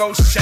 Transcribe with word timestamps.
go 0.00 0.14
shine. 0.14 0.39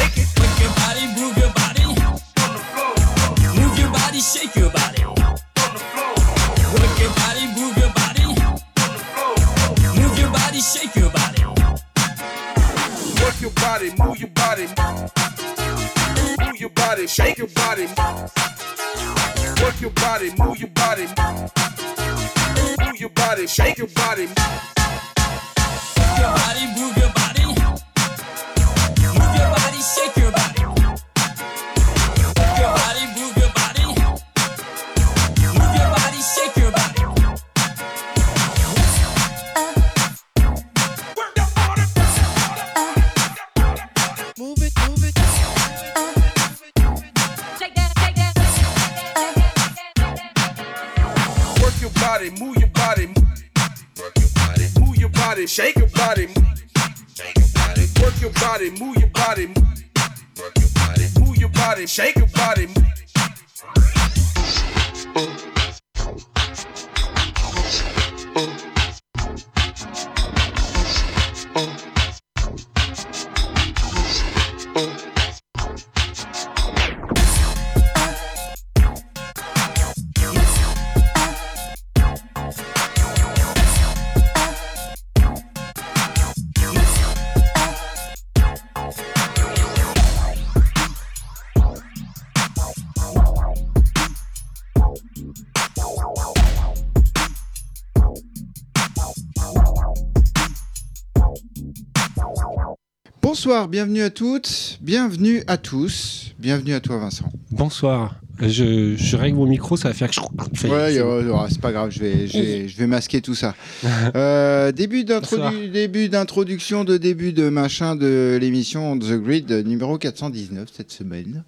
Bonsoir, 103.49 103.69
bienvenue 103.69 104.03
à 104.03 104.11
toutes, 104.11 104.79
bienvenue 104.83 105.43
à 105.47 105.57
tous, 105.57 106.35
bienvenue 106.39 106.75
à 106.75 106.81
toi 106.81 106.99
Vincent. 106.99 107.33
Bonsoir. 107.51 108.17
Je, 108.41 108.95
je 108.95 109.17
règle 109.17 109.39
mon 109.39 109.47
micro, 109.47 109.75
ça 109.79 109.89
va 109.89 109.95
faire 109.95 110.11
que 110.11 110.17
je. 110.17 110.69
Ouais, 110.69 111.49
c'est 111.49 111.61
pas 111.63 111.73
grave, 111.73 111.91
je 111.91 111.99
vais, 111.99 112.27
je 112.27 112.39
vais, 112.39 112.69
je 112.69 112.77
vais 112.77 112.87
masquer 112.87 113.23
tout 113.23 113.35
ça. 113.35 113.55
Euh, 114.15 114.71
début, 114.71 115.05
d'introduction 115.05 116.85
de 116.85 116.99
début 116.99 117.33
de 117.33 117.49
machin 117.49 117.97
de 117.97 118.37
l'émission 118.39 118.93
On 118.93 118.99
The 118.99 119.15
Grid 119.15 119.51
euh, 119.51 119.63
numéro 119.63 119.97
419 119.97 120.69
cette 120.71 120.93
semaine. 120.93 121.43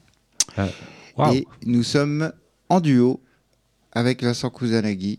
Waouh. 1.19 1.35
Et 1.35 1.47
nous 1.67 1.83
sommes 1.83 2.33
en 2.71 2.81
duo 2.81 3.21
avec 3.93 4.25
Vincent 4.25 4.49
Kusanagi. 4.49 5.19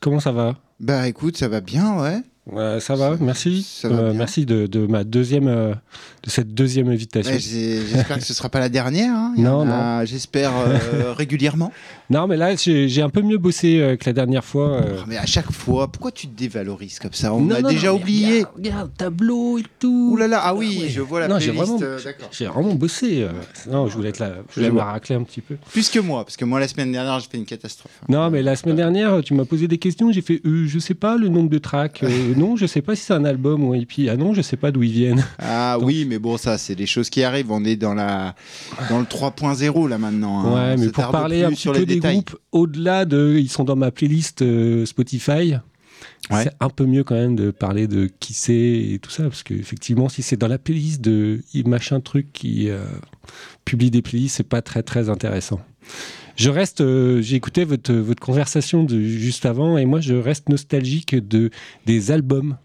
Comment 0.00 0.18
ça 0.18 0.32
va? 0.32 0.56
Bah 0.80 1.06
écoute, 1.06 1.36
ça 1.36 1.46
va 1.46 1.60
bien, 1.60 2.00
ouais. 2.02 2.20
Ça 2.80 2.94
va, 2.96 3.16
merci. 3.20 3.62
Ça 3.80 3.88
va 3.88 3.96
Euh, 3.96 4.12
merci 4.14 4.46
de, 4.46 4.66
de 4.66 4.86
ma 4.86 5.04
deuxième, 5.04 5.48
euh, 5.48 5.72
de 6.24 6.30
cette 6.30 6.52
deuxième 6.54 6.88
invitation. 6.88 7.32
Ouais, 7.32 7.38
J'espère 7.38 8.18
que 8.18 8.24
ce 8.24 8.34
sera 8.34 8.48
pas 8.48 8.60
la 8.60 8.68
dernière. 8.68 9.12
hein. 9.14 9.34
Il 9.36 9.42
Non, 9.44 9.66
a, 9.70 10.04
J'espère 10.04 10.52
euh, 10.56 11.12
régulièrement. 11.16 11.72
Non, 12.10 12.26
mais 12.26 12.36
là, 12.36 12.54
j'ai 12.56 13.02
un 13.02 13.08
peu 13.08 13.22
mieux 13.22 13.38
bossé 13.38 13.78
euh, 13.80 13.96
que 13.96 14.04
la 14.06 14.12
dernière 14.12 14.44
fois. 14.44 14.68
euh. 14.82 14.96
Oh, 14.98 15.02
mais 15.06 15.16
à 15.16 15.26
chaque 15.26 15.50
fois, 15.52 15.86
pourquoi 15.86 16.10
tu 16.10 16.26
te 16.26 16.36
dévalorises 16.36 16.98
comme 16.98 17.12
ça? 17.12 17.32
On 17.32 17.40
Non, 17.40 17.54
a 17.54 17.60
non, 17.60 17.68
déjà 17.68 17.88
non, 17.88 17.94
mais 17.94 18.00
oublié. 18.02 18.26
Regarde, 18.40 18.56
regarde, 18.56 18.90
tableau 18.96 19.58
et 19.58 19.62
tout. 19.78 20.10
Ouh 20.12 20.16
là 20.16 20.26
là, 20.26 20.40
ah 20.42 20.54
oui, 20.54 20.78
Ouais. 20.82 20.88
je 20.88 21.00
vois 21.00 21.20
la 21.20 21.28
Non, 21.28 21.38
j'ai 21.38 21.52
playlist. 21.52 21.66
vraiment- 21.72 21.82
euh, 21.84 21.98
D'accord. 22.02 22.28
J'ai 22.32 22.46
vraiment 22.46 22.74
bossé. 22.74 23.22
euh. 23.22 23.28
Non, 23.70 23.86
je 23.86 23.94
voulais, 23.94 24.08
être 24.08 24.18
là, 24.18 24.32
je 24.48 24.54
voulais 24.56 24.66
Je 24.66 24.72
me 24.72 24.76
vois. 24.76 24.86
la 24.86 24.92
racler 24.92 25.14
un 25.16 25.22
petit 25.22 25.40
peu. 25.40 25.56
Plus 25.70 25.88
que 25.88 26.00
moi, 26.00 26.24
parce 26.24 26.36
que 26.36 26.44
moi 26.44 26.58
la 26.58 26.66
semaine 26.68 26.90
dernière 26.90 27.20
j'ai 27.20 27.28
fait 27.30 27.38
une 27.38 27.44
catastrophe. 27.44 27.92
Non, 28.08 28.28
mais 28.28 28.42
la 28.42 28.56
semaine 28.56 28.76
dernière, 28.76 29.22
tu 29.22 29.34
m'as 29.34 29.44
posé 29.44 29.68
des 29.68 29.78
questions. 29.78 30.10
J'ai 30.10 30.22
fait, 30.22 30.40
euh, 30.44 30.64
je 30.66 30.78
sais 30.80 30.94
pas 30.94 31.16
le 31.16 31.28
nombre 31.28 31.48
de 31.48 31.58
tracks. 31.58 32.02
Euh, 32.02 32.08
non, 32.36 32.56
je 32.56 32.66
sais 32.66 32.82
pas 32.82 32.96
si 32.96 33.04
c'est 33.04 33.14
un 33.14 33.24
album 33.24 33.62
ou 33.62 33.72
un 33.72 33.76
EP. 33.76 34.08
Ah 34.08 34.16
non, 34.16 34.34
je 34.34 34.42
sais 34.42 34.56
pas 34.56 34.72
d'où 34.72 34.82
ils 34.82 34.90
viennent. 34.92 35.24
Ah 35.38 35.78
oui, 35.80 36.06
mais 36.08 36.18
bon, 36.18 36.36
ça 36.36 36.58
c'est 36.58 36.74
des 36.74 36.86
choses 36.86 37.08
qui 37.08 37.22
arrivent. 37.22 37.52
On 37.52 37.64
est 37.64 37.76
dans 37.76 37.94
la 37.94 38.34
dans 38.88 38.98
le 38.98 39.04
3.0 39.06 39.88
là 39.88 39.98
maintenant. 39.98 40.40
hein. 40.40 40.44
Ouais, 40.54 40.74
On 40.76 40.80
mais 40.80 40.86
se 40.86 40.90
pour 40.90 41.02
tarde 41.04 41.12
parler 41.12 41.38
plus 41.38 41.44
un 41.46 41.50
petit 41.50 41.56
sur 41.60 41.72
peu 41.72 41.86
des 41.86 41.99
groupes, 42.00 42.36
au-delà 42.52 43.04
de, 43.04 43.36
ils 43.38 43.50
sont 43.50 43.64
dans 43.64 43.76
ma 43.76 43.90
playlist 43.90 44.42
euh, 44.42 44.86
Spotify. 44.86 45.54
Ouais. 46.30 46.44
C'est 46.44 46.52
un 46.60 46.70
peu 46.70 46.86
mieux 46.86 47.04
quand 47.04 47.14
même 47.14 47.36
de 47.36 47.50
parler 47.50 47.86
de 47.86 48.08
qui 48.20 48.34
c'est 48.34 48.54
et 48.54 48.98
tout 49.00 49.10
ça, 49.10 49.24
parce 49.24 49.42
que 49.42 49.54
effectivement, 49.54 50.08
si 50.08 50.22
c'est 50.22 50.36
dans 50.36 50.48
la 50.48 50.58
playlist 50.58 51.00
de 51.00 51.40
machin 51.66 52.00
truc 52.00 52.32
qui 52.32 52.70
euh, 52.70 52.84
publie 53.64 53.90
des 53.90 54.02
playlists, 54.02 54.36
c'est 54.36 54.48
pas 54.48 54.62
très 54.62 54.82
très 54.82 55.08
intéressant. 55.08 55.60
Je 56.36 56.48
reste, 56.48 56.80
euh, 56.80 57.20
j'ai 57.20 57.36
écouté 57.36 57.64
votre, 57.64 57.92
votre 57.92 58.20
conversation 58.20 58.84
de 58.84 59.00
juste 59.00 59.44
avant, 59.44 59.76
et 59.76 59.84
moi 59.84 60.00
je 60.00 60.14
reste 60.14 60.48
nostalgique 60.48 61.14
de 61.14 61.50
des 61.86 62.10
albums 62.10 62.56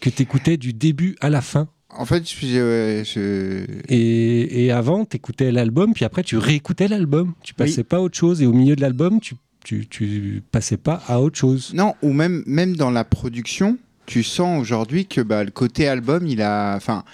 que 0.00 0.10
tu 0.10 0.22
écoutais 0.22 0.56
du 0.56 0.72
début 0.72 1.16
à 1.20 1.30
la 1.30 1.40
fin. 1.40 1.68
En 1.96 2.04
fait, 2.06 2.28
je, 2.28 2.98
ouais, 2.98 3.04
je- 3.04 3.64
Et, 3.88 4.64
et 4.66 4.70
avant, 4.72 5.04
tu 5.04 5.16
écoutais 5.16 5.52
l'album, 5.52 5.92
puis 5.94 6.04
après, 6.04 6.22
tu 6.22 6.36
réécoutais 6.36 6.88
l'album. 6.88 7.34
Tu 7.42 7.54
passais 7.54 7.84
pas 7.84 7.96
à 7.98 8.00
autre 8.00 8.16
chose. 8.16 8.42
Et 8.42 8.46
au 8.46 8.52
milieu 8.52 8.74
de 8.76 8.80
l'album, 8.80 9.20
tu, 9.20 9.34
tu, 9.64 9.86
tu 9.86 10.42
passais 10.50 10.76
pas 10.76 11.02
à 11.08 11.20
autre 11.20 11.38
chose. 11.38 11.72
non, 11.74 11.94
ou 12.02 12.12
même 12.12 12.42
même 12.46 12.76
dans 12.76 12.90
la 12.90 13.04
production, 13.04 13.78
tu 14.06 14.22
sens 14.22 14.60
aujourd'hui 14.60 15.06
que 15.06 15.20
bah, 15.20 15.44
le 15.44 15.50
côté 15.50 15.86
album, 15.88 16.26
il 16.26 16.42
a, 16.42 16.74
enfin, 16.76 17.04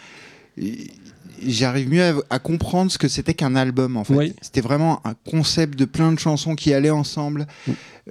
j'arrive 1.47 1.89
mieux 1.89 2.03
à, 2.03 2.15
à 2.31 2.39
comprendre 2.39 2.91
ce 2.91 2.99
que 2.99 3.09
c'était 3.09 3.35
qu'un 3.35 3.55
album 3.57 3.97
en 3.97 4.05
fait. 4.05 4.15
Oui. 4.15 4.33
C'était 4.43 4.61
vraiment 4.61 5.01
un 5.07 5.15
concept 5.29 5.79
de 5.79 5.85
plein 5.85 6.13
de 6.13 6.19
chansons 6.19 6.55
qui 6.55 6.73
allaient 6.75 6.91
ensemble. 6.91 7.47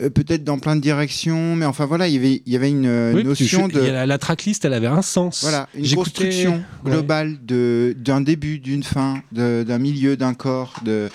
Euh, 0.02 0.10
peut-être 0.10 0.44
dans 0.44 0.60
plein 0.60 0.76
de 0.76 0.82
directions, 0.82 1.56
mais 1.56 1.66
enfin 1.66 1.86
voilà, 1.86 2.08
il 2.08 2.14
y 2.14 2.18
avait 2.18 2.42
il 2.46 2.54
y 2.54 2.56
avait 2.56 2.70
une 2.70 2.86
euh, 2.86 3.14
Oui, 3.14 3.24
notion 3.24 3.68
de 3.68 3.80
la, 3.80 4.06
la 4.06 4.18
tracklist, 4.18 4.64
elle 4.66 4.74
avait 4.74 4.88
un 4.88 5.02
sens. 5.02 5.42
Voilà, 5.42 5.68
une 5.76 5.96
construction 5.96 6.62
globale 6.84 7.38
d'un 7.44 8.22
début, 8.22 8.60
d'une 8.60 8.84
fin, 8.84 9.22
d'un 9.32 9.78
milieu, 9.78 10.16
d'un 10.18 10.34
corps, 10.34 10.76
de 10.86 11.10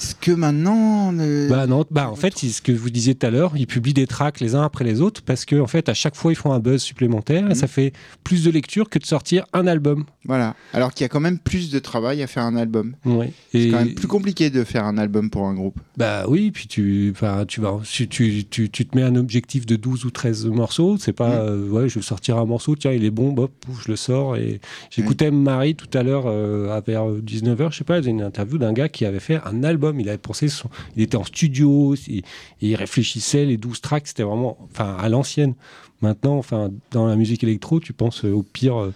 ce 0.00 0.14
que 0.14 0.32
maintenant. 0.32 1.12
Bah 1.48 1.66
non, 1.66 1.84
bah 1.90 2.10
en 2.10 2.16
fait, 2.16 2.36
ce 2.38 2.62
que 2.62 2.72
vous 2.72 2.90
disiez 2.90 3.14
tout 3.14 3.26
à 3.26 3.30
l'heure, 3.30 3.52
ils 3.56 3.66
publient 3.66 3.94
des 3.94 4.06
tracks 4.06 4.40
les 4.40 4.54
uns 4.54 4.62
après 4.62 4.84
les 4.84 5.00
autres 5.00 5.22
parce 5.22 5.44
que 5.44 5.56
en 5.60 5.66
fait, 5.66 5.88
à 5.88 5.94
chaque 5.94 6.16
fois, 6.16 6.32
ils 6.32 6.36
font 6.36 6.52
un 6.52 6.58
buzz 6.58 6.80
supplémentaire 6.82 7.44
et 7.46 7.50
Mhm. 7.50 7.54
ça 7.54 7.66
fait 7.66 7.92
plus 8.24 8.44
de 8.44 8.50
lecture 8.50 8.88
que 8.88 8.98
de 8.98 9.04
sortir 9.06 9.44
un 9.52 9.66
album. 9.66 10.04
Voilà. 10.24 10.54
Alors 10.72 10.92
qu'il 10.92 11.04
y 11.04 11.06
a 11.06 11.08
quand 11.08 11.20
même 11.20 11.38
plus 11.38 11.70
de 11.70 11.78
travail 11.78 12.22
à 12.22 12.26
faire 12.26 12.44
un 12.44 12.56
album. 12.56 12.94
Ouais. 13.04 13.32
C'est 13.52 13.60
Et 13.60 13.70
quand 13.70 13.78
même 13.84 13.94
plus 13.94 14.08
compliqué 14.08 14.50
de 14.50 14.64
faire 14.64 14.84
un 14.84 14.98
album 14.98 15.30
pour 15.30 15.46
un 15.46 15.54
groupe. 15.54 15.78
bah 15.96 16.24
oui, 16.28 16.50
puis 16.50 16.66
tu, 16.66 17.12
tu 17.48 17.60
vas, 17.60 17.80
tu, 17.84 18.08
tu, 18.08 18.44
tu 18.46 18.70
te 18.86 18.96
mets 18.96 19.02
un 19.02 19.16
objectif 19.16 19.66
de 19.66 19.76
12 19.76 20.04
ou 20.06 20.10
13 20.10 20.46
morceaux, 20.46 20.96
c'est 20.98 21.12
pas, 21.12 21.28
Mhm. 21.28 21.48
euh, 21.48 21.68
ouais, 21.68 21.88
je 21.88 21.96
vais 21.98 22.02
sortir 22.04 22.38
un 22.38 22.44
morceau, 22.46 22.74
tiens, 22.76 22.92
il 22.92 23.04
est 23.04 23.10
bon, 23.10 23.32
bah, 23.32 23.46
pouf, 23.60 23.84
je 23.84 23.90
le 23.90 23.96
sors. 23.96 24.36
Et 24.36 24.60
j'écoutais 24.90 25.30
Marie 25.30 25.74
tout 25.74 25.88
à 25.96 26.02
l'heure 26.02 26.24
euh, 26.26 26.70
à 26.76 26.80
vers 26.80 27.06
19h, 27.06 27.72
je 27.72 27.78
sais 27.78 27.84
pas, 27.84 27.96
elle 27.96 28.02
faisait 28.02 28.10
une 28.10 28.22
interview 28.22 28.56
d'un 28.58 28.72
gars 28.72 28.88
qui 28.88 29.04
avait 29.04 29.20
fait 29.20 29.40
un 29.44 29.62
album. 29.64 29.89
Il 29.98 30.08
avait 30.08 30.18
pensé, 30.18 30.48
son, 30.48 30.68
il 30.96 31.02
était 31.02 31.16
en 31.16 31.24
studio, 31.24 31.96
il, 32.06 32.22
il 32.60 32.74
réfléchissait, 32.76 33.46
les 33.46 33.56
12 33.56 33.80
tracks, 33.80 34.06
c'était 34.06 34.22
vraiment, 34.22 34.56
enfin, 34.70 34.96
à 35.00 35.08
l'ancienne. 35.08 35.54
Maintenant, 36.02 36.36
enfin, 36.36 36.70
dans 36.92 37.06
la 37.06 37.16
musique 37.16 37.42
électro, 37.42 37.80
tu 37.80 37.92
penses 37.92 38.24
euh, 38.24 38.32
au 38.32 38.42
pire 38.42 38.78
euh, 38.80 38.92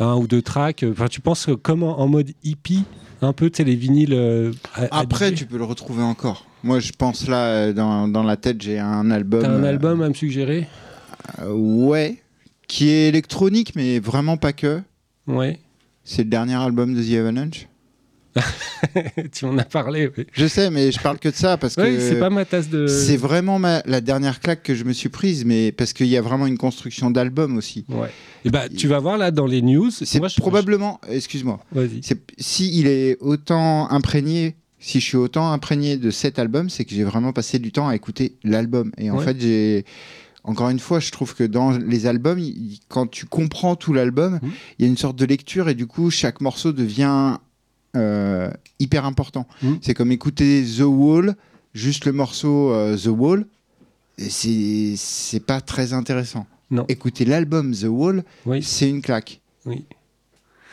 un 0.00 0.14
ou 0.16 0.26
deux 0.26 0.42
tracks. 0.42 0.82
euh, 0.82 0.92
Enfin, 0.92 1.06
tu 1.08 1.20
penses 1.20 1.48
comme 1.62 1.82
en, 1.84 1.98
en 2.00 2.08
mode 2.08 2.32
hippie, 2.42 2.84
un 3.22 3.32
peu, 3.32 3.48
tu 3.48 3.58
sais, 3.58 3.64
les 3.64 3.74
vinyles. 3.76 4.12
euh, 4.12 4.52
Après, 4.90 5.26
habillés. 5.26 5.38
tu 5.38 5.46
peux 5.46 5.56
le 5.58 5.64
retrouver 5.64 6.02
encore. 6.02 6.46
Moi, 6.62 6.80
je 6.80 6.92
pense 6.92 7.28
là, 7.28 7.72
dans, 7.72 8.08
dans 8.08 8.22
la 8.22 8.36
tête, 8.36 8.60
j'ai 8.62 8.78
un 8.78 9.10
album. 9.10 9.42
T'as 9.42 9.50
un 9.50 9.62
euh, 9.64 9.68
album 9.68 10.02
à 10.02 10.08
me 10.08 10.14
suggérer? 10.14 10.66
euh, 11.40 11.52
ouais. 11.52 12.18
Qui 12.66 12.88
est 12.88 13.08
électronique, 13.08 13.72
mais 13.76 13.98
vraiment 13.98 14.36
pas 14.36 14.52
que. 14.54 14.80
Ouais. 15.26 15.58
C'est 16.04 16.22
le 16.24 16.30
dernier 16.30 16.54
album 16.54 16.94
de 16.94 17.02
The 17.02 17.18
Avalanche. 17.18 17.66
tu 19.32 19.44
en 19.44 19.56
as 19.58 19.64
parlé. 19.64 20.10
Oui, 20.16 20.26
Je 20.32 20.46
sais, 20.46 20.70
mais 20.70 20.90
je 20.92 21.00
parle 21.00 21.18
que 21.18 21.28
de 21.28 21.34
ça 21.34 21.56
parce 21.56 21.76
que 21.76 21.82
Oui, 21.82 21.96
c'est 22.00 22.18
pas 22.18 22.30
ma 22.30 22.44
tasse 22.44 22.68
de. 22.68 22.86
c'est 22.86 23.16
vraiment 23.16 23.58
ma- 23.58 23.82
la 23.86 24.00
dernière 24.00 24.40
claque 24.40 24.62
que 24.62 24.74
je 24.74 24.84
me 24.84 24.92
suis 24.92 25.08
prise, 25.08 25.44
mais 25.44 25.72
parce 25.72 25.92
qu'il 25.92 26.06
y 26.06 26.16
a 26.16 26.22
vraiment 26.22 26.46
une 26.46 26.58
construction 26.58 27.10
d'album 27.10 27.56
aussi. 27.56 27.84
Ouais. 27.88 28.10
Et 28.44 28.50
bah, 28.50 28.68
tu 28.68 28.88
vas 28.88 28.98
voir 28.98 29.16
là 29.18 29.30
dans 29.30 29.46
les 29.46 29.62
news. 29.62 29.90
C'est 29.90 30.06
je- 30.22 30.40
probablement, 30.40 31.00
excuse-moi, 31.08 31.60
si 32.38 32.78
il 32.78 32.86
est 32.86 33.16
autant 33.20 33.90
imprégné, 33.90 34.56
si 34.80 35.00
je 35.00 35.04
suis 35.04 35.16
autant 35.16 35.50
imprégné 35.52 35.96
de 35.96 36.10
cet 36.10 36.38
album, 36.38 36.68
c'est 36.68 36.84
que 36.84 36.94
j'ai 36.94 37.04
vraiment 37.04 37.32
passé 37.32 37.58
du 37.58 37.72
temps 37.72 37.88
à 37.88 37.94
écouter 37.94 38.36
l'album. 38.44 38.92
Et 38.98 39.10
en 39.10 39.16
Ouais. 39.18 39.24
fait, 39.24 39.40
j'ai 39.40 39.84
encore 40.46 40.68
une 40.68 40.78
fois, 40.78 41.00
je 41.00 41.10
trouve 41.10 41.34
que 41.34 41.44
dans 41.44 41.70
les 41.70 42.06
albums, 42.06 42.38
quand 42.88 43.06
tu 43.06 43.24
comprends 43.24 43.76
tout 43.76 43.94
l'album, 43.94 44.40
Mhm. 44.42 44.50
il 44.78 44.84
y 44.84 44.88
a 44.88 44.90
une 44.90 44.98
sorte 44.98 45.16
de 45.16 45.24
lecture 45.24 45.70
et 45.70 45.74
du 45.74 45.86
coup, 45.86 46.10
chaque 46.10 46.42
morceau 46.42 46.72
devient 46.72 47.38
euh, 47.96 48.50
hyper 48.80 49.04
important. 49.04 49.46
Mhm. 49.62 49.78
C'est 49.82 49.94
comme 49.94 50.12
écouter 50.12 50.64
The 50.64 50.82
Wall, 50.82 51.36
juste 51.74 52.04
le 52.06 52.12
morceau 52.12 52.72
euh, 52.72 52.96
The 52.96 53.06
Wall, 53.08 53.46
c'est 54.18 54.94
c'est 54.96 55.40
pas 55.44 55.60
très 55.60 55.92
intéressant. 55.92 56.46
Non. 56.70 56.84
Écouter 56.88 57.24
l'album 57.24 57.72
The 57.74 57.84
Wall, 57.88 58.24
Oui. 58.46 58.62
c'est 58.62 58.88
une 58.88 59.02
claque. 59.02 59.40
Oui. 59.66 59.84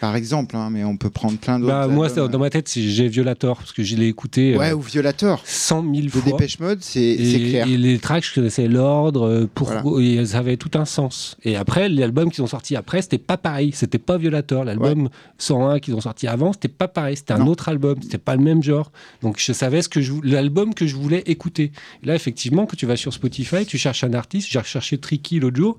Par 0.01 0.15
exemple, 0.15 0.55
hein, 0.55 0.69
mais 0.71 0.83
on 0.83 0.97
peut 0.97 1.11
prendre 1.11 1.37
plein 1.37 1.59
d'autres. 1.59 1.71
Bah, 1.71 1.87
moi, 1.87 2.09
ça, 2.09 2.27
dans 2.27 2.39
ma 2.39 2.49
tête, 2.49 2.67
j'ai 2.75 3.07
Violator 3.07 3.55
parce 3.57 3.71
que 3.71 3.83
je 3.83 3.95
l'ai 3.95 4.07
écouté 4.07 4.57
Ouais, 4.57 4.71
euh, 4.71 4.75
ou 4.75 4.81
Violator. 4.81 5.39
100 5.45 5.83
000 5.83 5.93
De 6.05 6.09
fois. 6.09 6.21
Dépêche 6.23 6.59
Mode, 6.59 6.79
c'est 6.81 7.15
clair. 7.17 7.67
et 7.67 7.77
les 7.77 7.99
tracks, 7.99 8.25
je 8.25 8.33
connaissais 8.33 8.67
l'ordre, 8.67 9.27
euh, 9.27 9.47
pour, 9.53 9.71
Voilà. 9.83 10.25
ça 10.25 10.39
avait 10.39 10.57
tout 10.57 10.71
un 10.73 10.85
sens. 10.85 11.37
Et 11.43 11.55
après, 11.55 11.87
l'album 11.87 12.31
qu'ils 12.31 12.43
ont 12.43 12.47
sorti 12.47 12.75
après, 12.75 13.03
c'était 13.03 13.19
pas 13.19 13.37
pareil. 13.37 13.73
C'était 13.75 13.99
pas 13.99 14.17
Violator. 14.17 14.63
L'album 14.65 15.09
101 15.37 15.79
qu'ils 15.79 15.93
ont 15.93 16.01
sorti 16.01 16.27
avant, 16.27 16.51
c'était 16.51 16.67
pas 16.67 16.87
pareil. 16.87 17.15
C'était 17.15 17.33
un 17.33 17.45
autre 17.45 17.69
album. 17.69 17.99
C'était 18.01 18.17
pas 18.17 18.35
le 18.35 18.41
même 18.41 18.63
genre. 18.63 18.91
Donc 19.21 19.35
je 19.39 19.53
savais 19.53 19.83
ce 19.83 19.89
que 19.89 20.01
je 20.01 20.13
l'album 20.23 20.73
que 20.73 20.87
je 20.87 20.95
voulais 20.95 21.21
écouter. 21.27 21.71
Et 22.03 22.07
là, 22.07 22.15
effectivement, 22.15 22.65
quand 22.65 22.75
tu 22.75 22.87
vas 22.87 22.95
sur 22.95 23.13
Spotify, 23.13 23.67
tu 23.67 23.77
cherches 23.77 24.03
un 24.03 24.13
artiste. 24.15 24.47
J'ai 24.49 24.57
recherché 24.57 24.97
Tricky 24.97 25.39
l'autre 25.39 25.57
jour. 25.57 25.77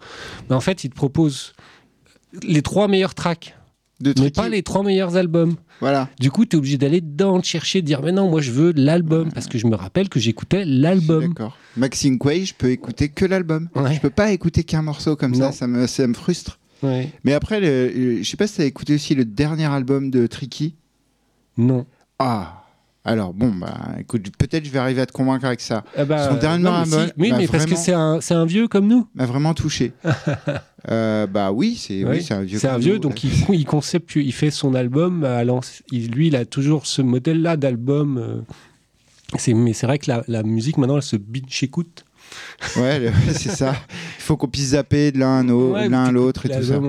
Mais 0.49 0.55
en 0.55 0.61
fait, 0.61 0.85
il 0.85 0.91
te 0.91 0.95
propose 0.95 1.55
les 2.45 2.63
trois 2.63 2.87
meilleurs 2.89 3.15
tracks, 3.15 3.57
De 4.03 4.13
mais 4.21 4.31
pas 4.31 4.49
les 4.49 4.63
trois 4.63 4.83
meilleurs 4.83 5.17
albums. 5.17 5.55
Voilà. 5.81 6.09
Du 6.21 6.31
coup, 6.31 6.45
tu 6.45 6.57
es 6.57 6.59
obligé 6.59 6.77
d'aller 6.77 7.01
dedans, 7.01 7.39
de 7.39 7.45
chercher, 7.45 7.81
de 7.81 7.87
dire 7.87 8.03
mais 8.03 8.13
non, 8.13 8.29
moi 8.29 8.41
je 8.41 8.51
veux 8.51 8.73
l'album 8.77 9.31
parce 9.33 9.47
que 9.47 9.59
je 9.59 9.67
me 9.67 9.75
rappelle 9.77 10.09
que 10.09 10.19
j'écoutais 10.21 10.65
l'album. 10.65 11.29
D'accord. 11.29 11.57
Maxine 11.77 12.19
Quay, 12.19 12.45
je 12.45 12.55
peux 12.55 12.71
écouter 12.71 13.09
que 13.09 13.25
l'album. 13.25 13.69
Ouais. 13.75 13.95
Je 13.95 14.01
peux 14.01 14.11
pas 14.11 14.33
écouter 14.33 14.65
qu'un 14.65 14.83
morceau 14.83 15.17
comme 15.17 15.33
Non. 15.33 15.39
ça, 15.39 15.53
ça 15.53 15.67
me, 15.67 15.87
ça 15.87 16.07
me 16.07 16.15
frustre. 16.15 16.59
Ouais. 16.83 17.11
Mais 17.25 17.33
après, 17.33 17.61
le- 17.61 17.89
le- 17.89 18.23
je 18.23 18.29
sais 18.29 18.37
pas 18.37 18.47
si 18.49 18.57
tu 18.57 18.63
as 18.63 18.65
écouté 18.65 18.95
aussi 18.95 19.15
le 19.15 19.25
dernier 19.25 19.67
album 19.67 20.11
de 20.11 20.27
Tricky. 20.27 20.75
Non. 21.57 21.87
Ah 22.19 22.62
alors 23.05 23.35
bon, 23.35 23.53
bah 23.53 23.77
écoute, 23.99 24.31
peut-être 24.39 24.65
je 24.65 24.71
vais 24.71 24.79
arriver 24.79 25.01
à 25.01 25.07
te 25.07 25.13
convaincre 25.13 25.45
avec 25.45 25.61
ça. 25.61 25.83
Ah 25.97 26.05
bah, 26.05 26.29
Son 26.31 26.37
dernier 26.37 26.63
non, 26.63 26.71
mais 26.71 26.79
album, 26.79 27.07
si. 27.07 27.13
Oui, 27.19 27.31
bah, 27.31 27.37
mais 27.39 27.49
parce 27.49 27.67
que 27.67 27.75
c'est 27.75 27.93
un, 27.93 28.21
c'est 28.21 28.35
un 28.35 28.45
vieux 28.47 28.69
comme 28.69 28.87
nous. 28.87 29.09
M'a 29.15 29.27
vraiment 29.27 29.55
touché. 29.55 29.93
Euh, 30.91 31.29
bah 31.29 31.53
oui, 31.53 31.77
c'est 31.79 32.03
Oui, 32.05 32.17
oui, 32.17 32.23
c'est 32.25 32.35
un 32.35 32.43
vieux. 32.43 32.59
C'est 32.59 32.67
un 32.67 32.77
vieux, 32.77 32.95
nous. 32.95 32.99
donc 32.99 33.23
il, 33.23 33.31
il 33.51 33.65
conceptue, 33.65 34.25
il 34.25 34.33
fait 34.33 34.51
son 34.51 34.75
album. 34.75 35.23
À 35.23 35.45
il- 35.93 36.11
lui, 36.11 36.27
il 36.27 36.35
a 36.35 36.45
toujours 36.45 36.87
ce 36.87 37.03
modèle-là 37.03 37.57
d'album. 37.57 38.19
euh, 38.19 38.41
c'est, 39.39 39.55
mais 39.55 39.75
c'est 39.75 39.87
vrai 39.87 40.01
que 40.01 40.11
la, 40.11 40.25
la 40.27 40.43
musique, 40.43 40.79
maintenant, 40.79 40.97
elle 40.97 41.03
se 41.03 41.15
bitch 41.15 41.63
écoute. 41.63 42.05
Ouais, 42.77 43.13
c'est 43.33 43.51
ça. 43.51 43.75
Il 44.19 44.23
faut 44.23 44.37
qu'on 44.37 44.49
puisse 44.49 44.71
zapper 44.71 45.13
de 45.13 45.19
l'un 45.19 45.41
à 45.41 45.43
l'autre, 45.43 45.75
Ouais, 45.75 45.89
l'un 45.89 46.01
à 46.03 46.07
t'écoutes 46.07 46.15
l'autre 46.15 46.47
et 46.47 46.49
tout 46.49 46.63
ça. 46.65 46.81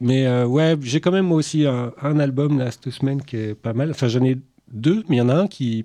Mais 0.00 0.26
euh, 0.26 0.46
ouais, 0.46 0.76
j'ai 0.82 1.00
quand 1.00 1.10
même 1.12 1.26
moi 1.26 1.38
aussi 1.38 1.66
un, 1.66 1.92
un 2.02 2.18
album 2.20 2.58
là, 2.58 2.70
cette 2.70 2.90
semaine 2.90 3.20
qui 3.22 3.36
est 3.36 3.54
pas 3.54 3.72
mal. 3.72 3.90
Enfin, 3.90 4.08
j'en 4.08 4.22
ai 4.24 4.38
deux, 4.70 5.04
mais 5.08 5.16
il 5.16 5.18
y 5.18 5.22
en 5.22 5.28
a 5.28 5.34
un 5.34 5.46
qui, 5.46 5.84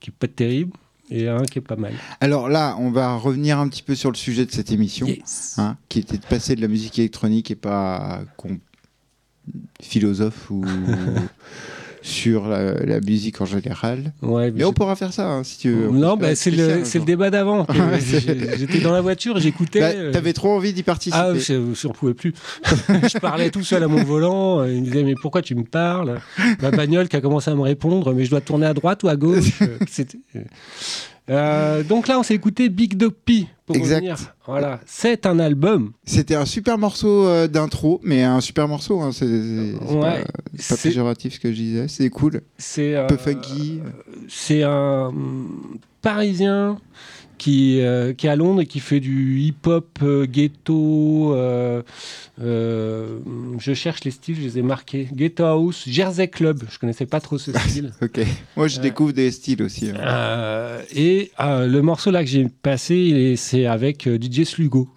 qui 0.00 0.10
est 0.10 0.14
pas 0.18 0.28
terrible 0.28 0.72
et 1.10 1.28
un 1.28 1.42
qui 1.44 1.58
est 1.58 1.62
pas 1.62 1.76
mal. 1.76 1.92
Alors 2.20 2.48
là, 2.48 2.76
on 2.78 2.90
va 2.90 3.16
revenir 3.16 3.58
un 3.58 3.68
petit 3.68 3.82
peu 3.82 3.94
sur 3.94 4.10
le 4.10 4.16
sujet 4.16 4.46
de 4.46 4.50
cette 4.50 4.72
émission. 4.72 5.06
Yes. 5.06 5.56
hein, 5.58 5.76
qui 5.88 5.98
était 5.98 6.18
de 6.18 6.24
passer 6.26 6.56
de 6.56 6.60
la 6.60 6.68
musique 6.68 6.98
électronique 6.98 7.50
et 7.50 7.56
pas 7.56 8.22
qu'on 8.36 8.58
philosophe 9.80 10.50
ou 10.50 10.64
sur 12.02 12.48
la, 12.48 12.74
la 12.74 13.00
musique 13.00 13.40
en 13.40 13.44
général. 13.46 14.12
Ouais, 14.22 14.50
Mais 14.50 14.64
on 14.64 14.72
pourra 14.72 14.96
faire 14.96 15.12
ça 15.12 15.30
hein, 15.30 15.44
si 15.44 15.58
tu 15.58 15.70
veux. 15.70 15.88
On 15.88 15.92
Non, 15.92 16.16
bah, 16.16 16.34
c'est 16.34 16.50
le, 16.50 17.04
débat 17.04 17.30
d'avant. 17.30 17.66
j'ai- 18.10 18.56
J'étais 18.58 18.80
dans 18.80 18.92
la 18.92 19.00
voiture, 19.00 19.38
j'écoutais. 19.38 19.80
Bah, 19.80 19.86
euh, 19.94 20.12
T'avais 20.12 20.32
trop 20.32 20.50
envie 20.50 20.72
d'y 20.72 20.82
participer. 20.82 21.16
Ah, 21.18 21.32
je 21.34 21.72
j'en 21.80 21.90
pouvais 21.90 22.14
plus. 22.14 22.34
je 22.88 23.18
parlais 23.18 23.50
tout 23.50 23.62
seul 23.62 23.82
à 23.84 23.88
mon 23.88 24.02
volant. 24.04 24.60
euh, 24.60 24.72
Il 24.72 24.80
me 24.80 24.84
disait, 24.84 25.04
mais 25.04 25.14
pourquoi 25.14 25.42
tu 25.42 25.54
me 25.54 25.64
parles? 25.64 26.20
Ma 26.60 26.70
bagnole 26.70 27.08
qui 27.08 27.16
a 27.16 27.20
commencé 27.20 27.50
à 27.50 27.54
me 27.54 27.62
répondre, 27.62 28.12
mais 28.12 28.24
je 28.24 28.30
dois 28.30 28.40
tourner 28.40 28.66
à 28.66 28.74
droite 28.74 29.02
ou 29.04 29.08
à 29.08 29.16
gauche 29.16 29.60
Euh, 30.34 30.40
Euh, 31.32 31.82
donc 31.82 32.08
là, 32.08 32.18
on 32.18 32.22
s'est 32.22 32.34
écouté 32.34 32.68
Big 32.68 32.96
Dog 32.96 33.12
P. 33.24 33.46
Pour 33.66 33.76
Exact. 33.76 33.94
revenir. 33.96 34.16
Voilà, 34.46 34.80
c'est 34.86 35.24
un 35.24 35.38
album. 35.38 35.92
C'était 36.04 36.34
un 36.34 36.44
super 36.46 36.78
morceau 36.78 37.26
euh, 37.26 37.46
d'intro, 37.46 38.00
mais 38.02 38.22
un 38.22 38.40
super 38.40 38.66
morceau. 38.68 39.00
Hein, 39.00 39.10
c'est 39.12 39.24
Ouais, 39.26 40.24
pas, 40.24 40.74
pas 40.74 40.76
péjoratif 40.82 41.34
ce 41.34 41.40
que 41.40 41.48
je 41.50 41.56
disais. 41.56 41.88
C'est 41.88 42.10
cool, 42.10 42.42
C'est 42.58 42.96
un 42.96 43.06
peu 43.06 43.14
euh, 43.14 43.18
funky. 43.18 43.80
C'est 44.28 44.62
un 44.64 45.12
Parisien 46.02 46.78
qui, 47.42 47.80
euh, 47.80 48.12
qui 48.12 48.28
est 48.28 48.30
à 48.30 48.36
Londres 48.36 48.60
et 48.60 48.66
qui 48.66 48.78
fait 48.78 49.00
du 49.00 49.40
hip-hop 49.40 49.98
euh, 50.04 50.26
ghetto. 50.26 51.34
euh, 51.34 51.82
je 53.58 53.74
cherche 53.74 54.04
les 54.04 54.12
styles, 54.12 54.36
je 54.36 54.42
les 54.42 54.58
ai 54.58 54.62
marqués. 54.62 55.08
Ghetto 55.12 55.44
House, 55.44 55.82
Jersey 55.88 56.28
Club. 56.28 56.62
Je 56.70 56.78
connaissais 56.78 57.04
pas 57.06 57.20
trop 57.20 57.38
ce 57.38 57.50
style. 57.58 57.90
Ok. 58.00 58.20
Moi, 58.56 58.68
je 58.68 58.78
découvre 58.78 59.10
des 59.12 59.32
styles 59.32 59.60
aussi. 59.64 59.90
hein. 59.90 60.78
Et 60.94 61.32
le 61.40 61.80
morceau 61.80 62.12
là 62.12 62.22
que 62.22 62.30
j'ai 62.30 62.46
passé, 62.62 63.34
c'est 63.36 63.66
avec 63.66 64.08
DJ 64.08 64.44
Slugo. 64.44 64.88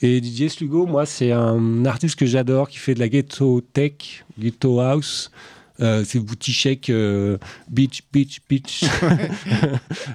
Et 0.00 0.22
DJ 0.22 0.46
Slugo, 0.48 0.86
moi, 0.86 1.06
c'est 1.06 1.32
un 1.32 1.84
artiste 1.86 2.14
que 2.16 2.24
j'adore 2.24 2.68
qui 2.68 2.78
fait 2.78 2.94
de 2.94 3.00
la 3.00 3.08
ghetto 3.08 3.60
tech, 3.72 4.24
ghetto 4.38 4.78
house. 4.78 5.32
Euh, 5.80 6.04
c'est 6.04 6.18
booty 6.20 6.52
shake, 6.52 6.90
euh, 6.90 7.38
beach, 7.70 8.02
beach, 8.12 8.40
beach. 8.48 8.84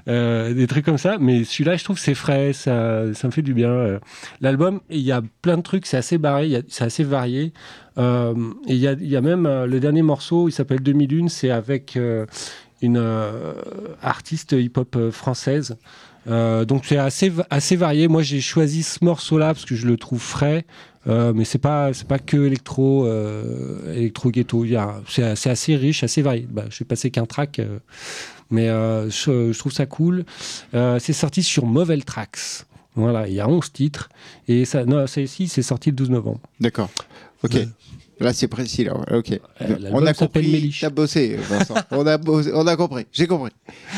Euh, 0.08 0.54
des 0.54 0.68
trucs 0.68 0.86
comme 0.86 0.98
ça. 0.98 1.18
Mais 1.20 1.44
celui-là, 1.44 1.76
je 1.78 1.84
trouve 1.84 1.96
que 1.96 2.02
c'est 2.02 2.14
frais, 2.16 2.54
ça, 2.54 3.14
ça 3.14 3.28
me 3.28 3.32
fait 3.32 3.42
du 3.42 3.54
bien. 3.54 3.70
euh. 3.70 4.00
L'album, 4.42 4.82
il 4.90 5.00
y 5.02 5.12
a 5.12 5.22
plein 5.42 5.58
de 5.58 5.62
trucs, 5.64 5.86
c'est 5.86 5.98
assez 5.98 6.18
barré, 6.18 6.64
c'est 6.68 6.84
assez 6.84 7.04
varié. 7.04 7.54
Euh, 7.98 8.34
et 8.68 8.74
il 8.74 8.80
y 8.80 8.88
a, 8.88 8.94
y 8.94 9.16
a 9.16 9.22
même 9.22 9.46
euh, 9.46 9.66
le 9.66 9.80
dernier 9.80 10.02
morceau, 10.04 10.48
il 10.48 10.52
s'appelle 10.52 10.82
2001, 10.82 11.28
c'est 11.30 11.50
avec 11.50 11.98
une 12.82 13.04
artiste 14.02 14.52
hip-hop 14.52 15.10
française. 15.12 15.78
Euh, 16.28 16.66
donc 16.66 16.86
c'est 16.86 16.98
assez, 16.98 17.32
assez 17.50 17.76
varié. 17.76 18.08
Moi 18.08 18.22
j'ai 18.24 18.42
choisi 18.42 18.84
ce 18.84 19.04
morceau-là 19.04 19.54
parce 19.54 19.66
que 19.66 19.76
je 19.76 19.86
le 19.88 19.98
trouve 19.98 20.22
frais, 20.22 20.66
euh, 21.08 21.34
mais 21.34 21.46
c'est 21.46 21.60
pas 21.60 21.94
c'est 21.94 22.08
pas 22.08 22.20
que 22.20 22.38
électro 22.48 23.06
euh, 23.06 23.94
électro 23.96 24.32
ghetto. 24.32 24.66
C'est 25.08 25.24
assez 25.50 25.76
riche, 25.76 26.04
assez 26.04 26.22
varié. 26.22 26.48
Bah, 26.50 26.66
je 26.70 26.80
vais 26.80 26.86
passer 26.86 27.12
qu'un 27.12 27.26
track, 27.26 27.62
mais 28.50 28.68
je, 28.68 29.52
je 29.54 29.58
trouve 29.60 29.72
ça 29.74 29.86
cool. 29.86 30.26
C'est 30.74 31.14
sorti 31.14 31.44
sur 31.44 31.66
Movel 31.66 32.04
Tracks. 32.06 32.66
Voilà, 32.98 33.28
il 33.28 33.34
y 33.34 33.42
a 33.42 33.50
11 33.50 33.74
titres 33.74 34.08
et 34.48 34.64
ça 34.64 34.86
non 34.86 35.06
c'est 35.06 35.22
ici 35.24 35.50
c'est 35.50 35.62
sorti 35.62 35.90
le 35.90 35.96
12 35.98 36.10
novembre. 36.12 36.40
D'accord. 36.62 36.90
Ok. 37.44 37.58
Là, 38.22 38.32
c'est 38.32 38.48
précis. 38.48 38.86
Là. 38.86 38.94
Ok. 39.12 39.32
Euh, 39.62 39.90
on 39.92 40.06
a 40.06 40.14
compris. 40.14 40.74
T'as 40.80 40.90
bossé, 40.90 41.36
Vincent. 41.36 41.76
on, 41.92 42.08
a 42.08 42.18
bossé- 42.18 42.52
on 42.54 42.66
a 42.66 42.78
compris. 42.78 43.06
J'ai 43.12 43.28
compris. 43.28 43.52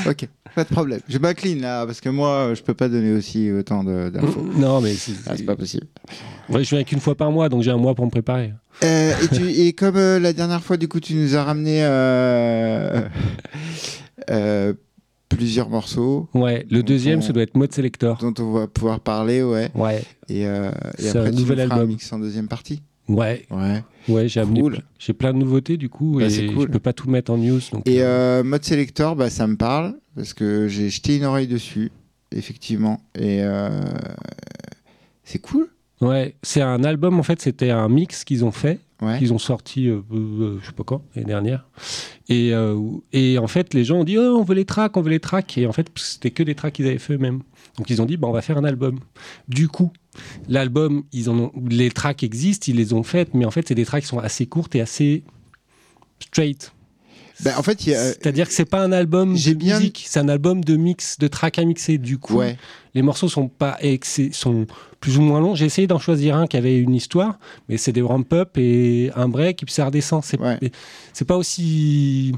Ok. 0.08 0.28
Pas 0.56 0.64
de 0.64 0.70
problème. 0.70 1.00
Je 1.08 1.18
m'incline 1.18 1.62
là 1.62 1.86
parce 1.86 2.02
que 2.02 2.10
moi, 2.10 2.54
je 2.56 2.62
peux 2.62 2.74
pas 2.74 2.90
donner 2.90 3.14
aussi 3.14 3.52
autant 3.52 3.84
de- 3.84 4.10
d'infos. 4.10 4.46
Non 4.56 4.82
mais 4.82 4.94
c'est 4.94 5.14
Ah, 5.28 5.34
c'est 5.38 5.44
pas 5.44 5.56
possible. 5.56 5.88
Ouais, 6.50 6.64
je 6.64 6.76
viens 6.76 6.84
qu'une 6.84 7.00
fois 7.00 7.16
par 7.16 7.32
mois 7.32 7.50
donc 7.50 7.64
j'ai 7.64 7.72
un 7.72 7.78
mois 7.78 7.94
pour 7.96 8.06
me 8.06 8.12
préparer. 8.12 8.54
Euh, 8.84 9.12
et, 9.24 9.28
tu- 9.36 9.50
et 9.62 9.74
comme 9.74 9.98
euh, 9.98 10.20
la 10.20 10.34
dernière 10.34 10.64
fois, 10.64 10.78
du 10.78 10.88
coup, 10.88 11.00
tu 11.00 11.16
nous 11.16 11.36
as 11.36 11.44
ramené 11.44 11.80
euh, 11.84 13.02
euh, 14.30 14.74
plusieurs 15.30 15.70
morceaux 15.70 16.30
Ouais, 16.34 16.66
le 16.70 16.84
deuxième 16.84 17.22
ça 17.22 17.34
doit 17.34 17.44
être 17.44 17.56
Mode 17.56 17.74
Selector. 17.74 18.18
dont 18.20 18.34
on 18.40 18.52
va 18.54 18.68
pouvoir 18.68 19.00
parler, 19.00 19.44
ouais. 19.44 19.70
Ouais, 19.76 20.02
Et, 20.30 20.46
euh, 20.48 20.70
et 20.98 21.02
C'est 21.04 21.10
après, 21.10 21.28
un 21.28 21.32
tu 21.32 21.38
nouvel 21.38 21.58
nous 21.58 21.64
feras 21.66 21.76
un 21.76 21.80
album. 21.80 21.90
mix 21.90 22.14
en 22.14 22.20
deuxième 22.20 22.48
partie. 22.48 22.82
ouais, 23.10 23.46
Ouais. 23.52 23.84
ouais, 24.10 24.28
j'ai 24.28 24.40
amené, 24.40 24.62
Cool. 24.62 24.80
j'ai 25.00 25.14
plein 25.14 25.34
de 25.34 25.38
nouveautés 25.40 25.78
du 25.78 25.90
coup 25.90 26.18
Bah, 26.20 26.26
et 26.26 26.30
c'est 26.30 26.46
cool. 26.48 26.68
je 26.68 26.72
peux 26.72 26.80
pas 26.80 26.94
tout 26.94 27.10
mettre 27.10 27.32
en 27.32 27.38
news. 27.38 27.60
Donc, 27.74 27.88
Et 27.88 28.02
euh, 28.04 28.44
mode 28.44 28.64
selector, 28.64 29.16
bah, 29.16 29.30
ça 29.30 29.48
me 29.48 29.56
parle 29.58 29.96
parce 30.18 30.34
que 30.34 30.68
j'ai 30.68 30.90
jeté 30.90 31.16
une 31.18 31.24
oreille 31.26 31.48
dessus, 31.48 31.92
effectivement. 32.32 33.00
Et 33.16 33.42
euh, 33.44 33.70
c'est 35.24 35.40
cool. 35.40 35.70
ouais, 36.02 36.36
c'est 36.42 36.62
un 36.62 36.84
album 36.84 37.20
en 37.20 37.24
fait, 37.24 37.42
c'était 37.42 37.70
un 37.70 37.88
mix 37.88 38.24
qu'ils 38.26 38.44
ont 38.44 38.52
fait, 38.52 38.80
Ouais. 39.00 39.20
qu'ils 39.20 39.32
ont 39.32 39.38
sorti, 39.38 39.88
euh, 39.90 40.02
euh, 40.12 40.58
je 40.60 40.66
sais 40.66 40.72
pas 40.72 40.84
quand, 40.84 41.04
l'année 41.14 41.28
dernière. 41.28 41.68
Et, 42.30 42.52
euh, 42.52 42.76
et 43.14 43.38
en 43.38 43.46
fait, 43.46 43.76
les 43.76 43.84
gens 43.84 43.98
ont 43.98 44.04
dit, 44.04 44.18
oh, 44.18 44.38
on 44.40 44.44
veut 44.44 44.56
les 44.56 44.66
tracks, 44.66 44.98
on 44.98 45.02
veut 45.02 45.12
les 45.12 45.20
tracks. 45.20 45.56
Et 45.60 45.68
en 45.68 45.72
fait, 45.72 45.88
c'était 45.98 46.32
que 46.32 46.42
des 46.42 46.56
tracks 46.56 46.74
qu'ils 46.74 46.88
avaient 46.88 46.98
fait 46.98 47.14
eux-mêmes. 47.14 47.44
Donc 47.78 47.92
ils 47.92 48.02
ont 48.02 48.06
dit, 48.06 48.18
bah, 48.18 48.28
on 48.28 48.32
va 48.32 48.42
faire 48.42 48.58
un 48.58 48.64
album. 48.64 49.00
Du 49.48 49.68
coup, 49.68 49.92
l'album, 50.50 51.04
ils 51.14 51.30
en 51.30 51.38
ont, 51.38 51.52
les 51.70 51.92
tracks 51.92 52.24
existent, 52.24 52.66
ils 52.70 52.76
les 52.76 52.94
ont 52.94 53.04
faites, 53.04 53.36
mais 53.36 53.46
en 53.46 53.52
fait, 53.52 53.68
c'est 53.68 53.76
des 53.76 53.86
tracks 53.86 54.02
qui 54.02 54.10
sont 54.10 54.18
assez 54.18 54.48
courtes 54.48 54.74
et 54.76 54.82
assez 54.82 55.24
straight. 56.20 56.74
Bah, 57.44 57.52
en 57.58 57.64
fait, 57.64 57.86
il 57.86 57.92
y 57.92 57.96
a. 57.96 58.04
C'est-à-dire 58.04 58.48
que 58.48 58.54
c'est 58.54 58.66
pas 58.66 58.82
un 58.82 58.92
album 58.92 59.36
de 59.36 59.54
bien- 59.54 59.78
musique, 59.78 60.06
c'est 60.08 60.20
un 60.20 60.30
album 60.30 60.64
de 60.64 60.76
mix, 60.76 61.18
de 61.20 61.28
track 61.28 61.60
à 61.60 61.66
mixer. 61.66 61.98
Du 61.98 62.18
coup, 62.18 62.38
Ouais. 62.38 62.58
les 62.96 63.02
morceaux 63.02 63.30
sont 63.30 63.48
pas 63.48 63.78
sont 64.32 64.66
plus 65.00 65.18
ou 65.18 65.22
moins 65.22 65.40
longs. 65.40 65.54
J'ai 65.56 65.66
essayé 65.66 65.86
d'en 65.88 66.00
choisir 66.00 66.36
un 66.36 66.48
qui 66.48 66.58
avait 66.58 66.80
une 66.80 66.96
histoire, 66.96 67.38
mais 67.70 67.78
c'est 67.78 67.92
des 67.92 68.02
ramp-up 68.02 68.58
et 68.58 69.12
un 69.16 69.28
break 69.30 69.62
et 69.62 69.66
puis 69.66 69.74
ça 69.74 69.86
redescend. 69.86 70.24
C'est 70.24 70.40
Ouais. 70.40 70.58
mais 70.62 70.72
c'est 71.14 71.26
pas 71.26 71.38
aussi 71.38 72.34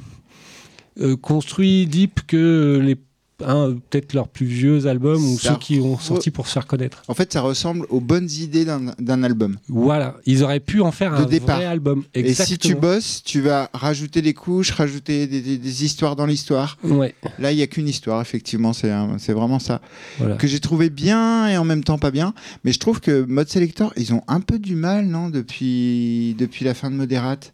euh, 0.99 1.15
construit, 1.15 1.85
deep 1.87 2.21
que 2.27 2.79
les 2.83 2.97
hein, 3.45 3.75
peut-être 3.89 4.13
leurs 4.13 4.27
plus 4.27 4.45
vieux 4.45 4.87
albums 4.87 5.23
ou 5.23 5.37
Ça 5.39 5.53
ceux 5.53 5.57
qui 5.59 5.79
ont 5.79 5.97
sorti 5.97 6.31
pour 6.31 6.47
se 6.47 6.53
faire 6.53 6.67
connaître. 6.67 7.01
En 7.07 7.13
fait, 7.13 7.31
ça 7.33 7.41
ressemble 7.41 7.85
aux 7.89 7.99
bonnes 7.99 8.29
idées 8.29 8.65
d'un 8.65 9.23
album. 9.23 9.57
Voilà, 9.67 10.15
ils 10.25 10.43
auraient 10.43 10.59
pu 10.59 10.81
en 10.81 10.91
faire 10.91 11.11
De 11.17 11.23
un 11.23 11.25
départ. 11.25 11.57
vrai 11.57 11.65
album. 11.65 12.03
Et 12.13 12.33
si 12.33 12.57
tu 12.57 12.71
Exactement. 12.71 12.79
bosses, 12.95 13.21
tu 13.23 13.41
vas 13.41 13.69
rajouter 13.73 14.21
des 14.21 14.33
couches, 14.33 14.71
rajouter 14.71 15.27
des, 15.27 15.41
des- 15.41 15.57
des 15.57 15.83
histoires 15.85 16.15
dans 16.15 16.25
l'histoire. 16.25 16.77
Ouais, 16.83 17.15
Là, 17.39 17.51
il 17.51 17.55
n'y 17.55 17.61
a 17.63 17.67
qu'une 17.67 17.87
histoire, 17.87 18.21
effectivement, 18.21 18.73
c'est 18.73 18.89
vraiment 19.33 19.59
ça. 19.59 19.81
voilà. 20.17 20.35
Que 20.35 20.47
j'ai 20.47 20.59
trouvé 20.59 20.89
bien 20.89 21.47
et 21.47 21.57
en 21.57 21.65
même 21.65 21.83
temps 21.83 21.97
pas 21.97 22.11
bien. 22.11 22.33
Mais 22.63 22.71
je 22.71 22.79
trouve 22.79 22.99
que 22.99 23.23
Mode 23.25 23.49
Selector, 23.49 23.93
ils 23.97 24.13
ont 24.13 24.23
un 24.27 24.39
peu 24.41 24.59
du 24.59 24.75
mal, 24.75 25.05
non, 25.05 25.29
depuis, 25.29 26.35
depuis 26.37 26.65
la 26.65 26.73
fin 26.73 26.89
de 26.89 26.95
Moderate. 26.95 27.53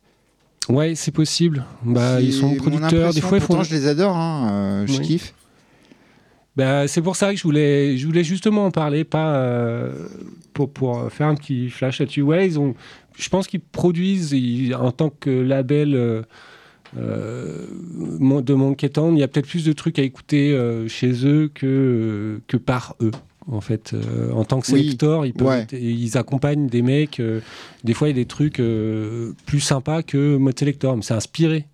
Ouais, 0.67 0.95
c'est 0.95 1.11
possible. 1.11 1.63
Bah, 1.83 2.19
ils 2.21 2.33
sont 2.33 2.55
producteurs. 2.55 3.13
Des 3.13 3.21
fois, 3.21 3.37
ils 3.37 3.41
font. 3.41 3.47
Pourtant, 3.47 3.63
je 3.63 3.75
les 3.75 3.87
adore, 3.87 4.15
hein, 4.17 4.49
euh, 4.51 4.87
je 4.87 4.93
Oui. 4.99 5.01
kiffe. 5.05 5.33
Bah, 6.55 6.87
c'est 6.87 7.01
pour 7.01 7.15
ça 7.15 7.31
que 7.31 7.37
je 7.37 7.43
voulais, 7.43 7.97
je 7.97 8.05
voulais 8.05 8.23
justement 8.23 8.65
en 8.65 8.71
parler, 8.71 9.03
pas 9.03 9.35
euh, 9.35 10.07
pour, 10.53 10.71
pour 10.71 11.11
faire 11.11 11.27
un 11.27 11.35
petit 11.35 11.69
flash 11.69 11.99
là-dessus. 11.99 12.21
Ouais, 12.21 12.49
je 12.49 13.29
pense 13.29 13.47
qu'ils 13.47 13.59
produisent 13.59 14.33
en 14.73 14.91
tant 14.91 15.09
que 15.09 15.29
label 15.29 15.95
euh, 15.95 16.21
euh, 16.97 17.65
de 18.41 18.53
Monkey 18.53 18.87
Town, 18.87 19.17
il 19.17 19.19
y 19.19 19.23
a 19.23 19.27
peut-être 19.27 19.47
plus 19.47 19.65
de 19.65 19.73
trucs 19.73 19.99
à 19.99 20.03
écouter 20.03 20.57
chez 20.87 21.27
eux 21.27 21.51
que, 21.53 22.39
que 22.47 22.57
par 22.57 22.95
eux. 23.01 23.11
En 23.51 23.61
fait, 23.61 23.93
Euh, 23.93 24.31
en 24.31 24.43
tant 24.43 24.59
que 24.59 24.71
Oui. 24.71 24.79
sélecteur, 24.83 25.23
ils, 25.23 25.33
peuvent 25.33 25.47
Ouais. 25.47 25.59
être- 25.61 25.73
ils 25.73 26.17
accompagnent 26.17 26.67
des 26.67 26.81
mecs. 26.81 27.19
euh, 27.19 27.41
des 27.83 27.93
fois, 27.93 28.07
il 28.09 28.17
y 28.17 28.19
a 28.19 28.23
des 28.23 28.25
trucs 28.25 28.59
euh, 28.59 29.33
plus 29.45 29.59
sympas 29.59 30.01
que 30.01 30.37
Mode 30.37 30.57
Selector, 30.57 30.95
mais 30.97 31.03
c'est 31.03 31.13
inspiré. 31.13 31.67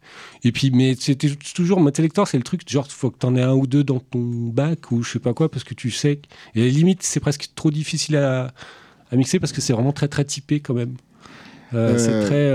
Et 0.44 0.52
puis, 0.52 0.70
mais 0.72 0.96
c'était 1.00 1.30
toujours 1.56 1.80
Mode 1.80 1.96
Selector, 1.96 2.28
c'est 2.28 2.36
le 2.38 2.44
truc, 2.44 2.70
genre, 2.70 2.86
faut 2.92 3.10
que 3.10 3.18
t'en 3.18 3.36
aies 3.38 3.42
un 3.42 3.54
ou 3.54 3.68
deux 3.68 3.86
dans 3.86 4.00
ton 4.00 4.20
bac 4.20 4.92
ou 4.92 5.02
je 5.02 5.12
sais 5.14 5.20
pas 5.20 5.34
quoi, 5.34 5.50
parce 5.50 5.64
que 5.64 5.74
tu 5.74 5.92
sais. 5.92 6.20
Et 6.56 6.62
à 6.62 6.66
la 6.66 6.72
limite, 6.72 7.04
c'est 7.04 7.22
presque 7.22 7.48
trop 7.56 7.72
difficile 7.72 8.18
à, 8.18 8.52
à 9.10 9.16
mixer 9.16 9.40
parce 9.40 9.54
que 9.54 9.62
c'est 9.62 9.72
vraiment 9.72 9.94
très 9.94 10.10
très 10.10 10.26
typé 10.26 10.60
quand 10.60 10.74
même. 10.74 10.96
C'est 11.72 12.26
très. 12.26 12.52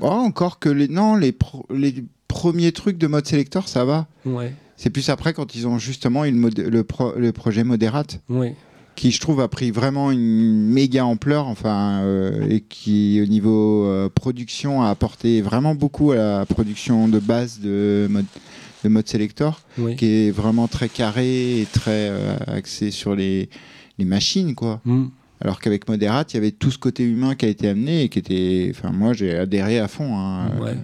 Oh, 0.00 0.06
encore 0.06 0.60
que 0.60 0.68
les, 0.68 0.86
non, 0.86 1.16
les, 1.16 1.32
pro- 1.32 1.66
les 1.74 2.04
premiers 2.28 2.70
trucs 2.70 2.98
de 2.98 3.08
Mode 3.08 3.26
Selector, 3.26 3.66
ça 3.68 3.84
va. 3.84 4.06
ouais, 4.24 4.54
C'est 4.76 4.90
plus 4.90 5.08
après 5.08 5.32
quand 5.32 5.54
ils 5.54 5.66
ont 5.66 5.78
justement 5.78 6.24
eu 6.24 6.32
le, 6.32 6.84
pro- 6.84 7.12
projet 7.32 7.62
Moderate, 7.64 8.20
ouais. 8.28 8.54
qui 8.96 9.10
je 9.12 9.20
trouve 9.20 9.40
a 9.40 9.48
pris 9.48 9.70
vraiment 9.70 10.10
une 10.10 10.66
méga 10.68 11.04
ampleur, 11.04 11.46
enfin, 11.46 12.00
euh, 12.02 12.48
et 12.48 12.60
qui 12.60 13.20
au 13.22 13.26
niveau 13.26 13.84
euh, 13.86 14.08
production 14.08 14.82
a 14.82 14.90
apporté 14.90 15.42
vraiment 15.42 15.74
beaucoup 15.74 16.12
à 16.12 16.16
la 16.16 16.46
production 16.46 17.08
de 17.08 17.18
base 17.20 17.60
de 17.60 18.06
Mode, 18.10 18.26
de 18.82 18.88
mode 18.88 19.08
Selector, 19.08 19.60
qui 19.96 20.06
est 20.06 20.30
vraiment 20.30 20.68
très 20.68 20.88
carré 20.88 21.60
et 21.60 21.66
très 21.72 22.08
euh, 22.10 22.36
axé 22.46 22.90
sur 22.90 23.14
les, 23.14 23.48
les 23.98 24.04
machines, 24.04 24.54
quoi. 24.54 24.80
Mm. 24.84 25.06
Alors 25.40 25.60
qu'avec 25.60 25.88
Moderate, 25.88 26.32
il 26.32 26.36
y 26.36 26.38
avait 26.38 26.52
tout 26.52 26.70
ce 26.70 26.78
côté 26.78 27.02
humain 27.04 27.34
qui 27.34 27.44
a 27.44 27.48
été 27.48 27.68
amené 27.68 28.02
et 28.04 28.08
qui 28.08 28.18
était. 28.18 28.70
Enfin, 28.74 28.90
moi, 28.92 29.12
j'ai 29.12 29.36
adhéré 29.36 29.78
à 29.78 29.88
fond, 29.88 30.16
hein, 30.16 30.50
Ouais. 30.60 30.70
euh, 30.70 30.74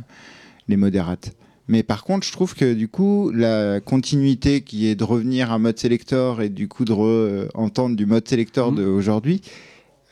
les 0.69 0.77
Moderates. 0.77 1.33
Mais 1.71 1.85
par 1.85 2.03
contre, 2.03 2.27
je 2.27 2.33
trouve 2.33 2.55
que 2.57 2.75
du 2.75 2.89
coup, 2.89 3.31
la 3.33 3.81
continuité 3.81 4.63
qui 4.63 4.89
est 4.89 4.97
de 4.97 5.05
revenir 5.05 5.53
à 5.53 5.59
mode 5.61 5.79
selector 5.79 6.43
et 6.43 6.49
du 6.49 6.67
coup 6.67 6.85
de 6.85 6.93
re- 6.93 7.49
entendre 7.55 7.95
du 7.95 8.07
mode 8.07 8.27
selector 8.27 8.73
Mhm. 8.73 8.77
d'aujourd'hui, 8.79 9.41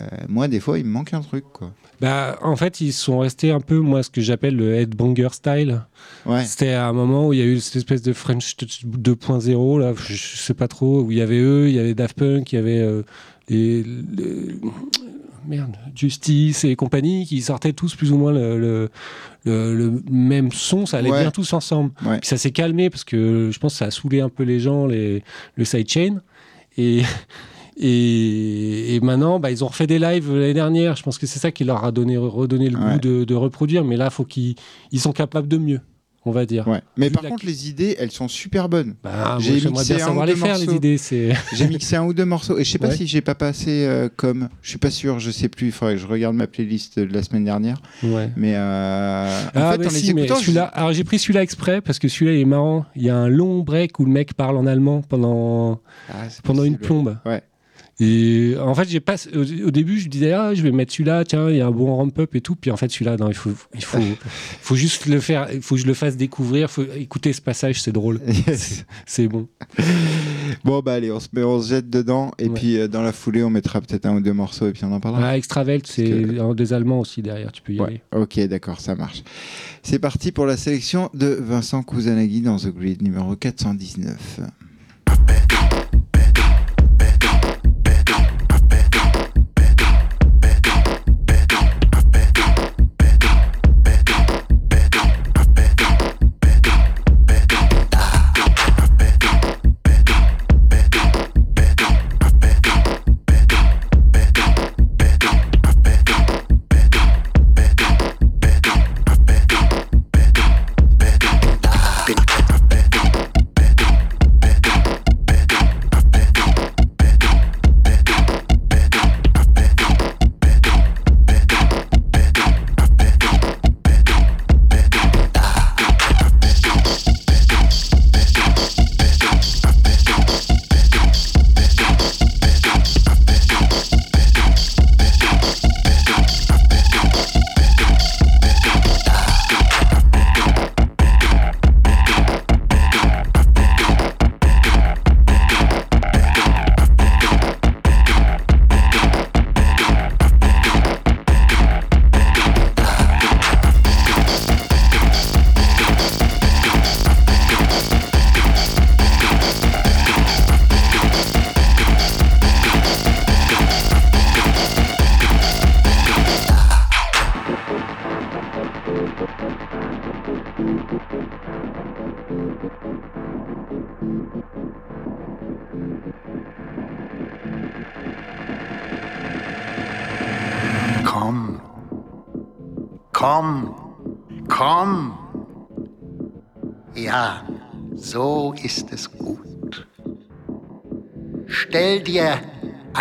euh, 0.01 0.05
moi, 0.29 0.47
des 0.47 0.61
fois, 0.61 0.79
il 0.79 0.85
me 0.85 0.91
manque 0.91 1.13
un 1.15 1.21
truc, 1.21 1.45
quoi. 1.53 1.73
Bah, 2.01 2.39
en 2.43 2.55
fait, 2.55 2.81
ils 2.81 2.93
sont 2.93 3.19
restés 3.19 3.51
un 3.51 3.59
peu, 3.61 3.81
moi, 3.81 4.05
ce 4.05 4.11
que 4.11 4.21
j'appelle 4.21 4.55
le 4.55 4.73
headbanger 4.77 5.31
style. 5.33 5.83
Ouais. 6.27 6.45
C'était 6.45 6.75
à 6.75 6.87
un 6.87 6.93
moment 6.93 7.27
où 7.27 7.33
il 7.33 7.41
y 7.41 7.43
a 7.43 7.47
eu 7.47 7.59
cette 7.59 7.75
espèce 7.75 8.03
de 8.03 8.13
French 8.13 8.55
Touch 8.57 8.85
2.0, 8.87 9.81
là, 9.81 9.93
je, 9.97 10.15
je 10.15 10.37
sais 10.37 10.55
pas 10.55 10.69
trop, 10.69 11.03
où 11.03 11.11
il 11.11 11.19
y 11.19 11.21
avait 11.23 11.41
eux, 11.41 11.69
il 11.69 11.75
y 11.75 11.81
avait 11.81 11.95
Daft 11.95 12.17
Punk, 12.17 12.53
il 12.53 12.55
y 12.55 12.59
avait 12.61 12.79
euh, 12.79 13.03
les, 13.49 13.83
les- 13.83 14.55
merde, 15.49 15.77
Justice 15.95 16.63
et 16.65 16.77
compagnie, 16.77 17.27
qui 17.27 17.41
sortaient 17.43 17.73
tous 17.73 17.95
plus 17.97 18.13
ou 18.13 18.19
moins 18.19 18.33
le, 18.33 18.59
le, 18.59 18.91
le- 19.45 19.75
le 19.75 20.03
même 20.11 20.53
son, 20.53 20.87
ça 20.87 20.99
allait 20.99 21.11
Ouais. 21.11 21.23
bien 21.23 21.31
tous 21.31 21.53
ensemble. 21.53 21.91
Ouais. 22.05 22.19
Puis 22.21 22.29
ça 22.29 22.37
s'est 22.37 22.51
calmé 22.53 22.91
parce 22.91 23.03
que 23.05 23.51
je 23.53 23.59
pense 23.59 23.73
que 23.73 23.79
ça 23.79 23.87
a 23.87 23.91
saoulé 23.91 24.21
un 24.21 24.29
peu 24.29 24.43
les 24.45 24.61
gens, 24.61 24.87
les, 24.87 25.25
le 25.57 25.65
sidechain. 25.65 26.21
Et, 26.77 27.03
et, 27.77 28.95
et 28.97 29.01
maintenant, 29.01 29.39
bah, 29.41 29.51
ils 29.51 29.65
ont 29.65 29.69
refait 29.69 29.87
des 29.87 29.99
lives 29.99 30.33
l'année 30.35 30.55
dernière. 30.55 30.97
Je 30.97 31.03
pense 31.03 31.19
que 31.19 31.27
c'est 31.27 31.39
ça 31.39 31.51
qui 31.51 31.65
leur 31.65 31.85
a 31.85 31.93
donné, 31.93 32.17
redonné 32.17 32.71
le 32.71 32.79
Ouais. 32.79 32.93
goût 32.95 32.99
de, 33.01 33.25
de 33.25 33.35
reproduire. 33.35 33.85
Mais 33.85 33.97
là, 33.97 34.07
il 34.07 34.11
faut 34.13 34.25
qu'ils 34.25 34.55
ils 34.93 35.01
sont 35.01 35.13
capables 35.13 35.49
de 35.49 35.59
mieux, 35.59 35.81
on 36.29 36.33
va 36.33 36.47
dire. 36.47 36.69
Ouais. 36.69 36.81
Mais 36.97 37.09
Vu 37.09 37.13
par 37.15 37.23
la- 37.25 37.31
contre, 37.31 37.47
les 37.47 37.69
idées, 37.69 37.97
elles 37.99 38.11
sont 38.11 38.29
super 38.29 38.69
bonnes. 38.69 38.95
Bah, 39.03 39.11
moi, 39.15 39.37
J'ai 39.41 39.59
j'aimerais 39.59 39.81
mixé 39.81 39.95
bien 39.95 40.05
un 40.05 40.09
savoir 40.09 40.27
les 40.27 40.35
deux 40.35 40.41
faire, 40.41 40.59
les 40.59 40.65
morceaux. 40.67 40.77
idées. 40.77 40.97
J'ai 41.55 41.67
mixé 41.69 41.97
un 41.97 42.05
ou 42.05 42.13
deux 42.15 42.25
morceaux 42.25 42.59
et 42.59 42.65
je 42.65 42.71
sais 42.71 42.79
pas 42.79 42.89
Ouais. 42.89 42.97
si 42.97 43.07
j'ai 43.07 43.21
pas 43.21 43.35
passé 43.35 43.85
euh, 43.87 44.09
comme. 44.15 44.49
Je 44.63 44.69
suis 44.71 44.79
pas 44.79 44.91
sûr, 44.91 45.19
je 45.19 45.31
sais 45.31 45.49
plus. 45.49 45.67
Il 45.67 45.73
faudrait 45.73 45.95
que 45.95 46.01
je 46.01 46.07
regarde 46.07 46.35
ma 46.37 46.47
playlist 46.47 46.99
de 46.99 47.13
la 47.13 47.23
semaine 47.23 47.45
dernière. 47.45 47.81
Ouais. 48.03 48.31
Mais 48.37 48.55
euh, 48.57 49.43
en 49.47 49.51
Ah, 49.55 49.73
fait, 49.73 49.79
bah 49.79 49.87
en 49.87 49.91
si, 49.91 50.07
les 50.09 50.15
mais 50.15 50.25
écoutant, 50.25 50.41
celui-là, 50.41 50.65
alors 50.65 50.93
j'ai 50.93 51.05
pris 51.05 51.19
celui-là 51.19 51.43
exprès 51.43 51.81
parce 51.81 51.99
que 51.99 52.09
celui-là 52.09 52.33
il 52.33 52.41
est 52.41 52.45
marrant. 52.45 52.85
Il 52.97 53.03
y 53.03 53.11
a 53.11 53.17
un 53.17 53.29
long 53.29 53.61
break 53.61 53.99
où 54.01 54.05
le 54.05 54.11
mec 54.13 54.35
parle 54.35 54.57
en 54.57 54.67
allemand 54.67 55.03
pendant, 55.03 55.81
Ah, 56.11 56.25
pendant 56.45 56.65
une 56.65 56.79
plombe. 56.79 57.17
Ouais. 57.27 57.43
Et 58.01 58.55
en 58.61 58.75
fait, 58.77 58.89
j'ai 58.89 59.01
pas, 59.01 59.17
au, 59.35 59.41
au 59.41 59.71
début, 59.73 59.99
je 59.99 60.05
me 60.05 60.11
disais, 60.11 60.33
ah, 60.33 60.55
je 60.55 60.63
vais 60.63 60.71
mettre 60.71 60.93
celui-là, 60.93 61.25
tiens, 61.25 61.51
il 61.51 61.57
y 61.57 61.61
a 61.61 61.67
un 61.67 61.73
bon 61.73 61.97
ramp-up 61.97 62.33
et 62.37 62.41
tout. 62.41 62.55
Puis 62.55 62.71
en 62.71 62.77
fait, 62.77 62.89
celui-là, 62.91 63.17
non, 63.17 63.29
il 63.29 63.35
faut, 63.35 63.51
il 63.75 63.83
faut, 63.85 63.99
faut 64.63 64.77
juste 64.77 65.07
le 65.07 65.19
faire, 65.19 65.49
il 65.53 65.61
faut 65.63 65.75
que 65.75 65.81
je 65.81 65.87
le 65.87 65.95
fasse 65.95 66.17
découvrir. 66.17 66.71
faut 66.71 66.85
écouter 66.97 67.33
ce 67.33 67.41
passage, 67.43 67.83
c'est 67.83 67.91
drôle. 67.93 68.21
Yes. 68.47 68.85
C'est 69.07 69.27
bon. 69.27 69.49
Bon, 70.65 70.81
bah 70.81 70.95
allez, 70.95 71.11
on 71.11 71.19
se, 71.21 71.29
met, 71.33 71.43
on 71.43 71.61
se 71.61 71.69
jette 71.71 71.91
dedans 71.91 72.31
et 72.39 72.45
Ouais. 72.49 72.55
puis 72.55 72.79
euh, 72.79 72.89
dans 72.89 73.03
la 73.03 73.13
foulée, 73.13 73.43
on 73.43 73.51
mettra 73.51 73.81
peut-être 73.81 74.07
un 74.07 74.17
ou 74.17 74.21
deux 74.21 74.33
morceaux 74.33 74.69
et 74.69 74.73
puis 74.73 74.85
on 74.85 74.93
en 74.93 75.01
parlera. 75.01 75.31
Ah, 75.31 75.37
Extravelt, 75.37 75.87
c'est 75.87 76.05
que- 76.05 76.41
un 76.41 76.55
des 76.55 76.73
Allemands 76.73 77.01
aussi 77.01 77.21
derrière, 77.23 77.51
tu 77.53 77.63
peux 77.63 77.73
y 77.73 77.81
aller. 77.81 78.01
Ok, 78.15 78.39
d'accord, 78.47 78.81
ça 78.81 78.95
marche. 78.95 79.23
C'est 79.83 79.99
parti 79.99 80.31
pour 80.33 80.47
la 80.47 80.57
sélection 80.57 81.11
de 81.15 81.27
Vincent 81.27 81.83
Kusanagi 81.83 82.43
dans 82.43 82.57
The 82.59 82.69
Grid 82.75 83.03
numéro 83.03 83.35
419. 83.35 84.41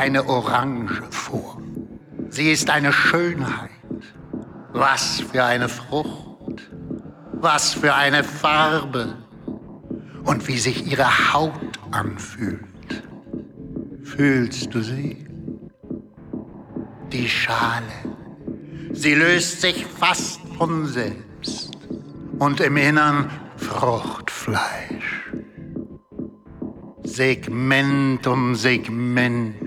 eine 0.08 0.26
Orange 0.30 1.04
vor. 1.10 1.62
Sie 2.30 2.50
ist 2.50 2.70
eine 2.70 2.94
Schönheit. 2.94 3.72
Was 4.72 5.20
für 5.20 5.44
eine 5.44 5.68
Frucht. 5.68 6.72
Was 7.34 7.74
für 7.74 7.94
eine 7.94 8.24
Farbe. 8.24 9.18
Und 10.24 10.48
wie 10.48 10.60
sich 10.60 10.90
ihre 10.90 11.34
Haut 11.34 11.78
anfühlt. 11.92 13.04
Fühlst 14.04 14.74
du 14.74 14.82
sie? 14.82 15.28
Die 17.12 17.28
Schale. 17.28 17.98
Sie 18.94 19.14
löst 19.14 19.60
sich 19.60 19.86
fast 19.86 20.40
von 20.58 20.86
selbst. 20.86 21.72
Und 22.40 22.62
im 22.62 22.78
Innern 22.78 23.30
Fruchtfleisch. 23.58 25.34
Segment 27.04 28.26
um 28.26 28.56
Segment 28.56 29.67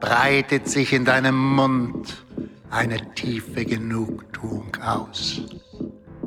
breitet 0.00 0.68
sich 0.68 0.92
in 0.92 1.04
deinem 1.04 1.36
Mund 1.36 2.24
eine 2.70 3.14
tiefe 3.14 3.64
Genugtuung 3.64 4.76
aus. 4.82 5.42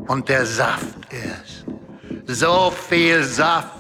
Und 0.08 0.30
der 0.30 0.46
Saft 0.46 1.00
erst, 1.12 1.66
so 2.28 2.72
viel 2.72 3.24
Saft, 3.24 3.78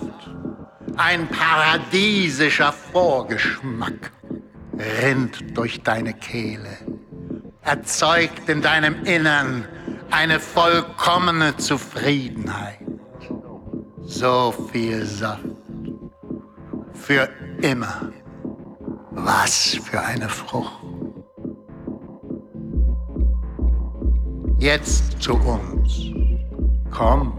ein 0.98 1.28
paradiesischer 1.28 2.72
Vorgeschmack 2.72 4.12
rinnt 5.02 5.58
durch 5.58 5.82
deine 5.82 6.14
Kehle, 6.14 6.78
erzeugt 7.62 8.48
in 8.50 8.62
deinem 8.62 9.04
Innern 9.04 9.68
eine 10.12 10.40
vollkommene 10.40 11.58
Zufriedenheit. 11.58 12.80
So 14.04 14.54
viel 14.72 15.06
Saft. 15.06 15.46
Für 16.94 17.30
immer. 17.62 18.12
Was 19.16 19.80
für 19.84 20.02
eine 20.02 20.28
Frucht. 20.28 20.72
Jetzt 24.60 25.22
zu 25.22 25.36
uns. 25.36 26.12
Komm, 26.90 27.34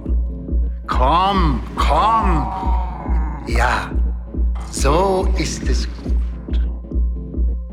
komm, 0.86 1.60
komm. 1.76 2.46
Ja, 3.46 3.90
so 4.70 5.28
ist 5.36 5.62
es 5.68 5.88
gut. 6.02 6.60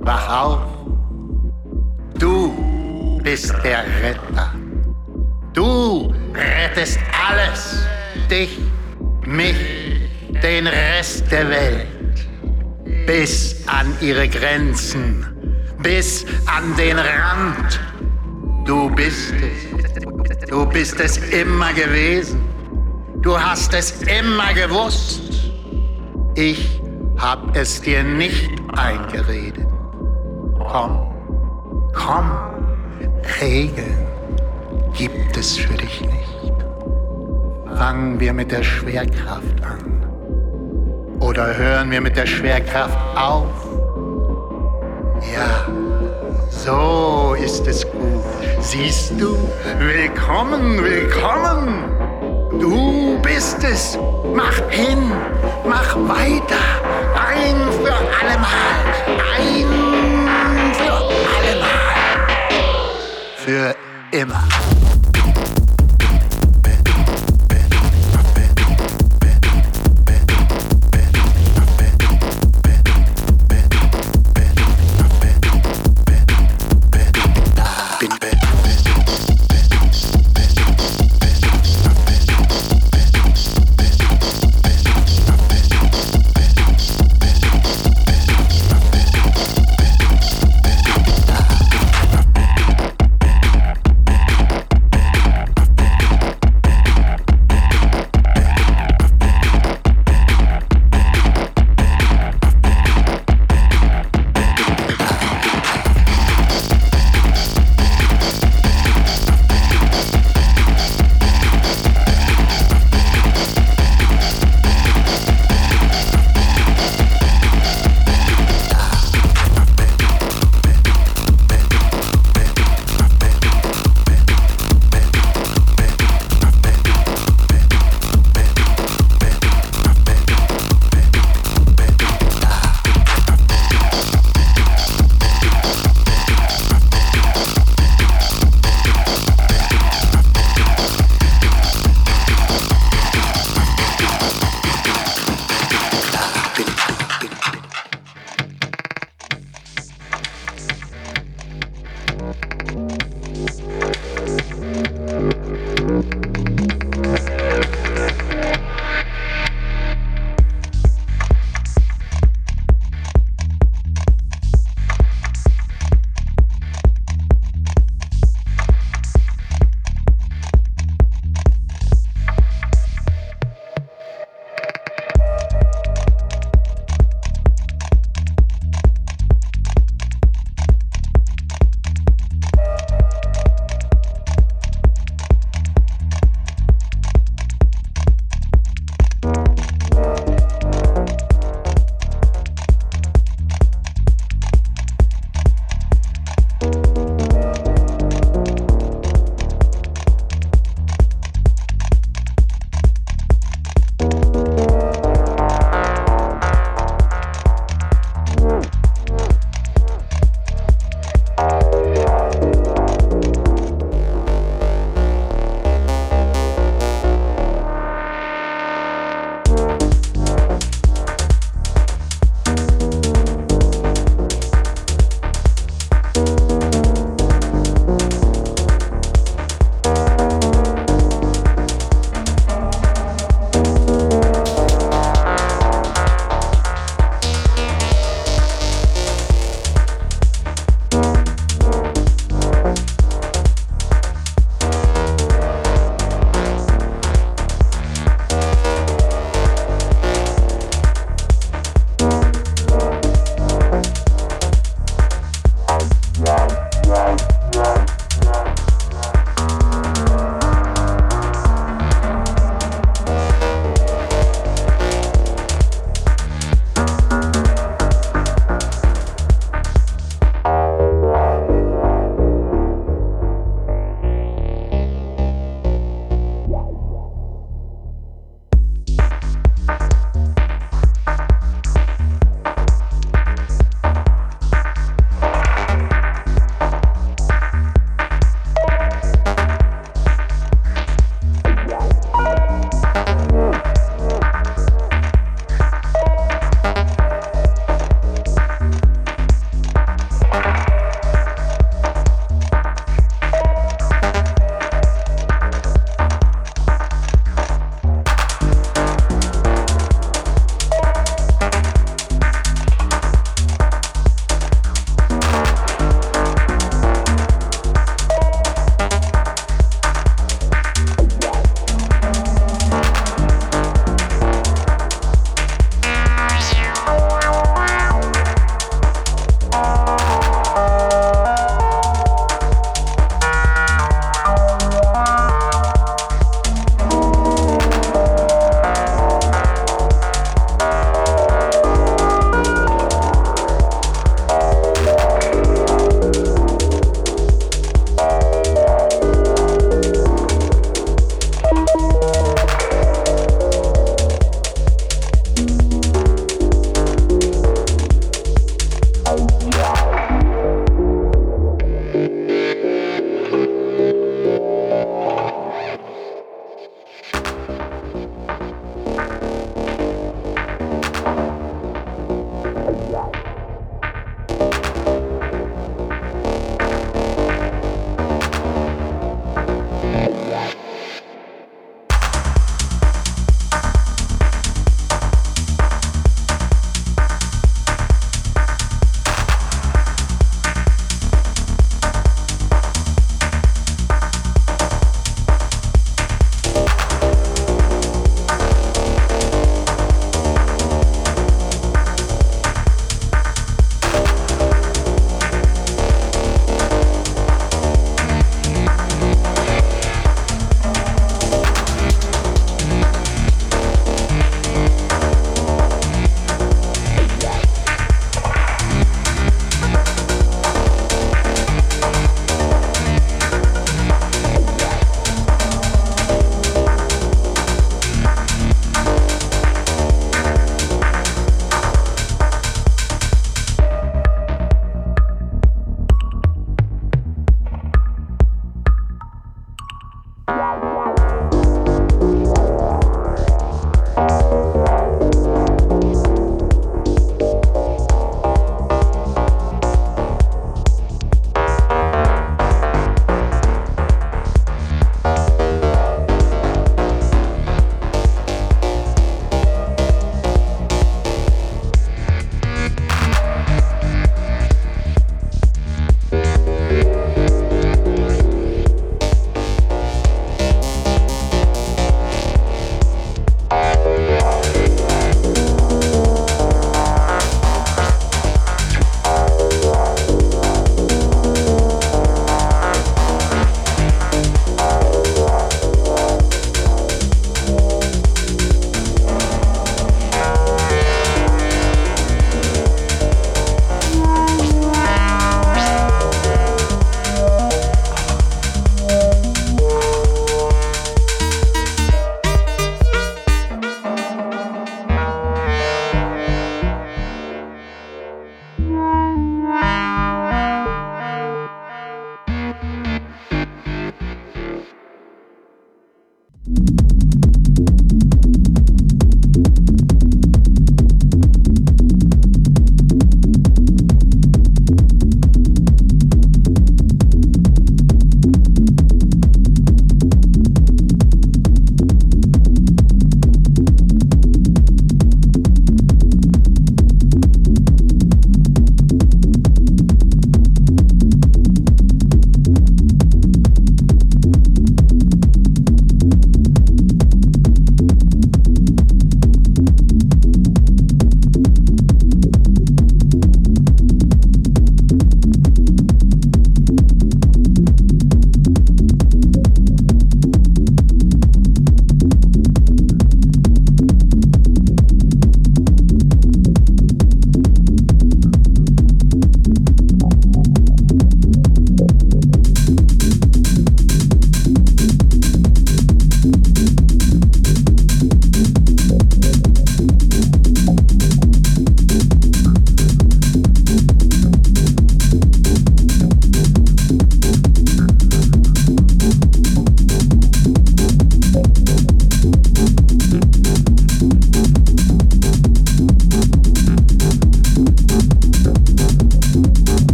Wach 0.00 0.44
auf. 0.44 0.60
Du 2.18 3.18
bist 3.22 3.54
der 3.64 3.84
Retter. 4.02 4.52
Du 5.54 6.12
rettest 6.34 6.98
alles. 7.28 7.86
Dich, 8.30 8.58
mich, 9.26 9.56
den 10.42 10.66
Rest 10.66 11.30
der 11.32 11.48
Welt. 11.48 11.86
Bis 13.08 13.56
an 13.66 13.86
ihre 14.02 14.28
Grenzen. 14.28 15.24
Bis 15.82 16.26
an 16.44 16.76
den 16.76 16.98
Rand. 16.98 17.80
Du 18.66 18.90
bist 18.90 19.32
es. 19.32 20.46
Du 20.50 20.66
bist 20.66 21.00
es 21.00 21.16
immer 21.32 21.72
gewesen. 21.72 22.38
Du 23.22 23.40
hast 23.40 23.72
es 23.72 24.02
immer 24.02 24.52
gewusst. 24.52 25.22
Ich 26.34 26.82
hab 27.16 27.56
es 27.56 27.80
dir 27.80 28.02
nicht 28.02 28.50
eingeredet. 28.76 29.66
Komm, 30.70 31.10
komm. 31.94 32.30
Regeln 33.40 34.06
gibt 34.92 35.34
es 35.34 35.56
für 35.56 35.78
dich 35.78 36.02
nicht. 36.02 37.74
Fangen 37.74 38.20
wir 38.20 38.34
mit 38.34 38.52
der 38.52 38.62
Schwerkraft 38.62 39.64
an. 39.64 40.07
Oder 41.20 41.56
hören 41.56 41.90
wir 41.90 42.00
mit 42.00 42.16
der 42.16 42.26
Schwerkraft 42.26 42.96
auf? 43.16 43.46
Ja, 45.34 45.66
so 46.48 47.34
ist 47.34 47.66
es 47.66 47.84
gut. 47.90 48.24
Siehst 48.60 49.12
du? 49.18 49.36
Willkommen, 49.78 50.82
willkommen. 50.82 51.90
Du 52.60 53.18
bist 53.20 53.64
es. 53.64 53.98
Mach 54.34 54.56
hin, 54.70 55.10
mach 55.68 55.96
weiter. 55.96 56.62
Ein 57.16 57.56
für 57.72 57.94
allemal. 58.20 58.78
Ein 59.36 59.66
für 60.74 60.92
allemal. 61.36 62.14
Für 63.36 63.74
immer. 64.12 64.44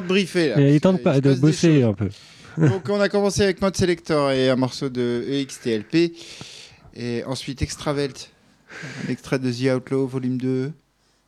Temps 0.00 0.02
de 0.02 0.08
briefer. 0.08 0.48
Là, 0.50 0.60
Il 0.60 0.74
est 0.74 0.80
temps 0.80 0.92
de, 0.92 1.34
bosser 1.40 1.82
un 1.82 1.92
peu. 1.94 2.08
Donc 2.58 2.88
on 2.88 3.00
a 3.00 3.08
commencé 3.08 3.42
avec 3.42 3.60
Mode 3.62 3.76
Selector 3.76 4.30
et 4.32 4.50
un 4.50 4.56
morceau 4.56 4.88
de 4.88 5.24
EXTLP. 5.28 6.12
Et 6.94 7.22
ensuite 7.24 7.62
Extravelt. 7.62 8.30
Un 9.06 9.10
extrait 9.12 9.38
de 9.38 9.50
The 9.50 9.74
Outlaw, 9.76 10.06
volume 10.06 10.36
2. 10.38 10.72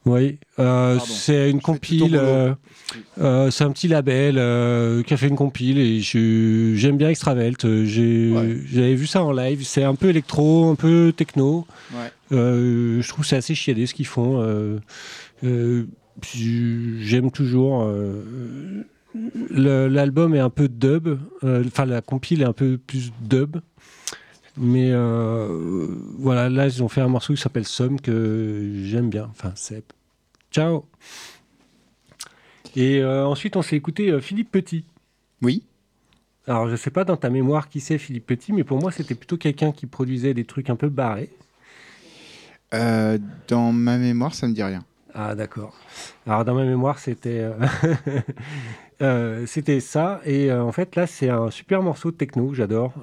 Oui, 0.04 0.38
euh, 0.58 0.98
c'est 1.06 1.48
une 1.48 1.60
compile. 1.60 2.16
euh, 2.16 2.52
euh, 3.20 3.52
c'est 3.52 3.62
un 3.62 3.70
petit 3.70 3.86
label 3.86 4.34
qui 5.04 5.14
a 5.14 5.16
fait 5.16 5.28
une 5.28 5.36
compile 5.36 5.78
et 5.78 6.00
je- 6.00 6.72
j'aime 6.74 6.96
bien 6.96 7.08
Extravelt. 7.08 7.84
J'ai- 7.84 8.32
Ouais. 8.32 8.56
J'avais 8.72 8.94
vu 8.96 9.06
ça 9.06 9.22
en 9.22 9.30
live. 9.32 9.62
C'est 9.64 9.84
un 9.84 9.94
peu 9.94 10.08
électro, 10.08 10.70
un 10.70 10.74
peu 10.74 11.12
techno. 11.16 11.66
Ouais. 11.94 12.10
Je 12.32 13.08
trouve 13.08 13.24
c'est 13.24 13.36
assez 13.36 13.54
chiadé 13.54 13.86
ce 13.86 13.94
qu'ils 13.94 14.06
font. 14.06 14.40
J'aime 16.22 17.30
toujours. 17.30 17.84
euh, 17.86 18.84
L'album 19.50 20.34
est 20.34 20.40
un 20.40 20.50
peu 20.50 20.68
dub. 20.68 21.18
euh, 21.44 21.64
Enfin, 21.66 21.84
la 21.86 22.00
compile 22.02 22.42
est 22.42 22.46
un 22.46 22.52
peu 22.52 22.78
plus 22.78 23.12
dub. 23.20 23.56
Mais 24.56 24.90
euh, 24.92 25.88
voilà, 26.18 26.48
là, 26.50 26.66
ils 26.66 26.82
ont 26.82 26.88
fait 26.88 27.00
un 27.00 27.08
morceau 27.08 27.34
qui 27.34 27.40
s'appelle 27.40 27.64
Somme 27.66 28.00
que 28.00 28.82
j'aime 28.84 29.08
bien. 29.10 29.28
Enfin, 29.30 29.52
c'est. 29.54 29.84
Ciao 30.50 30.84
Et 32.76 33.02
ensuite, 33.04 33.56
on 33.56 33.62
s'est 33.62 33.76
écouté 33.76 34.20
Philippe 34.20 34.50
Petit. 34.50 34.84
Oui. 35.40 35.62
Alors, 36.46 36.68
je 36.68 36.76
sais 36.76 36.90
pas 36.90 37.04
dans 37.04 37.16
ta 37.16 37.30
mémoire 37.30 37.68
qui 37.68 37.80
c'est 37.80 37.98
Philippe 37.98 38.26
Petit, 38.26 38.52
mais 38.52 38.64
pour 38.64 38.78
moi, 38.78 38.90
c'était 38.90 39.14
plutôt 39.14 39.36
quelqu'un 39.36 39.72
qui 39.72 39.86
produisait 39.86 40.34
des 40.34 40.44
trucs 40.44 40.68
un 40.70 40.76
peu 40.76 40.88
barrés. 40.88 41.30
Euh, 42.74 43.18
dans 43.48 43.72
ma 43.72 43.98
mémoire, 43.98 44.34
ça 44.34 44.48
me 44.48 44.54
dit 44.54 44.62
rien. 44.62 44.84
Ah 45.14 45.34
d'accord. 45.34 45.74
Alors 46.26 46.44
dans 46.44 46.54
ma 46.54 46.64
mémoire 46.64 46.98
c'était 46.98 47.40
euh, 47.40 47.52
euh, 49.02 49.80
ça 49.80 50.20
et 50.24 50.50
euh, 50.50 50.62
en 50.62 50.72
fait 50.72 50.96
là 50.96 51.06
c'est 51.06 51.28
un 51.28 51.50
super 51.50 51.82
morceau 51.82 52.10
de 52.10 52.16
techno 52.16 52.54
j'adore 52.54 52.94